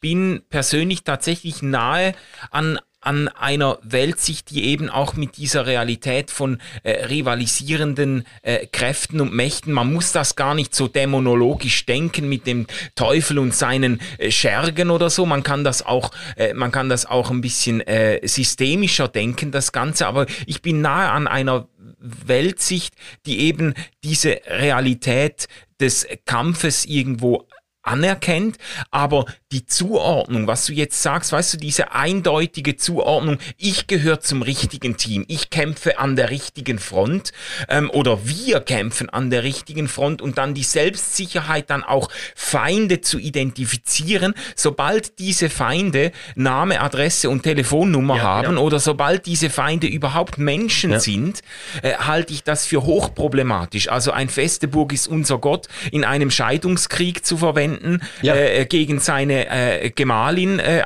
bin 0.00 0.42
persönlich 0.48 1.04
tatsächlich 1.04 1.60
nahe 1.62 2.14
an 2.50 2.80
an 3.04 3.28
einer 3.28 3.78
Weltsicht, 3.82 4.50
die 4.50 4.64
eben 4.64 4.88
auch 4.88 5.14
mit 5.14 5.36
dieser 5.36 5.66
Realität 5.66 6.30
von 6.30 6.58
äh, 6.82 7.06
rivalisierenden 7.06 8.26
äh, 8.42 8.66
Kräften 8.66 9.20
und 9.20 9.32
Mächten, 9.32 9.72
man 9.72 9.92
muss 9.92 10.12
das 10.12 10.36
gar 10.36 10.54
nicht 10.54 10.74
so 10.74 10.88
dämonologisch 10.88 11.86
denken 11.86 12.28
mit 12.28 12.46
dem 12.46 12.66
Teufel 12.94 13.38
und 13.38 13.54
seinen 13.54 14.00
äh, 14.18 14.30
Schergen 14.30 14.90
oder 14.90 15.10
so, 15.10 15.26
man 15.26 15.42
kann 15.42 15.64
das 15.64 15.84
auch, 15.84 16.10
äh, 16.36 16.54
man 16.54 16.72
kann 16.72 16.88
das 16.88 17.06
auch 17.06 17.30
ein 17.30 17.40
bisschen 17.40 17.80
äh, 17.82 18.26
systemischer 18.26 19.08
denken, 19.08 19.52
das 19.52 19.72
Ganze, 19.72 20.06
aber 20.06 20.26
ich 20.46 20.62
bin 20.62 20.80
nahe 20.80 21.10
an 21.10 21.26
einer 21.26 21.68
Weltsicht, 21.98 22.94
die 23.26 23.40
eben 23.40 23.74
diese 24.02 24.40
Realität 24.46 25.48
des 25.80 26.06
Kampfes 26.24 26.84
irgendwo 26.84 27.46
anerkennt, 27.84 28.56
aber 28.90 29.26
die 29.54 29.66
Zuordnung, 29.66 30.48
was 30.48 30.66
du 30.66 30.72
jetzt 30.72 31.00
sagst, 31.00 31.30
weißt 31.30 31.54
du, 31.54 31.58
diese 31.58 31.92
eindeutige 31.92 32.76
Zuordnung, 32.76 33.38
ich 33.56 33.86
gehöre 33.86 34.18
zum 34.18 34.42
richtigen 34.42 34.96
Team, 34.96 35.24
ich 35.28 35.48
kämpfe 35.48 36.00
an 36.00 36.16
der 36.16 36.30
richtigen 36.30 36.80
Front 36.80 37.30
ähm, 37.68 37.88
oder 37.90 38.26
wir 38.26 38.60
kämpfen 38.60 39.08
an 39.08 39.30
der 39.30 39.44
richtigen 39.44 39.86
Front 39.86 40.22
und 40.22 40.38
dann 40.38 40.54
die 40.54 40.64
Selbstsicherheit, 40.64 41.70
dann 41.70 41.84
auch 41.84 42.08
Feinde 42.34 43.00
zu 43.00 43.20
identifizieren, 43.20 44.34
sobald 44.56 45.20
diese 45.20 45.48
Feinde 45.48 46.10
Name, 46.34 46.80
Adresse 46.80 47.30
und 47.30 47.44
Telefonnummer 47.44 48.16
ja, 48.16 48.22
haben 48.22 48.56
ja. 48.56 48.60
oder 48.60 48.80
sobald 48.80 49.24
diese 49.26 49.50
Feinde 49.50 49.86
überhaupt 49.86 50.36
Menschen 50.36 50.90
ja. 50.90 50.98
sind, 50.98 51.42
äh, 51.82 51.94
halte 51.94 52.32
ich 52.32 52.42
das 52.42 52.66
für 52.66 52.82
hochproblematisch. 52.82 53.88
Also 53.88 54.10
ein 54.10 54.28
Festeburg 54.28 54.92
ist 54.92 55.06
unser 55.06 55.38
Gott 55.38 55.68
in 55.92 56.02
einem 56.02 56.32
Scheidungskrieg 56.32 57.24
zu 57.24 57.36
verwenden, 57.36 58.00
äh, 58.22 58.66
gegen 58.66 58.98
seine 58.98 59.43
äh, 59.44 59.90
Gemahlin. 59.90 60.58
Äh, 60.58 60.84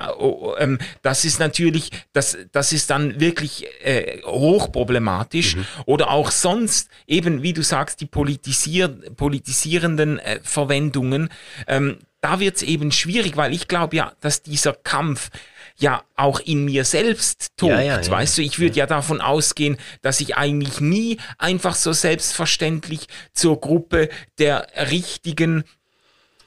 ähm, 0.58 0.78
das 1.02 1.24
ist 1.24 1.40
natürlich, 1.40 1.90
das, 2.12 2.36
das 2.52 2.72
ist 2.72 2.90
dann 2.90 3.20
wirklich 3.20 3.66
äh, 3.82 4.22
hochproblematisch. 4.22 5.56
Mhm. 5.56 5.64
Oder 5.86 6.10
auch 6.10 6.30
sonst 6.30 6.90
eben, 7.06 7.42
wie 7.42 7.52
du 7.52 7.62
sagst, 7.62 8.00
die 8.00 8.06
politisier 8.06 8.88
politisierenden 9.16 10.18
äh, 10.18 10.40
Verwendungen. 10.42 11.28
Ähm, 11.66 11.98
da 12.20 12.40
wird 12.40 12.56
es 12.56 12.62
eben 12.62 12.90
schwierig, 12.90 13.36
weil 13.36 13.52
ich 13.52 13.68
glaube 13.68 13.96
ja, 13.96 14.12
dass 14.20 14.42
dieser 14.42 14.72
Kampf 14.72 15.30
ja 15.76 16.02
auch 16.16 16.40
in 16.40 16.64
mir 16.64 16.84
selbst 16.84 17.48
tobt. 17.56 17.72
Ja, 17.72 17.80
ja, 17.80 18.10
weißt 18.10 18.38
ja. 18.38 18.42
du, 18.42 18.46
ich 18.46 18.58
würde 18.58 18.76
ja. 18.76 18.86
davon 18.86 19.20
ausgehen, 19.20 19.76
dass 20.02 20.20
ich 20.20 20.36
eigentlich 20.36 20.80
nie 20.80 21.18
einfach 21.38 21.76
so 21.76 21.92
selbstverständlich 21.92 23.06
zur 23.32 23.60
Gruppe 23.60 24.08
der 24.38 24.66
richtigen 24.90 25.64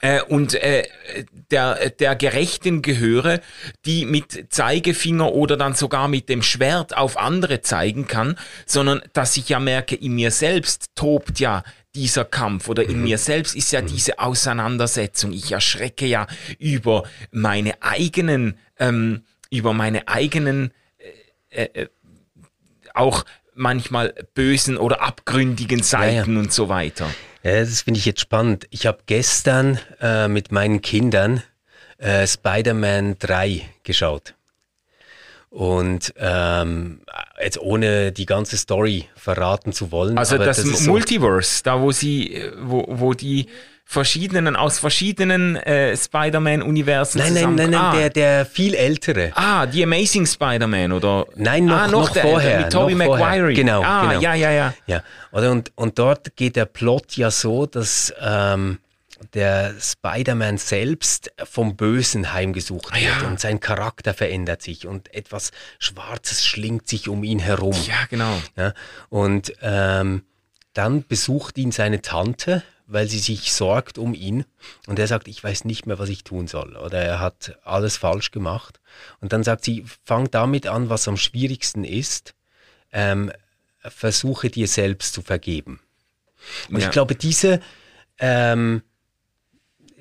äh, 0.01 0.21
und 0.21 0.55
äh, 0.55 0.83
der, 1.51 1.91
der 1.91 2.15
Gerechten 2.15 2.81
gehöre, 2.81 3.39
die 3.85 4.05
mit 4.05 4.47
Zeigefinger 4.49 5.31
oder 5.31 5.57
dann 5.57 5.73
sogar 5.73 6.07
mit 6.07 6.27
dem 6.27 6.41
Schwert 6.41 6.97
auf 6.97 7.17
andere 7.17 7.61
zeigen 7.61 8.07
kann, 8.07 8.37
sondern 8.65 9.01
dass 9.13 9.37
ich 9.37 9.49
ja 9.49 9.59
merke, 9.59 9.95
in 9.95 10.13
mir 10.15 10.31
selbst 10.31 10.89
tobt 10.95 11.39
ja 11.39 11.63
dieser 11.93 12.25
Kampf 12.25 12.69
oder 12.69 12.83
in 12.83 12.97
mhm. 12.97 13.03
mir 13.03 13.17
selbst 13.17 13.55
ist 13.55 13.71
ja 13.71 13.81
mhm. 13.81 13.87
diese 13.87 14.19
Auseinandersetzung. 14.19 15.33
Ich 15.33 15.51
erschrecke 15.51 16.05
ja 16.05 16.25
über 16.57 17.03
meine 17.31 17.81
eigenen, 17.81 18.57
ähm, 18.79 19.23
über 19.49 19.73
meine 19.73 20.07
eigenen 20.07 20.71
äh, 21.49 21.63
äh, 21.63 21.87
auch 22.93 23.25
manchmal 23.53 24.13
bösen 24.33 24.77
oder 24.77 25.01
abgründigen 25.01 25.83
Seiten 25.83 26.31
ja, 26.31 26.35
ja. 26.35 26.39
und 26.39 26.53
so 26.53 26.69
weiter. 26.69 27.09
Ja, 27.43 27.59
das 27.59 27.81
finde 27.81 27.99
ich 27.99 28.05
jetzt 28.05 28.21
spannend. 28.21 28.67
Ich 28.69 28.85
habe 28.85 28.99
gestern 29.05 29.79
äh, 29.99 30.27
mit 30.27 30.51
meinen 30.51 30.81
Kindern 30.81 31.41
äh, 31.97 32.27
Spider-Man 32.27 33.17
3 33.19 33.67
geschaut. 33.83 34.35
Und 35.49 36.13
ähm, 36.17 37.01
jetzt 37.43 37.59
ohne 37.59 38.11
die 38.11 38.25
ganze 38.25 38.57
Story 38.57 39.09
verraten 39.15 39.73
zu 39.73 39.91
wollen. 39.91 40.17
Also 40.17 40.37
das, 40.37 40.63
das 40.63 40.85
Multiverse, 40.85 41.57
so 41.57 41.61
da 41.63 41.81
wo 41.81 41.91
sie, 41.91 42.41
wo, 42.57 42.85
wo 42.87 43.13
die 43.13 43.47
verschiedenen, 43.91 44.55
aus 44.55 44.79
verschiedenen 44.79 45.57
äh, 45.57 45.97
Spider-Man-Universen 45.97 47.19
Nein, 47.19 47.33
nein, 47.33 47.55
nein, 47.55 47.69
nein, 47.71 47.81
ah. 47.81 47.93
der, 47.93 48.09
der 48.09 48.45
viel 48.45 48.73
ältere. 48.73 49.33
Ah, 49.35 49.65
die 49.65 49.83
Amazing 49.83 50.25
Spider-Man 50.25 50.93
oder? 50.93 51.25
Nein, 51.35 51.65
noch, 51.65 51.75
ah, 51.75 51.87
noch, 51.87 52.03
noch 52.03 52.09
der, 52.11 52.23
vorher. 52.23 52.59
Mit 52.61 52.71
Tobey 52.71 52.95
Maguire. 52.95 53.53
Genau, 53.53 53.83
ah, 53.83 54.07
genau. 54.07 54.21
ja, 54.21 54.33
ja, 54.33 54.51
ja. 54.51 54.73
ja. 54.87 55.03
Oder, 55.33 55.51
und, 55.51 55.73
und 55.75 55.99
dort 55.99 56.37
geht 56.37 56.55
der 56.55 56.65
Plot 56.65 57.17
ja 57.17 57.29
so, 57.31 57.65
dass 57.65 58.13
ähm, 58.21 58.79
der 59.33 59.75
Spider-Man 59.77 60.57
selbst 60.57 61.33
vom 61.43 61.75
Bösen 61.75 62.31
heimgesucht 62.31 62.93
wird 62.93 63.21
ja. 63.21 63.27
und 63.27 63.41
sein 63.41 63.59
Charakter 63.59 64.13
verändert 64.13 64.61
sich 64.61 64.87
und 64.87 65.13
etwas 65.13 65.51
Schwarzes 65.79 66.45
schlingt 66.45 66.87
sich 66.87 67.09
um 67.09 67.25
ihn 67.25 67.39
herum. 67.39 67.75
Ja, 67.85 68.05
genau. 68.09 68.41
Ja, 68.55 68.73
und 69.09 69.51
ähm, 69.61 70.23
dann 70.73 71.05
besucht 71.05 71.57
ihn 71.57 71.73
seine 71.73 72.01
Tante, 72.01 72.63
weil 72.91 73.07
sie 73.07 73.19
sich 73.19 73.53
sorgt 73.53 73.97
um 73.97 74.13
ihn 74.13 74.45
und 74.87 74.99
er 74.99 75.07
sagt, 75.07 75.27
ich 75.27 75.43
weiß 75.43 75.65
nicht 75.65 75.85
mehr, 75.85 75.99
was 75.99 76.09
ich 76.09 76.23
tun 76.23 76.47
soll 76.47 76.75
oder 76.75 76.99
er 76.99 77.19
hat 77.19 77.57
alles 77.63 77.97
falsch 77.97 78.31
gemacht. 78.31 78.79
Und 79.19 79.33
dann 79.33 79.43
sagt 79.43 79.63
sie, 79.63 79.85
fang 80.03 80.29
damit 80.29 80.67
an, 80.67 80.89
was 80.89 81.07
am 81.07 81.17
schwierigsten 81.17 81.83
ist, 81.83 82.33
ähm, 82.91 83.31
versuche 83.79 84.49
dir 84.49 84.67
selbst 84.67 85.13
zu 85.13 85.21
vergeben. 85.21 85.79
Und 86.69 86.79
ja. 86.79 86.85
ich 86.85 86.91
glaube, 86.91 87.15
diese 87.15 87.61
ähm, 88.19 88.83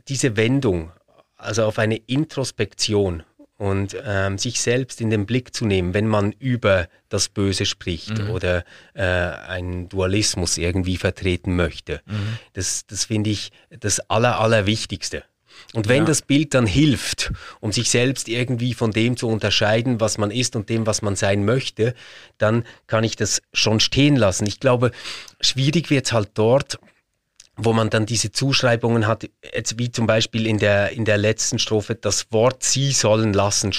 diese 0.08 0.36
Wendung, 0.36 0.92
also 1.36 1.64
auf 1.64 1.78
eine 1.78 1.96
Introspektion 1.96 3.22
und 3.60 3.94
ähm, 4.06 4.38
sich 4.38 4.58
selbst 4.58 5.02
in 5.02 5.10
den 5.10 5.26
Blick 5.26 5.54
zu 5.54 5.66
nehmen, 5.66 5.92
wenn 5.92 6.06
man 6.06 6.32
über 6.32 6.88
das 7.10 7.28
Böse 7.28 7.66
spricht 7.66 8.18
mhm. 8.18 8.30
oder 8.30 8.64
äh, 8.94 9.02
einen 9.02 9.90
Dualismus 9.90 10.56
irgendwie 10.56 10.96
vertreten 10.96 11.56
möchte. 11.56 12.00
Mhm. 12.06 12.38
Das, 12.54 12.86
das 12.86 13.04
finde 13.04 13.28
ich 13.28 13.52
das 13.68 14.00
Aller, 14.08 14.40
Allerwichtigste. 14.40 15.24
Und 15.74 15.88
wenn 15.88 15.98
ja. 15.98 16.04
das 16.06 16.22
Bild 16.22 16.54
dann 16.54 16.64
hilft, 16.64 17.34
um 17.60 17.70
sich 17.70 17.90
selbst 17.90 18.30
irgendwie 18.30 18.72
von 18.72 18.92
dem 18.92 19.18
zu 19.18 19.28
unterscheiden, 19.28 20.00
was 20.00 20.16
man 20.16 20.30
ist 20.30 20.56
und 20.56 20.70
dem, 20.70 20.86
was 20.86 21.02
man 21.02 21.14
sein 21.14 21.44
möchte, 21.44 21.94
dann 22.38 22.64
kann 22.86 23.04
ich 23.04 23.14
das 23.14 23.42
schon 23.52 23.78
stehen 23.78 24.16
lassen. 24.16 24.46
Ich 24.46 24.58
glaube, 24.58 24.90
schwierig 25.42 25.90
wird 25.90 26.06
es 26.06 26.14
halt 26.14 26.30
dort, 26.32 26.78
wo 27.64 27.72
man 27.72 27.90
dann 27.90 28.06
diese 28.06 28.32
Zuschreibungen 28.32 29.06
hat, 29.06 29.28
jetzt 29.54 29.78
wie 29.78 29.90
zum 29.90 30.06
Beispiel 30.06 30.46
in 30.46 30.58
der, 30.58 30.90
in 30.90 31.04
der 31.04 31.18
letzten 31.18 31.58
Strophe, 31.58 31.94
das 31.94 32.32
Wort 32.32 32.62
Sie 32.62 32.92
sollen 32.92 33.32
lassen 33.32 33.72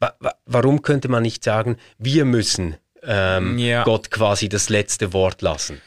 wa 0.00 0.14
warum 0.46 0.82
könnte 0.82 1.08
man 1.08 1.22
nicht 1.22 1.44
sagen, 1.44 1.76
wir 1.98 2.24
müssen 2.24 2.76
ähm, 3.02 3.58
ja. 3.58 3.84
Gott 3.84 4.10
quasi 4.10 4.48
das 4.48 4.68
letzte 4.68 5.12
Wort 5.12 5.42
lassen? 5.42 5.80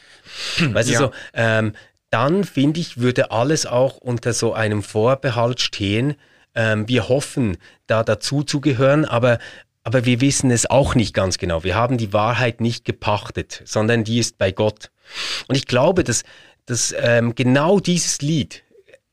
Weißt 0.58 0.90
ja. 0.90 0.98
du, 0.98 1.04
so, 1.06 1.12
ähm, 1.34 1.74
dann 2.10 2.44
finde 2.44 2.80
ich, 2.80 2.98
würde 2.98 3.30
alles 3.30 3.66
auch 3.66 3.96
unter 3.96 4.32
so 4.32 4.52
einem 4.52 4.82
Vorbehalt 4.82 5.60
stehen. 5.60 6.14
Ähm, 6.54 6.86
wir 6.86 7.08
hoffen, 7.08 7.56
da 7.86 8.04
dazu 8.04 8.42
zu 8.42 8.60
gehören, 8.60 9.04
aber 9.04 9.38
aber 9.84 10.04
wir 10.04 10.20
wissen 10.20 10.50
es 10.50 10.70
auch 10.70 10.94
nicht 10.94 11.12
ganz 11.12 11.38
genau. 11.38 11.64
Wir 11.64 11.74
haben 11.74 11.98
die 11.98 12.12
Wahrheit 12.12 12.60
nicht 12.60 12.84
gepachtet, 12.84 13.62
sondern 13.64 14.04
die 14.04 14.18
ist 14.18 14.38
bei 14.38 14.52
Gott. 14.52 14.90
Und 15.48 15.56
ich 15.56 15.66
glaube, 15.66 16.04
dass 16.04 16.22
dass 16.66 16.94
ähm, 16.98 17.34
genau 17.34 17.80
dieses 17.80 18.22
Lied 18.22 18.62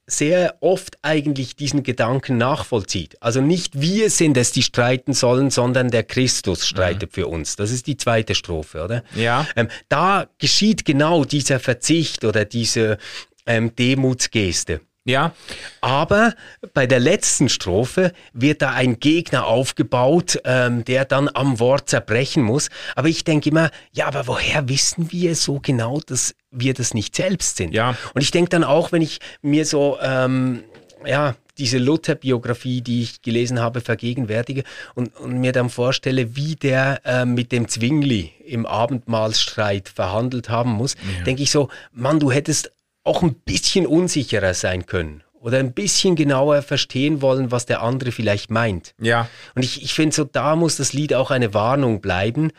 sehr 0.09 0.57
oft 0.61 0.97
eigentlich 1.03 1.55
diesen 1.55 1.83
Gedanken 1.83 2.37
nachvollzieht. 2.37 3.21
Also 3.21 3.41
nicht 3.41 3.79
wir 3.79 4.09
sind 4.09 4.37
es, 4.37 4.51
die 4.51 4.63
streiten 4.63 5.13
sollen, 5.13 5.51
sondern 5.51 5.89
der 5.89 6.03
Christus 6.03 6.67
streitet 6.67 7.11
mhm. 7.11 7.13
für 7.13 7.27
uns. 7.27 7.55
Das 7.55 7.71
ist 7.71 7.87
die 7.87 7.97
zweite 7.97 8.35
Strophe, 8.35 8.83
oder? 8.83 9.03
Ja. 9.15 9.47
Ähm, 9.55 9.67
da 9.87 10.27
geschieht 10.39 10.85
genau 10.85 11.25
dieser 11.25 11.59
Verzicht 11.59 12.25
oder 12.25 12.45
diese 12.45 12.97
ähm, 13.45 13.75
Demutsgeste. 13.75 14.81
Ja. 15.09 15.33
Aber 15.81 16.33
bei 16.73 16.87
der 16.87 16.99
letzten 16.99 17.49
Strophe 17.49 18.13
wird 18.33 18.61
da 18.61 18.71
ein 18.71 18.99
Gegner 18.99 19.47
aufgebaut, 19.47 20.39
ähm, 20.45 20.85
der 20.85 21.05
dann 21.05 21.29
am 21.33 21.59
Wort 21.59 21.89
zerbrechen 21.89 22.43
muss. 22.43 22.69
Aber 22.95 23.07
ich 23.07 23.23
denke 23.23 23.49
immer, 23.49 23.71
ja, 23.91 24.07
aber 24.07 24.27
woher 24.27 24.69
wissen 24.69 25.11
wir 25.11 25.35
so 25.35 25.59
genau, 25.59 25.99
dass 26.05 26.35
wir 26.51 26.73
das 26.73 26.93
nicht 26.93 27.15
selbst 27.15 27.57
sind? 27.57 27.73
Ja. 27.73 27.95
Und 28.13 28.21
ich 28.21 28.31
denke 28.31 28.49
dann 28.49 28.63
auch, 28.63 28.91
wenn 28.91 29.01
ich 29.01 29.19
mir 29.41 29.65
so, 29.65 29.97
ähm, 30.01 30.63
ja, 31.05 31.35
diese 31.59 31.77
Luther-Biografie, 31.77 32.81
die 32.81 33.03
ich 33.03 33.21
gelesen 33.21 33.59
habe, 33.59 33.81
vergegenwärtige 33.81 34.63
und, 34.95 35.15
und 35.17 35.39
mir 35.39 35.51
dann 35.51 35.69
vorstelle, 35.69 36.35
wie 36.35 36.55
der 36.55 37.01
äh, 37.03 37.25
mit 37.25 37.51
dem 37.51 37.67
Zwingli 37.67 38.31
im 38.45 38.65
Abendmahlstreit 38.65 39.89
verhandelt 39.89 40.49
haben 40.49 40.71
muss, 40.71 40.95
ja. 40.95 41.23
denke 41.25 41.43
ich 41.43 41.51
so, 41.51 41.69
Mann, 41.91 42.19
du 42.19 42.31
hättest 42.31 42.71
auch 43.03 43.23
ein 43.23 43.35
bisschen 43.35 43.87
unsicherer 43.87 44.53
sein 44.53 44.85
können 44.85 45.23
oder 45.41 45.59
ein 45.59 45.73
bisschen 45.73 46.15
genauer 46.15 46.61
verstehen 46.61 47.21
wollen, 47.21 47.51
was 47.51 47.65
der 47.65 47.81
andere 47.81 48.11
vielleicht 48.11 48.51
meint. 48.51 48.93
Ja. 48.99 49.29
Und 49.55 49.63
ich, 49.63 49.81
ich 49.83 49.93
finde 49.93 50.15
so, 50.15 50.23
da 50.25 50.55
muss 50.55 50.77
das 50.77 50.93
Lied 50.93 51.13
auch 51.13 51.31
eine 51.31 51.53
Warnung 51.53 52.01
bleiben. 52.01 52.51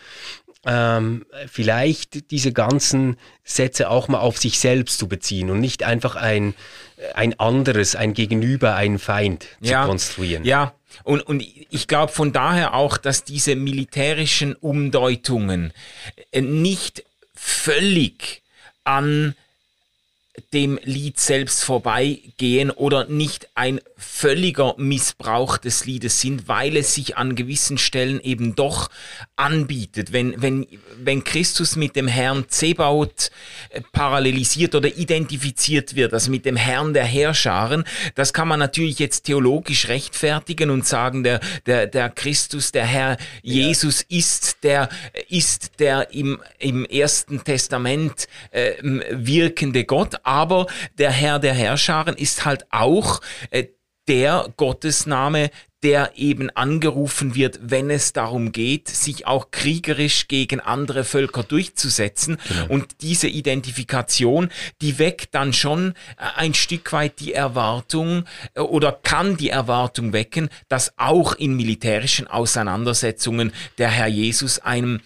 Ähm, 0.67 1.25
vielleicht 1.47 2.31
diese 2.31 2.53
ganzen 2.53 3.17
Sätze 3.45 3.89
auch 3.89 4.09
mal 4.09 4.19
auf 4.19 4.39
sich 4.39 4.59
selbst 4.59 4.99
zu 4.99 5.09
beziehen 5.09 5.51
und 5.51 5.59
nicht 5.59 5.85
einfach 5.85 6.17
ein, 6.17 6.55
ein 7.15 7.39
anderes, 7.41 7.97
ein 7.97 8.13
Gegenüber, 8.13 8.75
einen 8.75 8.99
Feind 8.99 9.47
ja. 9.61 9.83
zu 9.83 9.89
konstruieren. 9.89 10.45
Ja, 10.45 10.75
und, 11.03 11.23
und 11.23 11.43
ich 11.43 11.89
glaube 11.89 12.13
von 12.13 12.33
daher 12.33 12.75
auch, 12.75 12.99
dass 12.99 13.25
diese 13.25 13.57
militärischen 13.57 14.55
Umdeutungen 14.55 15.73
äh, 16.31 16.43
nicht 16.43 17.05
völlig 17.35 18.43
an 18.85 19.35
dem 20.53 20.79
Lied 20.83 21.19
selbst 21.19 21.65
vorbeigehen 21.65 22.71
oder 22.71 23.07
nicht 23.07 23.49
ein 23.55 23.81
völliger 24.01 24.75
Missbrauch 24.79 25.59
des 25.59 25.85
Liedes 25.85 26.21
sind, 26.21 26.49
weil 26.49 26.77
es 26.77 26.95
sich 26.95 27.17
an 27.17 27.35
gewissen 27.35 27.79
Stellen 27.79 28.19
eben 28.21 28.57
doch 28.57 28.89
anbietet. 29.37 30.13
Wenn, 30.13 30.41
wenn, 30.41 30.67
wenn 30.97 31.23
Christus 31.23 31.77
mit 31.77 31.97
dem 31.97 32.09
Herrn 32.09 32.47
Zebaut 32.49 33.31
äh, 33.69 33.83
parallelisiert 33.93 34.75
oder 34.75 34.89
identifiziert 34.97 35.95
wird, 35.95 36.15
also 36.15 36.31
mit 36.31 36.45
dem 36.47 36.57
Herrn 36.57 36.95
der 36.95 37.05
Herrscharen, 37.05 37.85
das 38.15 38.33
kann 38.33 38.49
man 38.49 38.59
natürlich 38.59 38.99
jetzt 38.99 39.25
theologisch 39.25 39.89
rechtfertigen 39.89 40.71
und 40.71 40.87
sagen, 40.87 41.23
der, 41.23 41.41
der, 41.67 41.87
der 41.87 42.09
Christus, 42.09 42.73
der 42.73 42.87
Herr 42.87 43.17
Jesus 43.43 44.05
ja. 44.09 44.19
ist 44.19 44.63
der, 44.63 44.89
ist 45.29 45.79
der 45.79 46.13
im, 46.13 46.41
im 46.59 46.85
Ersten 46.87 47.45
Testament 47.45 48.29
äh, 48.51 48.73
wirkende 49.11 49.85
Gott, 49.85 50.17
aber 50.23 50.67
der 50.99 51.11
Herr 51.11 51.39
der 51.39 51.55
Herrscharen 51.55 52.17
ist 52.17 52.45
halt 52.45 52.67
auch 52.71 53.21
äh, 53.51 53.67
der 54.11 54.53
Gottesname, 54.57 55.51
der 55.85 56.13
eben 56.17 56.51
angerufen 56.51 57.37
wird, 57.37 57.61
wenn 57.63 57.91
es 57.91 58.13
darum 58.13 58.51
geht, 58.51 58.89
sich 58.89 59.29
auch 59.29 59.53
kriegerisch 59.53 60.27
gegen 60.27 60.59
andere 60.59 61.05
Völker 61.05 61.45
durchzusetzen. 61.45 62.39
Genau. 62.49 62.75
Und 62.75 63.03
diese 63.03 63.29
Identifikation, 63.29 64.51
die 64.83 64.99
weckt 64.99 65.33
dann 65.37 65.53
schon 65.53 65.95
äh, 66.19 66.25
ein 66.35 66.55
Stück 66.55 66.93
weit 66.93 67.21
die 67.21 67.33
Erwartung 67.35 68.25
äh, 68.55 68.61
oder 68.61 68.91
kann 68.91 69.37
die 69.37 69.51
Erwartung 69.51 70.13
wecken, 70.13 70.51
dass 70.69 70.93
auch 70.99 71.35
in 71.35 71.55
militärischen 71.55 72.27
Auseinandersetzungen 72.27 73.53
der 73.79 73.91
Herr 73.91 74.09
Jesus 74.09 74.59
einem 74.59 75.01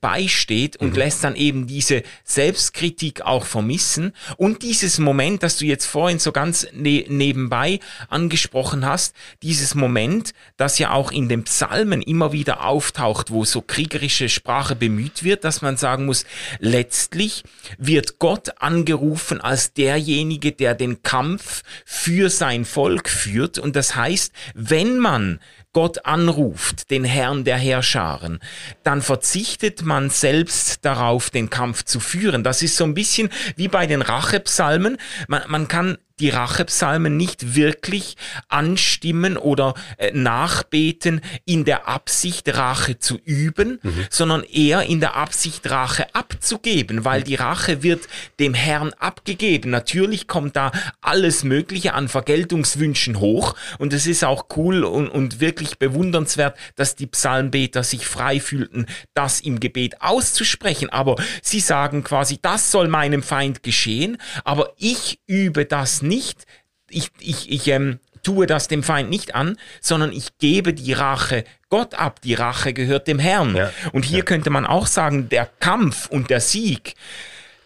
beisteht 0.00 0.76
und 0.76 0.90
mhm. 0.90 0.96
lässt 0.96 1.24
dann 1.24 1.36
eben 1.36 1.66
diese 1.66 2.02
Selbstkritik 2.24 3.22
auch 3.22 3.44
vermissen 3.44 4.12
und 4.36 4.62
dieses 4.62 4.98
Moment, 4.98 5.42
das 5.42 5.58
du 5.58 5.64
jetzt 5.64 5.86
vorhin 5.86 6.18
so 6.18 6.32
ganz 6.32 6.66
ne 6.72 7.04
nebenbei 7.08 7.80
angesprochen 8.08 8.86
hast, 8.86 9.14
dieses 9.42 9.74
Moment, 9.74 10.32
das 10.56 10.78
ja 10.78 10.92
auch 10.92 11.12
in 11.12 11.28
den 11.28 11.44
Psalmen 11.44 12.02
immer 12.02 12.32
wieder 12.32 12.64
auftaucht, 12.64 13.30
wo 13.30 13.44
so 13.44 13.60
kriegerische 13.60 14.28
Sprache 14.28 14.76
bemüht 14.76 15.24
wird, 15.24 15.44
dass 15.44 15.62
man 15.62 15.76
sagen 15.76 16.06
muss, 16.06 16.24
letztlich 16.58 17.44
wird 17.78 18.18
Gott 18.18 18.60
angerufen 18.60 19.40
als 19.40 19.72
derjenige, 19.72 20.52
der 20.52 20.74
den 20.74 21.02
Kampf 21.02 21.62
für 21.84 22.30
sein 22.30 22.64
Volk 22.64 23.08
führt 23.08 23.58
und 23.58 23.76
das 23.76 23.96
heißt, 23.96 24.32
wenn 24.54 24.98
man 24.98 25.40
Gott 25.74 26.06
anruft, 26.06 26.90
den 26.90 27.04
Herrn 27.04 27.44
der 27.44 27.58
Herrscharen, 27.58 28.40
dann 28.82 29.02
verzichtet 29.02 29.82
man 29.82 30.08
selbst 30.08 30.84
darauf, 30.84 31.28
den 31.28 31.50
Kampf 31.50 31.82
zu 31.82 32.00
führen. 32.00 32.42
Das 32.42 32.62
ist 32.62 32.76
so 32.76 32.84
ein 32.84 32.94
bisschen 32.94 33.28
wie 33.56 33.68
bei 33.68 33.86
den 33.86 34.00
Rachepsalmen. 34.00 34.96
Man, 35.28 35.42
man 35.48 35.68
kann 35.68 35.98
die 36.20 36.28
Rachepsalmen 36.28 37.16
nicht 37.16 37.56
wirklich 37.56 38.16
anstimmen 38.48 39.36
oder 39.36 39.74
äh, 39.98 40.12
nachbeten 40.12 41.20
in 41.44 41.64
der 41.64 41.88
Absicht, 41.88 42.54
Rache 42.54 42.98
zu 42.98 43.18
üben, 43.24 43.80
mhm. 43.82 44.06
sondern 44.10 44.44
eher 44.44 44.82
in 44.82 45.00
der 45.00 45.16
Absicht, 45.16 45.68
Rache 45.68 46.14
abzugeben, 46.14 47.04
weil 47.04 47.24
die 47.24 47.34
Rache 47.34 47.82
wird 47.82 48.06
dem 48.38 48.54
Herrn 48.54 48.92
abgegeben. 48.92 49.70
Natürlich 49.70 50.28
kommt 50.28 50.54
da 50.54 50.70
alles 51.00 51.42
Mögliche 51.42 51.94
an 51.94 52.08
Vergeltungswünschen 52.08 53.18
hoch 53.18 53.56
und 53.78 53.92
es 53.92 54.06
ist 54.06 54.24
auch 54.24 54.46
cool 54.56 54.84
und, 54.84 55.08
und 55.08 55.40
wirklich 55.40 55.78
bewundernswert, 55.78 56.56
dass 56.76 56.94
die 56.94 57.06
Psalmbeter 57.06 57.82
sich 57.82 58.06
frei 58.06 58.38
fühlten, 58.38 58.86
das 59.14 59.40
im 59.40 59.58
Gebet 59.58 60.00
auszusprechen. 60.00 60.90
Aber 60.90 61.16
sie 61.42 61.60
sagen 61.60 62.04
quasi, 62.04 62.38
das 62.40 62.70
soll 62.70 62.86
meinem 62.86 63.24
Feind 63.24 63.64
geschehen, 63.64 64.18
aber 64.44 64.72
ich 64.76 65.18
übe 65.26 65.64
das 65.64 66.03
nicht, 66.04 66.46
ich, 66.88 67.10
ich, 67.20 67.50
ich 67.50 67.68
ähm, 67.68 67.98
tue 68.22 68.46
das 68.46 68.68
dem 68.68 68.82
Feind 68.82 69.10
nicht 69.10 69.34
an, 69.34 69.56
sondern 69.80 70.12
ich 70.12 70.38
gebe 70.38 70.74
die 70.74 70.92
Rache 70.92 71.44
Gott 71.68 71.94
ab. 71.94 72.20
Die 72.22 72.34
Rache 72.34 72.72
gehört 72.72 73.06
dem 73.08 73.18
Herrn. 73.18 73.54
Ja, 73.54 73.72
und 73.92 74.04
hier 74.04 74.18
ja. 74.18 74.24
könnte 74.24 74.50
man 74.50 74.66
auch 74.66 74.86
sagen, 74.86 75.28
der 75.28 75.46
Kampf 75.60 76.08
und 76.08 76.30
der 76.30 76.40
Sieg 76.40 76.94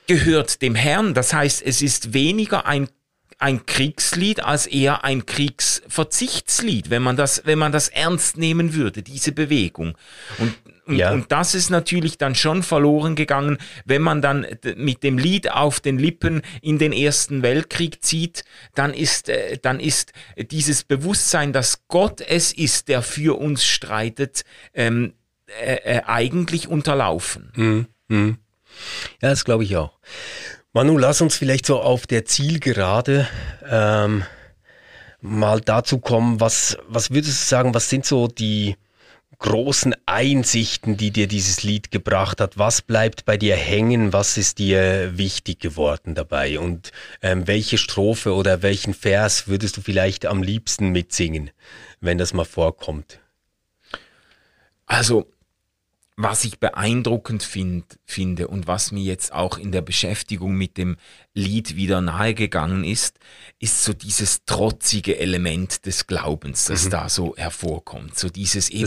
gehört 0.06 0.62
dem 0.62 0.74
Herrn. 0.74 1.14
Das 1.14 1.32
heißt, 1.32 1.62
es 1.64 1.82
ist 1.82 2.12
weniger 2.12 2.66
ein 2.66 2.88
ein 3.40 3.66
Kriegslied 3.66 4.42
als 4.42 4.66
eher 4.66 5.04
ein 5.04 5.24
Kriegsverzichtslied, 5.24 6.90
wenn 6.90 7.02
man 7.02 7.16
das, 7.16 7.42
wenn 7.44 7.58
man 7.58 7.70
das 7.70 7.88
ernst 7.88 8.36
nehmen 8.36 8.74
würde, 8.74 9.02
diese 9.02 9.30
Bewegung. 9.30 9.96
Und 10.38 10.54
und, 10.88 10.96
ja. 10.96 11.12
und 11.12 11.30
das 11.30 11.54
ist 11.54 11.68
natürlich 11.68 12.16
dann 12.16 12.34
schon 12.34 12.62
verloren 12.62 13.14
gegangen, 13.14 13.58
wenn 13.84 14.00
man 14.00 14.22
dann 14.22 14.46
mit 14.76 15.02
dem 15.02 15.18
Lied 15.18 15.50
auf 15.50 15.80
den 15.80 15.98
Lippen 15.98 16.40
in 16.62 16.78
den 16.78 16.92
Ersten 16.92 17.42
Weltkrieg 17.42 18.02
zieht, 18.02 18.44
dann 18.74 18.94
ist, 18.94 19.28
äh, 19.28 19.58
dann 19.60 19.80
ist 19.80 20.12
dieses 20.50 20.84
Bewusstsein, 20.84 21.52
dass 21.52 21.86
Gott 21.88 22.22
es 22.22 22.52
ist, 22.52 22.88
der 22.88 23.02
für 23.02 23.38
uns 23.38 23.66
streitet, 23.66 24.44
ähm, 24.72 25.12
äh, 25.60 25.96
äh, 25.96 26.02
eigentlich 26.06 26.68
unterlaufen. 26.68 27.52
Mhm. 27.54 27.86
Mhm. 28.08 28.38
Ja, 29.20 29.28
das 29.28 29.44
glaube 29.44 29.64
ich 29.64 29.76
auch. 29.76 29.98
Manu, 30.72 30.96
lass 30.96 31.20
uns 31.20 31.36
vielleicht 31.36 31.66
so 31.66 31.80
auf 31.80 32.06
der 32.06 32.24
Zielgerade 32.24 33.28
ähm, 33.68 34.24
mal 35.20 35.60
dazu 35.60 35.98
kommen, 35.98 36.40
was, 36.40 36.78
was 36.88 37.10
würdest 37.10 37.42
du 37.42 37.46
sagen, 37.46 37.74
was 37.74 37.90
sind 37.90 38.06
so 38.06 38.26
die 38.26 38.76
großen 39.38 39.94
Einsichten, 40.06 40.96
die 40.96 41.10
dir 41.10 41.28
dieses 41.28 41.62
Lied 41.62 41.90
gebracht 41.90 42.40
hat? 42.40 42.58
Was 42.58 42.82
bleibt 42.82 43.24
bei 43.24 43.36
dir 43.36 43.56
hängen? 43.56 44.12
Was 44.12 44.36
ist 44.36 44.58
dir 44.58 45.16
wichtig 45.16 45.60
geworden 45.60 46.14
dabei? 46.14 46.58
Und 46.58 46.92
ähm, 47.22 47.46
welche 47.46 47.78
Strophe 47.78 48.34
oder 48.34 48.62
welchen 48.62 48.94
Vers 48.94 49.48
würdest 49.48 49.76
du 49.76 49.80
vielleicht 49.80 50.26
am 50.26 50.42
liebsten 50.42 50.90
mitsingen, 50.90 51.50
wenn 52.00 52.18
das 52.18 52.32
mal 52.32 52.44
vorkommt? 52.44 53.20
Also 54.86 55.30
was 56.20 56.44
ich 56.44 56.58
beeindruckend 56.58 57.44
find, 57.44 57.84
finde 58.04 58.48
und 58.48 58.66
was 58.66 58.90
mir 58.90 59.04
jetzt 59.04 59.32
auch 59.32 59.56
in 59.56 59.70
der 59.70 59.82
Beschäftigung 59.82 60.56
mit 60.56 60.76
dem 60.76 60.96
Lied 61.32 61.76
wieder 61.76 62.00
nahegegangen 62.00 62.82
ist, 62.82 63.20
ist 63.60 63.84
so 63.84 63.92
dieses 63.92 64.44
trotzige 64.44 65.20
Element 65.20 65.86
des 65.86 66.08
Glaubens, 66.08 66.64
das 66.64 66.86
mhm. 66.86 66.90
da 66.90 67.08
so 67.08 67.36
hervorkommt. 67.36 68.18
So 68.18 68.30
dieses 68.30 68.68
eben, 68.68 68.80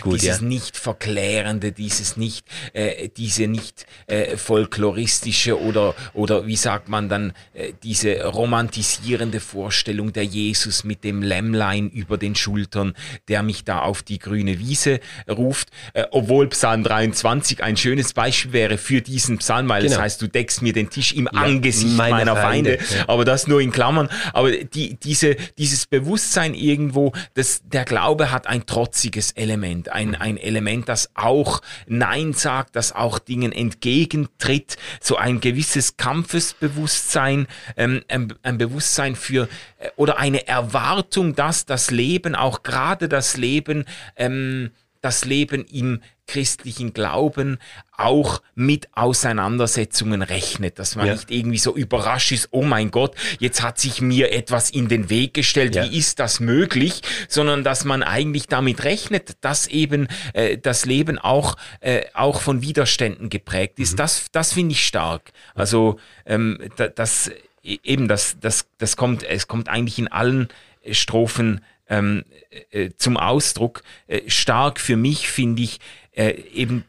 gut, 0.00 0.22
dieses 0.22 0.40
ja. 0.40 0.46
nicht 0.46 0.76
verklärende, 0.76 1.72
dieses 1.72 2.16
nicht, 2.16 2.46
äh, 2.74 3.08
diese 3.08 3.48
nicht 3.48 3.86
äh, 4.06 4.36
folkloristische 4.36 5.60
oder 5.60 5.96
oder 6.14 6.46
wie 6.46 6.54
sagt 6.54 6.88
man 6.88 7.08
dann 7.08 7.32
äh, 7.54 7.72
diese 7.82 8.24
romantisierende 8.24 9.40
Vorstellung 9.40 10.12
der 10.12 10.24
Jesus 10.24 10.84
mit 10.84 11.02
dem 11.02 11.24
Lämmlein 11.24 11.90
über 11.90 12.18
den 12.18 12.36
Schultern, 12.36 12.94
der 13.26 13.42
mich 13.42 13.64
da 13.64 13.80
auf 13.80 14.04
die 14.04 14.20
grüne 14.20 14.60
Wiese 14.60 15.00
ruft, 15.28 15.70
äh, 15.94 16.04
obwohl 16.12 16.46
Psalm 16.50 16.67
23 16.76 17.62
ein 17.62 17.76
schönes 17.76 18.12
Beispiel 18.12 18.52
wäre 18.52 18.78
für 18.78 19.00
diesen 19.00 19.38
Psalm, 19.38 19.68
weil 19.68 19.82
genau. 19.82 19.94
das 19.94 20.02
heißt, 20.02 20.22
du 20.22 20.28
deckst 20.28 20.62
mir 20.62 20.72
den 20.72 20.90
Tisch 20.90 21.12
im 21.12 21.28
ja, 21.32 21.40
Angesicht 21.40 21.96
meiner 21.96 22.36
Feinde, 22.36 22.78
Feinde. 22.78 22.96
Ja. 22.96 23.08
aber 23.08 23.24
das 23.24 23.46
nur 23.46 23.60
in 23.60 23.72
Klammern. 23.72 24.08
Aber 24.32 24.50
die, 24.52 24.98
diese, 24.98 25.36
dieses 25.58 25.86
Bewusstsein 25.86 26.54
irgendwo, 26.54 27.12
dass 27.34 27.62
der 27.64 27.84
Glaube 27.84 28.30
hat 28.30 28.46
ein 28.46 28.66
trotziges 28.66 29.32
Element, 29.32 29.90
ein, 29.90 30.14
ein 30.14 30.36
Element, 30.36 30.88
das 30.88 31.10
auch 31.14 31.60
Nein 31.86 32.32
sagt, 32.32 32.76
das 32.76 32.92
auch 32.92 33.18
Dingen 33.18 33.52
entgegentritt, 33.52 34.76
so 35.00 35.16
ein 35.16 35.40
gewisses 35.40 35.96
Kampfesbewusstsein, 35.96 37.46
ähm, 37.76 38.02
ein, 38.08 38.34
ein 38.42 38.58
Bewusstsein 38.58 39.16
für 39.16 39.48
äh, 39.78 39.88
oder 39.96 40.18
eine 40.18 40.46
Erwartung, 40.46 41.34
dass 41.34 41.66
das 41.66 41.90
Leben, 41.90 42.34
auch 42.34 42.62
gerade 42.62 43.08
das 43.08 43.36
Leben, 43.36 43.84
ähm, 44.16 44.70
das 45.08 45.24
Leben 45.24 45.64
im 45.64 46.02
christlichen 46.26 46.92
Glauben 46.92 47.56
auch 47.96 48.42
mit 48.54 48.90
Auseinandersetzungen 48.92 50.20
rechnet, 50.20 50.78
dass 50.78 50.96
man 50.96 51.06
ja. 51.06 51.14
nicht 51.14 51.30
irgendwie 51.30 51.56
so 51.56 51.74
überrascht 51.74 52.30
ist, 52.32 52.48
oh 52.50 52.62
mein 52.62 52.90
Gott, 52.90 53.14
jetzt 53.38 53.62
hat 53.62 53.78
sich 53.78 54.02
mir 54.02 54.32
etwas 54.32 54.68
in 54.68 54.88
den 54.88 55.08
Weg 55.08 55.32
gestellt, 55.32 55.76
ja. 55.76 55.84
wie 55.84 55.96
ist 55.96 56.18
das 56.18 56.40
möglich, 56.40 57.00
sondern 57.26 57.64
dass 57.64 57.86
man 57.86 58.02
eigentlich 58.02 58.48
damit 58.48 58.84
rechnet, 58.84 59.38
dass 59.40 59.66
eben 59.66 60.08
äh, 60.34 60.58
das 60.58 60.84
Leben 60.84 61.18
auch, 61.18 61.56
äh, 61.80 62.02
auch 62.12 62.42
von 62.42 62.60
Widerständen 62.60 63.30
geprägt 63.30 63.78
ist. 63.78 63.92
Mhm. 63.92 63.96
Das, 63.96 64.26
das 64.30 64.52
finde 64.52 64.72
ich 64.72 64.86
stark. 64.86 65.32
Also 65.54 65.98
ähm, 66.26 66.58
das 66.76 67.30
e, 67.62 67.78
eben 67.82 68.08
das, 68.08 68.36
das, 68.38 68.66
das 68.76 68.98
kommt, 68.98 69.22
es 69.22 69.48
kommt 69.48 69.70
eigentlich 69.70 69.98
in 69.98 70.08
allen 70.08 70.48
Strophen 70.90 71.62
ähm, 71.88 72.24
äh, 72.70 72.90
zum 72.96 73.16
Ausdruck. 73.16 73.82
Äh, 74.06 74.28
stark 74.28 74.80
für 74.80 74.96
mich 74.96 75.28
finde 75.28 75.62
ich 75.62 75.80
äh, 76.12 76.30
eben 76.52 76.84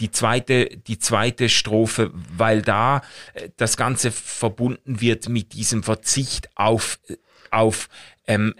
die 0.00 0.10
zweite, 0.10 0.66
die 0.66 0.98
zweite 0.98 1.48
Strophe, 1.48 2.10
weil 2.36 2.62
da 2.62 3.02
äh, 3.34 3.48
das 3.56 3.76
Ganze 3.76 4.10
verbunden 4.10 5.00
wird 5.00 5.28
mit 5.28 5.52
diesem 5.52 5.82
Verzicht 5.82 6.50
auf, 6.56 6.98
auf 7.50 7.88
ähm, 8.26 8.54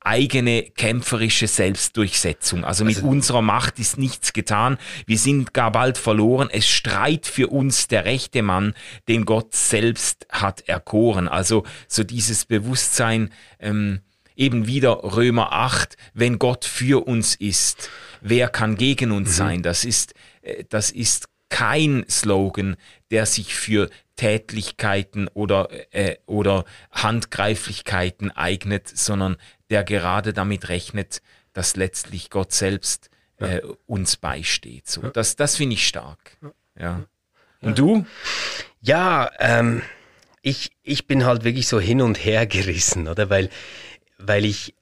eigene 0.00 0.62
kämpferische 0.62 1.46
Selbstdurchsetzung. 1.46 2.64
Also 2.64 2.84
mit 2.84 2.96
also, 2.96 3.08
unserer 3.08 3.42
Macht 3.42 3.78
ist 3.78 3.98
nichts 3.98 4.32
getan. 4.32 4.78
Wir 5.06 5.18
sind 5.18 5.52
gar 5.52 5.70
bald 5.70 5.98
verloren. 5.98 6.48
Es 6.50 6.66
streit 6.66 7.26
für 7.26 7.48
uns 7.48 7.86
der 7.86 8.06
rechte 8.06 8.42
Mann, 8.42 8.74
den 9.08 9.26
Gott 9.26 9.54
selbst 9.54 10.26
hat 10.30 10.66
erkoren. 10.68 11.28
Also 11.28 11.64
so 11.86 12.02
dieses 12.02 12.46
Bewusstsein, 12.46 13.30
ähm, 13.58 14.00
eben 14.40 14.66
wieder 14.66 15.04
Römer 15.04 15.52
8, 15.52 15.96
wenn 16.14 16.38
Gott 16.38 16.64
für 16.64 17.06
uns 17.06 17.34
ist, 17.34 17.90
wer 18.22 18.48
kann 18.48 18.76
gegen 18.76 19.12
uns 19.12 19.30
mhm. 19.30 19.34
sein? 19.34 19.62
Das 19.62 19.84
ist, 19.84 20.14
äh, 20.42 20.64
das 20.68 20.90
ist 20.90 21.28
kein 21.50 22.06
Slogan, 22.08 22.76
der 23.10 23.26
sich 23.26 23.54
für 23.54 23.90
Tätlichkeiten 24.16 25.28
oder, 25.28 25.68
äh, 25.92 26.16
oder 26.26 26.64
Handgreiflichkeiten 26.90 28.30
eignet, 28.30 28.88
sondern 28.88 29.36
der 29.68 29.84
gerade 29.84 30.32
damit 30.32 30.68
rechnet, 30.68 31.22
dass 31.52 31.76
letztlich 31.76 32.30
Gott 32.30 32.52
selbst 32.52 33.10
äh, 33.38 33.60
uns 33.86 34.16
beisteht. 34.16 34.88
So. 34.88 35.02
Das, 35.02 35.36
das 35.36 35.56
finde 35.56 35.74
ich 35.74 35.86
stark. 35.86 36.38
Ja. 36.78 37.04
Und 37.60 37.78
du? 37.78 38.06
Ja, 38.80 39.30
ähm, 39.38 39.82
ich, 40.42 40.70
ich 40.82 41.06
bin 41.06 41.24
halt 41.26 41.44
wirklich 41.44 41.66
so 41.66 41.78
hin 41.80 42.00
und 42.00 42.24
her 42.24 42.46
gerissen, 42.46 43.08
oder? 43.08 43.28
Weil 43.28 43.50
weil 44.20 44.44
ich 44.44 44.74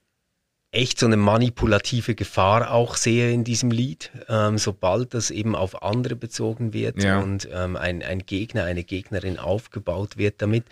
echt 0.71 0.99
so 0.99 1.07
eine 1.07 1.17
manipulative 1.17 2.13
Gefahr 2.13 2.71
auch 2.71 2.95
sehe 2.95 3.31
in 3.31 3.43
diesem 3.43 3.71
Lied, 3.71 4.11
ähm, 4.27 4.57
sobald 4.57 5.13
das 5.13 5.31
eben 5.31 5.55
auf 5.55 5.81
andere 5.81 6.15
bezogen 6.15 6.73
wird 6.73 7.01
ja. 7.01 7.19
und 7.19 7.49
ähm, 7.51 7.75
ein, 7.75 8.03
ein 8.03 8.19
Gegner, 8.19 8.65
eine 8.65 8.83
Gegnerin 8.83 9.39
aufgebaut 9.39 10.17
wird 10.17 10.41
damit. 10.41 10.65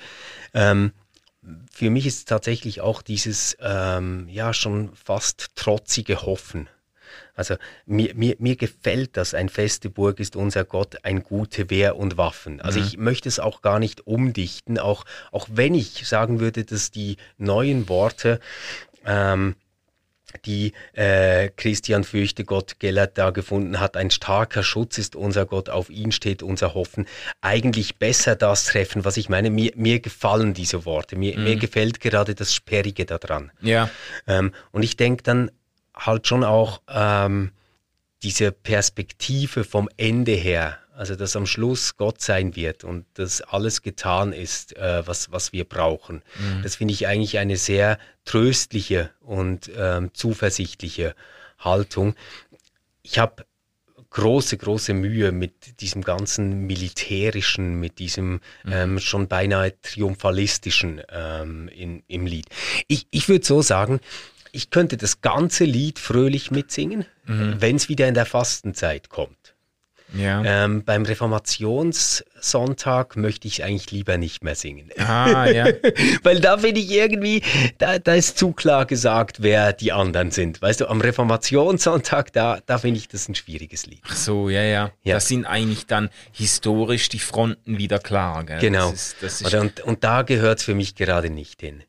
Ähm, 0.53 0.91
für 1.71 1.89
mich 1.89 2.05
ist 2.05 2.27
tatsächlich 2.27 2.81
auch 2.81 3.01
dieses 3.01 3.57
ähm, 3.59 4.27
ja 4.29 4.53
schon 4.53 4.93
fast 4.93 5.55
trotzige 5.55 6.21
Hoffen 6.23 6.69
Also 7.37 7.55
mir, 7.85 8.13
mir, 8.15 8.35
mir 8.39 8.55
gefällt 8.55 9.15
das, 9.15 9.33
ein 9.33 9.47
feste 9.47 9.89
Burg 9.89 10.19
ist 10.19 10.35
unser 10.35 10.65
Gott, 10.65 10.97
ein 11.03 11.23
gute 11.23 11.69
Wehr 11.69 11.95
und 11.95 12.17
Waffen. 12.17 12.59
Also 12.59 12.79
mhm. 12.79 12.87
ich 12.87 12.97
möchte 12.97 13.29
es 13.29 13.39
auch 13.39 13.61
gar 13.61 13.79
nicht 13.79 14.05
umdichten, 14.05 14.79
auch, 14.79 15.05
auch 15.31 15.47
wenn 15.51 15.75
ich 15.75 16.07
sagen 16.07 16.39
würde, 16.39 16.65
dass 16.65 16.91
die 16.91 17.17
neuen 17.37 17.87
Worte 17.87 18.39
ähm, 19.05 19.55
die 20.45 20.73
äh, 20.93 21.49
Christian 21.55 22.03
Fürchte 22.03 22.43
Gott 22.43 22.79
Gellert 22.79 23.17
da 23.17 23.29
gefunden 23.29 23.79
hat. 23.79 23.95
Ein 23.95 24.11
starker 24.11 24.63
Schutz 24.63 24.97
ist 24.97 25.15
unser 25.15 25.45
Gott, 25.45 25.69
auf 25.69 25.89
ihn 25.89 26.11
steht 26.11 26.43
unser 26.43 26.73
Hoffen. 26.73 27.07
Eigentlich 27.41 27.97
besser 27.97 28.35
das 28.35 28.65
treffen, 28.65 29.05
was 29.05 29.17
ich 29.17 29.29
meine. 29.29 29.49
Mir, 29.49 29.71
mir 29.75 29.99
gefallen 29.99 30.53
diese 30.53 30.85
Worte. 30.85 31.15
Mir, 31.15 31.37
mhm. 31.37 31.43
mir 31.45 31.55
gefällt 31.55 32.01
gerade 32.01 32.35
das 32.35 32.53
Sperrige 32.53 33.05
daran. 33.05 33.51
Ja. 33.61 33.89
Ähm, 34.27 34.51
und 34.71 34.83
ich 34.83 34.97
denke 34.97 35.23
dann 35.23 35.51
halt 35.97 36.27
schon 36.27 36.43
auch 36.43 36.81
ähm, 36.87 37.51
diese 38.23 38.51
Perspektive 38.51 39.63
vom 39.63 39.89
Ende 39.97 40.33
her. 40.33 40.77
Also, 40.95 41.15
dass 41.15 41.35
am 41.35 41.45
Schluss 41.45 41.95
Gott 41.95 42.21
sein 42.21 42.55
wird 42.55 42.83
und 42.83 43.05
dass 43.13 43.41
alles 43.41 43.83
getan 43.83 44.33
ist, 44.33 44.75
äh, 44.77 45.05
was, 45.05 45.31
was 45.31 45.53
wir 45.53 45.63
brauchen. 45.63 46.23
Mhm. 46.39 46.63
Das 46.63 46.75
finde 46.75 46.95
ich 46.95 47.05
eigentlich 47.05 47.37
eine 47.37 47.55
sehr 47.55 47.99
tröstliche 48.25 49.11
und 49.21 49.69
ähm, 49.77 50.09
zuversichtliche 50.13 51.13
Haltung. 51.59 52.15
Ich 53.03 53.19
habe 53.19 53.45
große, 54.09 54.57
große 54.57 54.95
Mühe 54.95 55.31
mit 55.31 55.79
diesem 55.81 56.01
ganzen 56.03 56.65
militärischen, 56.65 57.79
mit 57.79 57.99
diesem 57.99 58.41
mhm. 58.63 58.71
ähm, 58.71 58.99
schon 58.99 59.27
beinahe 59.27 59.79
triumphalistischen 59.81 61.01
ähm, 61.09 61.67
in, 61.67 62.01
im 62.07 62.25
Lied. 62.25 62.47
Ich, 62.87 63.05
ich 63.11 63.29
würde 63.29 63.45
so 63.45 63.61
sagen, 63.61 63.99
ich 64.57 64.71
könnte 64.71 64.97
das 64.97 65.21
ganze 65.21 65.63
Lied 65.63 65.99
fröhlich 65.99 66.51
mitsingen, 66.51 67.05
mhm. 67.25 67.55
wenn 67.59 67.75
es 67.75 67.89
wieder 67.89 68.07
in 68.07 68.15
der 68.15 68.25
Fastenzeit 68.25 69.09
kommt. 69.09 69.37
Ja. 70.13 70.41
Ähm, 70.43 70.83
beim 70.85 71.03
Reformationssonntag 71.03 73.17
möchte 73.17 73.45
ich 73.47 73.65
eigentlich 73.65 73.91
lieber 73.91 74.17
nicht 74.17 74.43
mehr 74.43 74.55
singen. 74.55 74.89
Ah, 74.97 75.47
ja. 75.49 75.65
Weil 76.23 76.39
da 76.39 76.57
finde 76.57 76.79
ich 76.79 76.89
irgendwie, 76.89 77.43
da, 77.77 77.99
da 77.99 78.13
ist 78.13 78.37
zu 78.37 78.53
klar 78.53 78.85
gesagt, 78.85 79.41
wer 79.41 79.73
die 79.73 79.91
anderen 79.91 80.31
sind. 80.31 80.61
Weißt 80.61 80.79
du, 80.79 80.87
am 80.87 81.01
Reformationssonntag, 81.01 82.31
da, 82.31 82.61
da 82.65 82.77
finde 82.77 82.99
ich 82.99 83.09
das 83.09 83.27
ein 83.27 83.35
schwieriges 83.35 83.85
Lied. 83.85 83.99
Ach 84.07 84.15
so, 84.15 84.49
ja, 84.49 84.63
ja, 84.63 84.91
ja. 85.03 85.15
Das 85.15 85.27
sind 85.27 85.45
eigentlich 85.45 85.87
dann 85.87 86.09
historisch 86.31 87.09
die 87.09 87.19
Fronten 87.19 87.77
wieder 87.77 87.99
klar. 87.99 88.45
Gell? 88.45 88.59
Genau. 88.59 88.91
Das 88.91 89.09
ist, 89.09 89.17
das 89.21 89.41
ist 89.41 89.53
und, 89.53 89.81
und 89.81 90.05
da 90.05 90.21
gehört 90.21 90.59
es 90.59 90.63
für 90.63 90.73
mich 90.73 90.95
gerade 90.95 91.29
nicht 91.29 91.59
hin. 91.59 91.83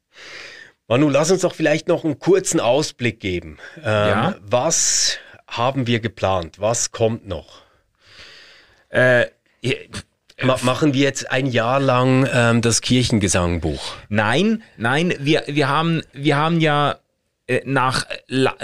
Manu, 0.90 1.10
lass 1.10 1.30
uns 1.30 1.42
doch 1.42 1.54
vielleicht 1.54 1.86
noch 1.86 2.04
einen 2.04 2.18
kurzen 2.18 2.60
Ausblick 2.60 3.20
geben. 3.20 3.58
Ähm, 3.76 3.84
ja? 3.84 4.34
Was 4.40 5.18
haben 5.46 5.86
wir 5.86 6.00
geplant? 6.00 6.60
Was 6.60 6.92
kommt 6.92 7.28
noch? 7.28 7.60
Äh, 8.88 9.26
machen 10.62 10.94
wir 10.94 11.02
jetzt 11.02 11.30
ein 11.30 11.44
Jahr 11.44 11.78
lang 11.78 12.26
ähm, 12.32 12.62
das 12.62 12.80
Kirchengesangbuch? 12.80 13.96
Nein, 14.08 14.62
nein, 14.78 15.12
wir, 15.18 15.44
wir, 15.46 15.68
haben, 15.68 16.02
wir 16.14 16.38
haben 16.38 16.58
ja 16.58 16.92
äh, 16.92 16.96
nach 17.64 18.06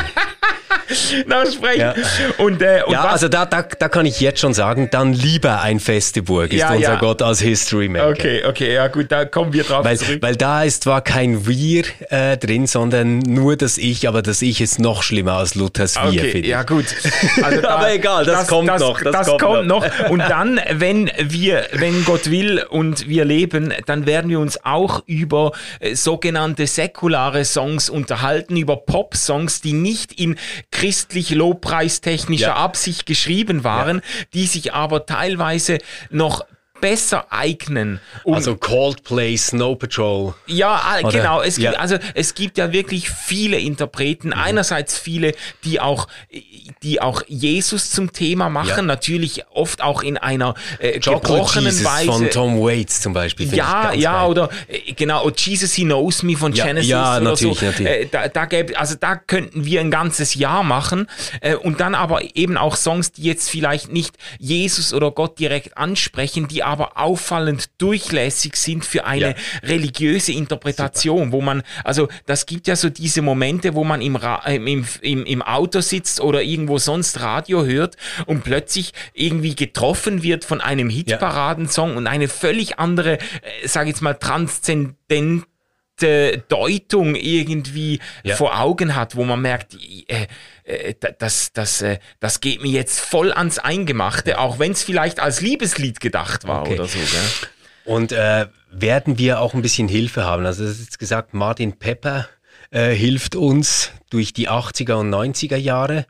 noch 1.26 1.46
sprechen. 1.46 1.80
Ja, 1.80 1.94
und, 2.38 2.62
äh, 2.62 2.82
und 2.86 2.92
ja 2.92 3.04
also 3.04 3.28
da, 3.28 3.46
da, 3.46 3.62
da 3.62 3.88
kann 3.88 4.06
ich 4.06 4.20
jetzt 4.20 4.40
schon 4.40 4.54
sagen, 4.54 4.88
dann 4.90 5.12
lieber 5.12 5.60
ein 5.60 5.80
feste 5.80 6.22
Burg 6.22 6.52
ist 6.52 6.60
ja, 6.60 6.72
unser 6.72 6.80
ja. 6.80 6.96
Gott 6.96 7.22
als 7.22 7.40
History 7.40 7.88
Maker. 7.88 8.08
Okay, 8.10 8.44
okay, 8.44 8.74
ja 8.74 8.88
gut, 8.88 9.06
da 9.10 9.24
kommen 9.24 9.52
wir 9.52 9.64
drauf 9.64 9.84
weil, 9.84 9.96
zurück. 9.96 10.18
Weil 10.20 10.36
da 10.36 10.62
ist 10.62 10.84
zwar 10.84 11.00
kein 11.00 11.46
Wir 11.46 11.84
äh, 12.10 12.36
drin, 12.36 12.66
sondern 12.66 13.18
nur 13.18 13.56
das 13.56 13.78
Ich, 13.78 14.08
aber 14.08 14.22
das 14.22 14.42
Ich 14.42 14.60
ist 14.60 14.78
noch 14.78 15.02
schlimmer 15.02 15.34
als 15.34 15.54
Luthers 15.54 15.96
Wir, 16.10 16.22
okay, 16.22 16.46
Ja 16.46 16.62
gut. 16.62 16.86
Also 17.42 17.60
da, 17.62 17.68
aber 17.70 17.92
egal, 17.92 18.24
das, 18.24 18.40
das 18.40 18.48
kommt 18.48 18.68
das, 18.68 18.80
noch. 18.80 19.00
Das, 19.00 19.12
das 19.12 19.26
kommt, 19.26 19.40
kommt 19.40 19.66
noch. 19.66 19.86
noch. 19.86 20.10
Und 20.10 20.20
dann, 20.20 20.60
wenn 20.72 21.10
wir, 21.18 21.66
wenn 21.72 22.04
Gott 22.04 22.30
will 22.30 22.62
und 22.68 23.08
wir 23.08 23.24
leben, 23.24 23.72
dann 23.86 24.06
werden 24.06 24.30
wir 24.30 24.40
uns 24.40 24.64
auch 24.64 25.02
über 25.06 25.52
äh, 25.80 25.94
sogenannte 25.94 26.66
säkulare 26.66 27.44
Songs 27.44 27.90
unterhalten, 27.90 28.56
über 28.56 28.76
Pop-Songs, 28.76 29.60
die 29.60 29.72
nicht 29.72 30.12
in 30.20 30.36
christlich 30.76 31.30
lobpreistechnischer 31.30 32.48
ja. 32.48 32.56
Absicht 32.56 33.06
geschrieben 33.06 33.64
waren, 33.64 33.96
ja. 33.96 34.24
die 34.34 34.46
sich 34.46 34.74
aber 34.74 35.06
teilweise 35.06 35.78
noch 36.10 36.44
besser 36.80 37.26
eignen. 37.30 38.00
Um 38.24 38.34
also 38.34 38.56
Coldplay, 38.56 39.36
Snow 39.36 39.78
Patrol. 39.78 40.34
Ja, 40.46 41.00
Oder? 41.02 41.10
genau. 41.10 41.42
Es 41.42 41.56
ja. 41.56 41.70
Gibt, 41.70 41.80
also 41.80 41.96
es 42.14 42.34
gibt 42.34 42.58
ja 42.58 42.72
wirklich 42.72 43.10
viele 43.10 43.58
Interpreten. 43.58 44.28
Mhm. 44.28 44.34
Einerseits 44.34 44.98
viele, 44.98 45.34
die 45.64 45.80
auch, 45.80 46.08
die 46.82 47.00
auch 47.00 47.22
Jesus 47.26 47.90
zum 47.90 48.12
Thema 48.12 48.48
machen. 48.48 48.68
Ja. 48.68 48.82
Natürlich 48.82 49.44
oft 49.52 49.82
auch 49.82 50.02
in 50.02 50.16
einer 50.18 50.54
äh, 50.78 50.98
gebrochenen 50.98 51.72
Jesus 51.72 51.84
Weise. 51.84 52.12
Von 52.12 52.30
Tom 52.30 52.60
Waits 52.60 53.00
zum 53.00 53.12
Beispiel. 53.12 53.52
Ja, 53.54 53.92
ja, 53.92 54.20
geil. 54.20 54.30
oder 54.30 54.50
äh, 54.68 54.92
genau, 54.92 55.24
oder 55.24 55.36
Jesus 55.36 55.74
He 55.74 55.84
Knows 55.84 56.22
Me 56.22 56.36
von 56.36 56.52
ja, 56.52 56.66
Genesis. 56.66 56.90
Ja, 56.90 57.16
oder 57.16 57.30
natürlich, 57.30 57.58
so. 57.58 57.66
natürlich. 57.66 57.92
Äh, 57.92 58.08
da, 58.10 58.28
da 58.28 58.44
gäbe, 58.44 58.78
also 58.78 58.94
da 58.98 59.16
könnten 59.16 59.64
wir 59.64 59.80
ein 59.80 59.90
ganzes 59.90 60.34
Jahr 60.34 60.62
machen. 60.62 61.08
Äh, 61.40 61.56
und 61.56 61.80
dann 61.80 61.94
aber 61.94 62.36
eben 62.36 62.56
auch 62.56 62.76
Songs, 62.76 63.12
die 63.12 63.22
jetzt 63.22 63.48
vielleicht 63.48 63.92
nicht 63.92 64.16
Jesus 64.38 64.92
oder 64.92 65.10
Gott 65.10 65.38
direkt 65.38 65.76
ansprechen, 65.78 66.48
die 66.48 66.62
aber 66.66 66.98
auffallend 66.98 67.70
durchlässig 67.78 68.56
sind 68.56 68.84
für 68.84 69.04
eine 69.04 69.28
ja. 69.30 69.34
religiöse 69.62 70.32
Interpretation, 70.32 71.26
Super. 71.26 71.32
wo 71.32 71.40
man, 71.40 71.62
also 71.84 72.08
das 72.26 72.44
gibt 72.44 72.66
ja 72.66 72.74
so 72.74 72.90
diese 72.90 73.22
Momente, 73.22 73.74
wo 73.74 73.84
man 73.84 74.02
im, 74.02 74.16
Ra 74.16 74.42
äh, 74.44 74.56
im, 74.56 74.84
im, 75.00 75.24
im 75.24 75.42
Auto 75.42 75.80
sitzt 75.80 76.20
oder 76.20 76.42
irgendwo 76.42 76.78
sonst 76.78 77.20
Radio 77.20 77.64
hört 77.64 77.96
und 78.26 78.42
plötzlich 78.42 78.92
irgendwie 79.14 79.54
getroffen 79.54 80.24
wird 80.24 80.44
von 80.44 80.60
einem 80.60 80.88
Hitparadensong 80.88 81.90
ja. 81.92 81.96
und 81.96 82.06
eine 82.08 82.26
völlig 82.26 82.80
andere, 82.80 83.18
äh, 83.18 83.68
sage 83.68 83.88
jetzt 83.88 84.02
mal, 84.02 84.14
transzendente 84.14 85.46
Deutung 86.00 87.14
irgendwie 87.14 88.00
ja. 88.22 88.36
vor 88.36 88.60
Augen 88.60 88.94
hat, 88.94 89.16
wo 89.16 89.24
man 89.24 89.40
merkt, 89.40 89.76
äh, 90.08 90.26
äh, 90.64 90.94
das, 91.18 91.52
das, 91.52 91.80
äh, 91.82 91.98
das 92.20 92.40
geht 92.40 92.62
mir 92.62 92.70
jetzt 92.70 93.00
voll 93.00 93.32
ans 93.32 93.58
Eingemachte, 93.58 94.38
auch 94.38 94.58
wenn 94.58 94.72
es 94.72 94.82
vielleicht 94.82 95.20
als 95.20 95.40
Liebeslied 95.40 96.00
gedacht 96.00 96.46
war 96.46 96.62
okay. 96.62 96.74
oder 96.74 96.86
so. 96.86 96.98
Gell? 96.98 97.48
Und 97.84 98.12
äh, 98.12 98.46
werden 98.70 99.18
wir 99.18 99.40
auch 99.40 99.54
ein 99.54 99.62
bisschen 99.62 99.88
Hilfe 99.88 100.24
haben? 100.24 100.44
Also, 100.44 100.64
das 100.64 100.72
ist 100.72 100.84
jetzt 100.84 100.98
gesagt, 100.98 101.34
Martin 101.34 101.78
Pepper 101.78 102.28
äh, 102.70 102.90
hilft 102.90 103.36
uns 103.36 103.92
durch 104.10 104.32
die 104.32 104.50
80er 104.50 104.94
und 104.94 105.08
90er 105.08 105.56
Jahre. 105.56 106.06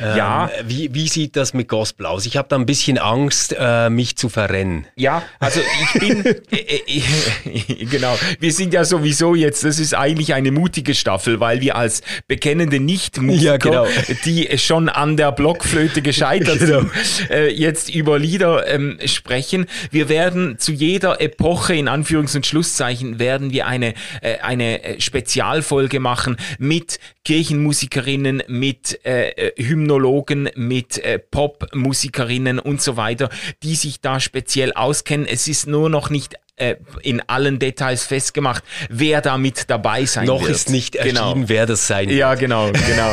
Ähm, 0.00 0.16
ja. 0.16 0.50
Wie, 0.64 0.94
wie 0.94 1.08
sieht 1.08 1.36
das 1.36 1.54
mit 1.54 1.68
Gospel 1.68 2.06
aus? 2.06 2.26
Ich 2.26 2.36
habe 2.36 2.48
da 2.48 2.56
ein 2.56 2.66
bisschen 2.66 2.98
Angst, 2.98 3.54
äh, 3.58 3.90
mich 3.90 4.16
zu 4.16 4.28
verrennen. 4.28 4.86
Ja, 4.94 5.22
also 5.40 5.60
ich 5.60 6.00
bin, 6.00 6.24
äh, 6.24 6.34
äh, 6.50 7.84
genau, 7.90 8.16
wir 8.38 8.52
sind 8.52 8.72
ja 8.74 8.84
sowieso 8.84 9.34
jetzt, 9.34 9.64
das 9.64 9.78
ist 9.78 9.94
eigentlich 9.94 10.34
eine 10.34 10.52
mutige 10.52 10.94
Staffel, 10.94 11.40
weil 11.40 11.60
wir 11.60 11.74
als 11.76 12.02
bekennende 12.28 12.78
Nicht-Musiker, 12.78 13.44
ja, 13.44 13.56
genau. 13.56 13.86
die 14.24 14.56
schon 14.58 14.88
an 14.88 15.16
der 15.16 15.32
Blockflöte 15.32 16.00
gescheitert 16.00 16.58
genau. 16.60 16.80
sind, 16.80 17.30
äh, 17.30 17.48
jetzt 17.48 17.92
über 17.92 18.18
Lieder 18.18 18.68
ähm, 18.68 18.98
sprechen. 19.04 19.66
Wir 19.90 20.08
werden 20.08 20.58
zu 20.58 20.72
jeder 20.72 21.20
Epoche, 21.20 21.74
in 21.74 21.88
Anführungs- 21.88 22.36
und 22.36 22.46
Schlusszeichen, 22.46 23.18
werden 23.18 23.50
wir 23.52 23.66
eine, 23.66 23.94
äh, 24.22 24.38
eine 24.42 24.84
äh, 24.84 25.00
Spezialfolge 25.00 25.98
machen 25.98 26.36
mit 26.58 27.00
Kirchenmusikerinnen, 27.24 28.44
mit 28.46 29.04
äh, 29.04 29.52
Hymnen 29.56 29.87
Hymnologen, 29.88 30.50
mit 30.54 30.98
äh, 30.98 31.18
Popmusikerinnen 31.18 32.58
und 32.58 32.82
so 32.82 32.96
weiter, 32.96 33.30
die 33.62 33.74
sich 33.74 34.00
da 34.00 34.20
speziell 34.20 34.72
auskennen. 34.74 35.26
Es 35.26 35.48
ist 35.48 35.66
nur 35.66 35.88
noch 35.88 36.10
nicht 36.10 36.34
äh, 36.56 36.76
in 37.02 37.22
allen 37.26 37.58
Details 37.58 38.04
festgemacht, 38.04 38.62
wer 38.90 39.22
da 39.22 39.38
mit 39.38 39.70
dabei 39.70 40.04
sein 40.04 40.26
noch 40.26 40.40
wird. 40.40 40.50
Noch 40.50 40.56
ist 40.56 40.70
nicht 40.70 40.94
erschienen, 40.94 41.16
genau. 41.16 41.48
wer 41.48 41.66
das 41.66 41.86
sein 41.86 42.08
wird. 42.08 42.18
Ja, 42.18 42.34
genau, 42.34 42.70
genau. 42.72 43.12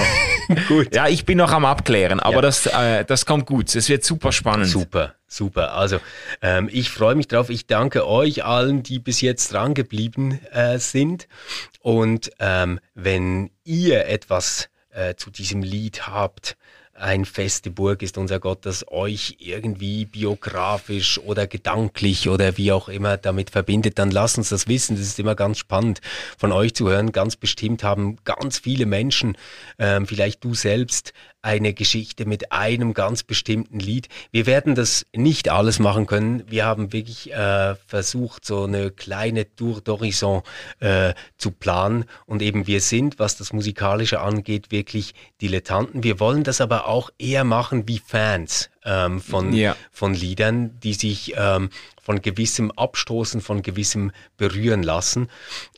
gut. 0.68 0.94
Ja, 0.94 1.08
ich 1.08 1.26
bin 1.26 1.38
noch 1.38 1.52
am 1.52 1.64
Abklären, 1.64 2.20
aber 2.20 2.36
ja. 2.36 2.42
das, 2.42 2.66
äh, 2.66 3.06
das 3.06 3.26
kommt 3.26 3.46
gut. 3.46 3.74
Es 3.74 3.88
wird 3.88 4.04
super 4.04 4.32
spannend. 4.32 4.68
Super. 4.68 5.16
Super, 5.28 5.74
also 5.74 6.00
ähm, 6.42 6.70
ich 6.72 6.92
freue 6.92 7.16
mich 7.16 7.28
drauf. 7.28 7.50
Ich 7.50 7.68
danke 7.68 8.08
euch 8.08 8.46
allen, 8.46 8.84
die 8.84 9.00
bis 9.00 9.22
jetzt 9.22 9.52
dran 9.52 9.74
geblieben 9.74 10.40
äh, 10.52 10.78
sind. 10.78 11.28
Und 11.82 12.30
ähm, 12.40 12.80
wenn 12.94 13.50
ihr 13.66 14.06
etwas 14.06 14.70
äh, 14.96 15.16
zu 15.16 15.30
diesem 15.30 15.62
Lied 15.62 16.08
habt, 16.08 16.58
ein 16.98 17.26
feste 17.26 17.72
Burg 17.72 18.02
ist 18.02 18.18
unser 18.18 18.40
Gott, 18.40 18.66
das 18.66 18.86
euch 18.88 19.36
irgendwie 19.40 20.06
biografisch 20.06 21.20
oder 21.20 21.46
gedanklich 21.46 22.30
oder 22.30 22.56
wie 22.56 22.72
auch 22.72 22.88
immer 22.88 23.18
damit 23.18 23.50
verbindet, 23.50 24.00
dann 24.00 24.12
lasst 24.12 24.38
uns 24.38 24.50
das 24.50 24.70
wissen. 24.70 24.96
Das 24.96 25.06
ist 25.06 25.20
immer 25.20 25.36
ganz 25.36 25.58
spannend 25.58 26.00
von 26.38 26.54
euch 26.54 26.74
zu 26.74 26.90
hören. 26.90 27.12
Ganz 27.12 27.36
bestimmt 27.36 27.84
haben 27.84 28.18
ganz 28.24 28.60
viele 28.60 28.86
Menschen, 28.86 29.38
ähm, 29.78 30.08
vielleicht 30.08 30.44
du 30.46 30.54
selbst, 30.54 31.12
eine 31.46 31.74
Geschichte 31.74 32.26
mit 32.26 32.52
einem 32.52 32.96
ganz 32.96 33.22
bestimmten 33.22 33.80
Lied. 33.80 34.10
Wir 34.32 34.48
werden 34.48 34.74
das 34.74 35.06
nicht 35.16 35.50
alles 35.50 35.78
machen 35.78 36.08
können. 36.08 36.44
Wir 36.50 36.66
haben 36.66 36.92
wirklich 36.92 37.32
äh, 37.32 37.76
versucht, 37.76 38.46
so 38.46 38.64
eine 38.64 38.90
kleine 38.90 39.56
Tour 39.56 39.78
d'Horizon 39.78 40.44
äh, 40.80 41.14
zu 41.38 41.52
planen. 41.52 42.06
Und 42.26 42.42
eben 42.42 42.66
wir 42.66 42.82
sind, 42.82 43.20
was 43.20 43.38
das 43.38 43.54
Musikalische 43.54 44.22
angeht, 44.22 44.72
wirklich 44.72 45.14
Dilettanten. 45.40 46.04
Wir 46.04 46.20
wollen 46.20 46.44
das 46.44 46.62
aber 46.62 46.88
auch 46.88 47.12
eher 47.20 47.44
machen 47.44 47.88
wie 47.88 48.00
Fans 48.00 48.72
ähm, 48.86 49.22
von, 49.22 49.54
ja. 49.54 49.76
von 49.92 50.14
Liedern, 50.14 50.80
die 50.82 50.94
sich 50.94 51.34
ähm, 51.36 51.70
von 52.02 52.22
gewissem 52.22 52.72
Abstoßen, 52.72 53.42
von 53.42 53.64
gewissem 53.64 54.12
berühren 54.38 54.84
lassen 54.84 55.28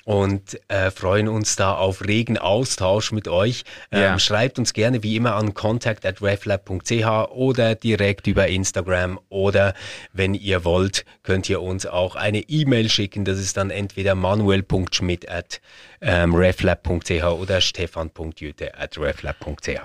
und 0.03 0.60
äh, 0.70 0.91
freuen 0.91 1.30
uns 1.30 1.55
da 1.55 1.74
auf 1.74 2.05
regen 2.05 2.38
Austausch 2.38 3.12
mit 3.12 3.28
euch. 3.28 3.64
Ähm, 3.91 4.01
ja. 4.01 4.20
Schreibt 4.20 4.60
uns 4.60 4.74
gerne 4.74 5.03
wie 5.03 5.16
immer 5.16 5.36
an 5.36 5.53
contact 5.53 6.05
at 6.05 6.22
reflab.ch 6.22 7.32
oder 7.32 7.76
direkt 7.76 8.28
über 8.28 8.47
Instagram 8.47 9.20
oder 9.30 9.74
wenn 10.12 10.34
ihr 10.34 10.66
wollt, 10.66 11.05
könnt 11.24 11.49
ihr 11.49 11.62
uns 11.62 11.86
auch 11.86 12.16
eine 12.16 12.39
E-Mail 12.39 12.89
schicken. 12.89 13.24
Das 13.24 13.39
ist 13.39 13.55
dann 13.55 13.70
entweder 13.70 14.16
manuel.schmidt 14.16 15.30
at 15.30 15.62
ähm, 16.01 16.36
reflab.ch 16.36 17.24
oder 17.24 17.62
stefan.jüte 17.62 18.78
at 18.78 18.97
reflab.ch. 18.97 19.82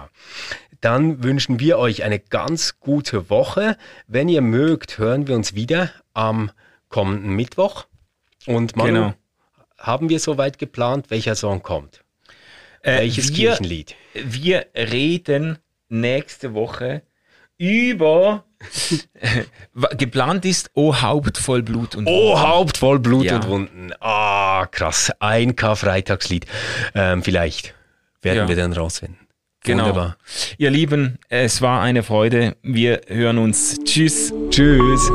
Dann 0.82 1.22
wünschen 1.24 1.58
wir 1.58 1.78
euch 1.78 2.02
eine 2.02 2.18
ganz 2.18 2.78
gute 2.78 3.30
Woche. 3.30 3.78
Wenn 4.06 4.28
ihr 4.28 4.42
mögt, 4.42 4.98
hören 4.98 5.26
wir 5.26 5.34
uns 5.34 5.54
wieder 5.54 5.90
am 6.12 6.50
kommenden 6.90 7.30
Mittwoch. 7.32 7.86
Und 8.44 8.76
Manu, 8.76 8.88
genau 8.88 9.14
haben 9.82 10.08
wir 10.08 10.20
soweit 10.20 10.58
geplant, 10.58 11.10
welcher 11.10 11.34
Song 11.34 11.62
kommt? 11.62 12.04
Äh, 12.82 12.98
Welches 12.98 13.30
wir, 13.30 13.50
Kirchenlied? 13.50 13.96
Wir 14.14 14.66
reden 14.74 15.58
nächste 15.88 16.54
Woche 16.54 17.02
über 17.58 18.44
geplant 19.98 20.44
ist 20.44 20.70
O 20.74 21.02
Haupt 21.02 21.36
voll 21.36 21.62
Blut 21.62 21.96
und 21.96 22.06
Wunden. 22.06 22.20
O 22.20 22.40
Haupt 22.40 22.78
voll 22.78 23.00
Blut 23.00 23.24
ja. 23.24 23.36
und 23.36 23.48
Wunden. 23.48 23.92
Ah, 24.00 24.66
krass. 24.66 25.12
Ein 25.18 25.56
Karfreitagslied. 25.56 26.46
Ähm, 26.94 27.22
vielleicht 27.22 27.74
werden 28.20 28.38
ja. 28.38 28.48
wir 28.48 28.56
dann 28.56 28.72
rausfinden. 28.72 29.18
Genau. 29.64 29.84
Wunderbar. 29.84 30.16
Ihr 30.58 30.70
Lieben, 30.70 31.18
es 31.28 31.62
war 31.62 31.82
eine 31.82 32.02
Freude. 32.02 32.56
Wir 32.62 33.02
hören 33.06 33.38
uns. 33.38 33.78
Tschüss. 33.84 34.32
Tschüss. 34.50 35.10